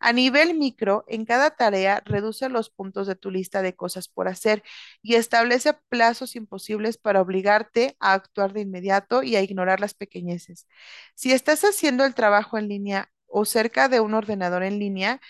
A 0.00 0.12
nivel 0.12 0.54
micro, 0.54 1.04
en 1.08 1.24
cada 1.24 1.50
tarea, 1.50 2.02
reduce 2.04 2.48
los 2.48 2.70
puntos 2.70 3.06
de 3.06 3.16
tu 3.16 3.30
lista 3.30 3.62
de 3.62 3.74
cosas 3.74 4.08
por 4.08 4.28
hacer 4.28 4.62
y 5.02 5.14
establece 5.14 5.74
plazos 5.88 6.36
imposibles 6.36 6.98
para 6.98 7.20
obligarte 7.20 7.96
a 8.00 8.12
actuar 8.14 8.52
de 8.52 8.60
inmediato 8.62 9.22
y 9.22 9.36
a 9.36 9.42
ignorar 9.42 9.80
las 9.80 9.94
pequeñeces. 9.94 10.66
Si 11.14 11.32
estás 11.32 11.62
haciendo 11.64 12.04
el 12.04 12.14
trabajo 12.14 12.58
en 12.58 12.68
línea 12.68 13.10
o 13.26 13.44
cerca 13.44 13.88
de 13.88 14.00
un 14.00 14.14
ordenador 14.14 14.62
en 14.62 14.78
línea, 14.78 15.20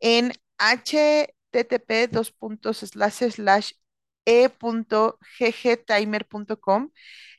en 0.00 0.32
http 0.58 2.10
e.ggtimer.com 4.26 6.90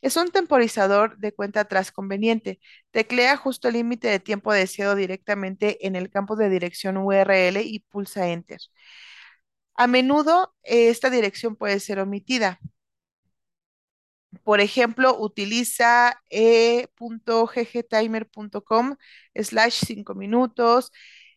es 0.02 0.18
un 0.18 0.30
temporizador 0.32 1.18
de 1.18 1.34
cuenta 1.34 1.62
atrás 1.62 1.92
conveniente. 1.92 2.60
Teclea 2.92 3.38
justo 3.38 3.68
el 3.68 3.76
límite 3.76 4.08
de 4.08 4.20
tiempo 4.20 4.54
deseado 4.54 4.96
directamente 4.96 5.86
en 5.88 5.96
el 5.96 6.10
campo 6.10 6.36
de 6.36 6.50
dirección 6.50 6.98
URL 6.98 7.62
y 7.62 7.80
pulsa 7.90 8.28
Enter. 8.30 8.60
A 9.76 9.88
menudo 9.88 10.54
eh, 10.64 10.90
esta 10.90 11.10
dirección 11.10 11.56
puede 11.56 11.80
ser 11.80 12.00
omitida. 12.00 12.60
Por 14.44 14.60
ejemplo, 14.62 15.18
utiliza 15.20 16.22
e.ggtimer.com 16.30 18.96
slash 19.36 19.86
5 19.86 20.16
minutos, 20.16 20.92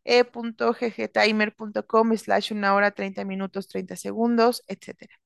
e.ggtimer.com 0.05 2.16
slash 2.16 2.53
1 2.53 2.74
hora 2.74 2.90
30 2.92 3.24
minutos 3.24 3.68
30 3.68 3.96
segundos, 3.96 4.62
etcétera. 4.66 5.20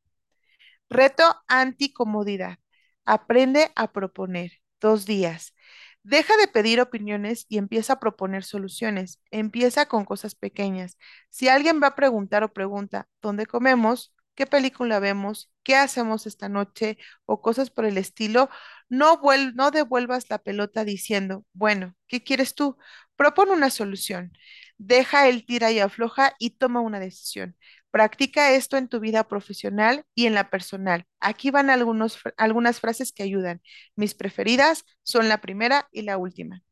Reto 0.90 1.24
anticomodidad. 1.48 2.58
Aprende 3.04 3.72
a 3.76 3.92
proponer. 3.92 4.52
Dos 4.80 5.06
días. 5.06 5.54
Deja 6.02 6.36
de 6.36 6.48
pedir 6.48 6.80
opiniones 6.80 7.46
y 7.48 7.58
empieza 7.58 7.94
a 7.94 8.00
proponer 8.00 8.44
soluciones. 8.44 9.20
Empieza 9.30 9.86
con 9.86 10.04
cosas 10.04 10.34
pequeñas. 10.34 10.98
Si 11.30 11.48
alguien 11.48 11.80
va 11.82 11.88
a 11.88 11.96
preguntar 11.96 12.44
o 12.44 12.52
pregunta, 12.52 13.08
¿dónde 13.22 13.46
comemos? 13.46 14.14
qué 14.34 14.46
película 14.46 14.98
vemos, 15.00 15.50
qué 15.62 15.76
hacemos 15.76 16.26
esta 16.26 16.48
noche 16.48 16.98
o 17.26 17.40
cosas 17.40 17.70
por 17.70 17.84
el 17.84 17.98
estilo, 17.98 18.50
no, 18.88 19.20
no 19.54 19.70
devuelvas 19.70 20.28
la 20.30 20.38
pelota 20.38 20.84
diciendo, 20.84 21.44
bueno, 21.52 21.94
¿qué 22.08 22.22
quieres 22.22 22.54
tú? 22.54 22.76
Propone 23.16 23.52
una 23.52 23.70
solución. 23.70 24.32
Deja 24.78 25.28
el 25.28 25.46
tira 25.46 25.70
y 25.72 25.78
afloja 25.80 26.34
y 26.38 26.50
toma 26.50 26.80
una 26.80 27.00
decisión. 27.00 27.56
Practica 27.94 28.50
esto 28.50 28.76
en 28.76 28.88
tu 28.88 28.98
vida 28.98 29.28
profesional 29.28 30.04
y 30.16 30.26
en 30.26 30.34
la 30.34 30.50
personal. 30.50 31.06
Aquí 31.20 31.52
van 31.52 31.70
algunos, 31.70 32.18
algunas 32.36 32.80
frases 32.80 33.12
que 33.12 33.22
ayudan. 33.22 33.62
Mis 33.94 34.16
preferidas 34.16 34.84
son 35.04 35.28
la 35.28 35.40
primera 35.40 35.88
y 35.92 36.02
la 36.02 36.18
última. 36.18 36.64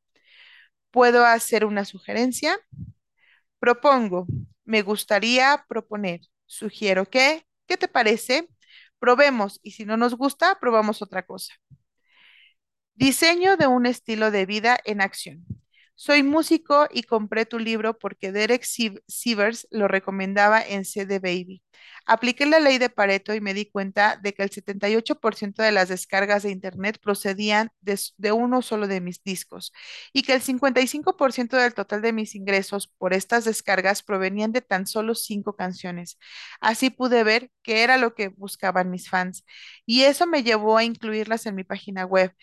¿Puedo 0.91 1.25
hacer 1.25 1.65
una 1.65 1.85
sugerencia? 1.85 2.59
Propongo. 3.61 4.27
Me 4.65 4.83
gustaría 4.83 5.65
proponer. 5.69 6.23
Sugiero 6.47 7.09
que. 7.09 7.47
¿Qué 7.69 7.77
te 7.77 7.87
parece? 7.87 8.49
Probemos 8.99 9.61
y 9.63 9.71
si 9.71 9.85
no 9.85 9.97
nos 9.97 10.17
gusta, 10.17 10.59
probamos 10.59 11.03
otra 11.03 11.25
cosa. 11.25 11.55
Diseño 12.95 13.57
de 13.57 13.69
un 13.69 13.87
estilo 13.87 14.33
de 14.33 14.45
vida 14.45 14.77
en 14.85 15.01
acción. 15.01 15.47
Soy 15.95 16.23
músico 16.25 16.89
y 16.91 17.05
compré 17.05 17.47
tu 17.47 17.59
libro 17.61 17.97
porque 17.99 18.33
Derek 18.33 18.65
Sivers 18.65 19.69
lo 19.71 19.87
recomendaba 19.87 20.61
en 20.61 20.85
CD 20.85 21.21
Baby. 21.21 21.63
Apliqué 22.07 22.45
la 22.47 22.59
ley 22.59 22.79
de 22.79 22.91
Pareto 22.91 23.35
y 23.35 23.41
me 23.41 23.55
di 23.55 23.67
cuenta 23.71 24.17
de 24.21 24.33
que 24.33 24.43
el 24.43 24.51
78% 24.51 25.63
de 25.63 25.71
las 25.71 25.89
descargas 25.89 26.43
de 26.43 26.51
Internet 26.51 26.99
procedían 27.01 27.71
de, 27.81 27.99
de 28.17 28.33
uno 28.33 28.63
solo 28.63 28.89
de 28.89 29.01
mis 29.01 29.23
discos 29.23 29.73
y 30.13 30.23
que 30.23 30.35
el 30.35 30.43
55% 30.43 31.57
del 31.57 31.75
total 31.75 32.03
de 32.03 32.13
mis 32.13 32.35
ingresos 32.35 32.89
por 32.99 33.13
estas 33.13 33.45
descargas 33.45 34.03
provenían 34.03 34.51
de 34.53 34.63
tan 34.63 34.87
solo 34.87 35.15
cinco 35.15 35.55
canciones. 35.55 36.19
Así 36.61 36.91
pude 36.91 37.23
ver 37.23 37.51
que 37.63 37.83
era 37.83 37.97
lo 37.99 38.15
que 38.15 38.29
buscaban 38.29 38.91
mis 38.91 39.09
fans 39.09 39.45
y 39.87 40.03
eso 40.03 40.27
me 40.27 40.43
llevó 40.43 40.77
a 40.77 40.85
incluirlas 40.85 41.47
en 41.47 41.55
mi 41.55 41.65
página 41.65 42.05
web 42.05 42.35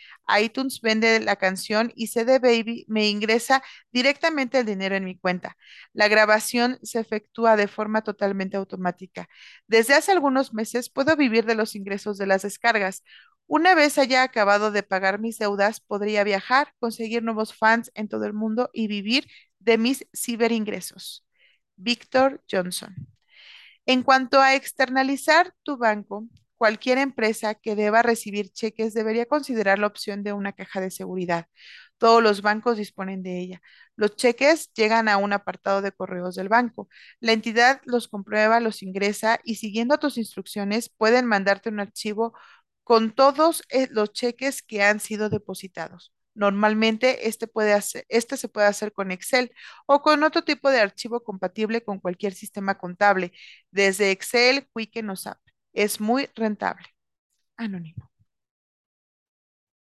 iTunes 0.41 0.82
vende 0.82 1.20
la 1.20 1.36
canción 1.36 1.91
y 1.95 2.07
CD 2.07 2.39
Baby 2.39 2.86
me 2.88 3.07
ingresa 3.09 3.63
directamente 3.91 4.59
el 4.59 4.65
dinero 4.65 4.95
en 4.95 5.05
mi 5.05 5.17
cuenta. 5.17 5.57
La 5.93 6.07
grabación 6.07 6.80
se 6.84 6.99
efectúa 6.99 7.55
de 7.55 7.67
forma 7.67 8.03
totalmente 8.03 8.57
automática. 8.57 9.28
Desde 9.67 9.95
hace 9.95 10.11
algunos 10.11 10.53
meses 10.53 10.89
puedo 10.89 11.15
vivir 11.15 11.45
de 11.45 11.55
los 11.55 11.76
ingresos 11.76 12.17
de 12.17 12.28
las 12.28 12.43
descargas. 12.43 13.03
Una 13.47 13.74
vez 13.76 13.97
haya 13.97 14.24
acabado 14.24 14.72
de 14.72 14.84
pagar 14.84 15.20
mis 15.20 15.38
deudas, 15.39 15.80
podría 15.80 16.24
viajar, 16.24 16.74
conseguir 16.80 17.24
nuevos 17.24 17.53
fans 17.55 17.91
en 17.95 18.07
todo 18.07 18.26
el 18.26 18.34
mundo 18.34 18.70
y 18.74 18.88
vivir 18.88 19.28
de 19.59 19.78
mis 19.78 20.05
ciberingresos. 20.13 21.26
Víctor 21.76 22.43
Johnson. 22.49 23.18
En 23.90 24.04
cuanto 24.04 24.40
a 24.40 24.54
externalizar 24.54 25.56
tu 25.64 25.76
banco, 25.78 26.28
cualquier 26.58 27.00
empresa 27.00 27.56
que 27.56 27.76
deba 27.76 28.04
recibir 28.04 28.52
cheques 28.52 28.94
debería 28.94 29.26
considerar 29.26 29.80
la 29.80 29.88
opción 29.88 30.22
de 30.24 30.32
una 30.32 30.54
caja 30.54 30.80
de 30.80 30.92
seguridad. 30.92 31.48
Todos 31.98 32.22
los 32.22 32.44
bancos 32.44 32.78
disponen 32.78 33.24
de 33.24 33.40
ella. 33.40 33.62
Los 33.96 34.16
cheques 34.16 34.72
llegan 34.74 35.10
a 35.10 35.18
un 35.18 35.34
apartado 35.34 35.82
de 35.82 35.92
correos 35.92 36.36
del 36.36 36.50
banco. 36.50 36.88
La 37.20 37.32
entidad 37.32 37.82
los 37.86 38.08
comprueba, 38.08 38.60
los 38.60 38.84
ingresa 38.84 39.40
y 39.44 39.56
siguiendo 39.56 39.98
tus 39.98 40.20
instrucciones 40.20 40.90
pueden 40.90 41.26
mandarte 41.26 41.70
un 41.70 41.80
archivo 41.80 42.34
con 42.84 43.12
todos 43.12 43.64
eh, 43.70 43.88
los 43.90 44.14
cheques 44.14 44.62
que 44.62 44.84
han 44.84 45.00
sido 45.00 45.30
depositados. 45.32 46.14
Normalmente 46.40 47.28
este 47.28 47.48
puede 47.48 47.74
hacer, 47.74 48.06
este 48.08 48.38
se 48.38 48.48
puede 48.48 48.68
hacer 48.68 48.94
con 48.94 49.12
Excel 49.12 49.52
o 49.86 50.02
con 50.02 50.24
otro 50.24 50.42
tipo 50.44 50.70
de 50.72 50.80
archivo 50.80 51.22
compatible 51.22 51.84
con 51.84 52.00
cualquier 52.00 52.34
sistema 52.34 52.78
contable 52.78 53.34
desde 53.72 54.12
Excel, 54.12 54.70
Quicken 54.74 55.10
o 55.10 55.18
SAP. 55.18 55.38
Es 55.74 56.00
muy 56.00 56.30
rentable. 56.36 56.88
Anónimo. 57.58 58.09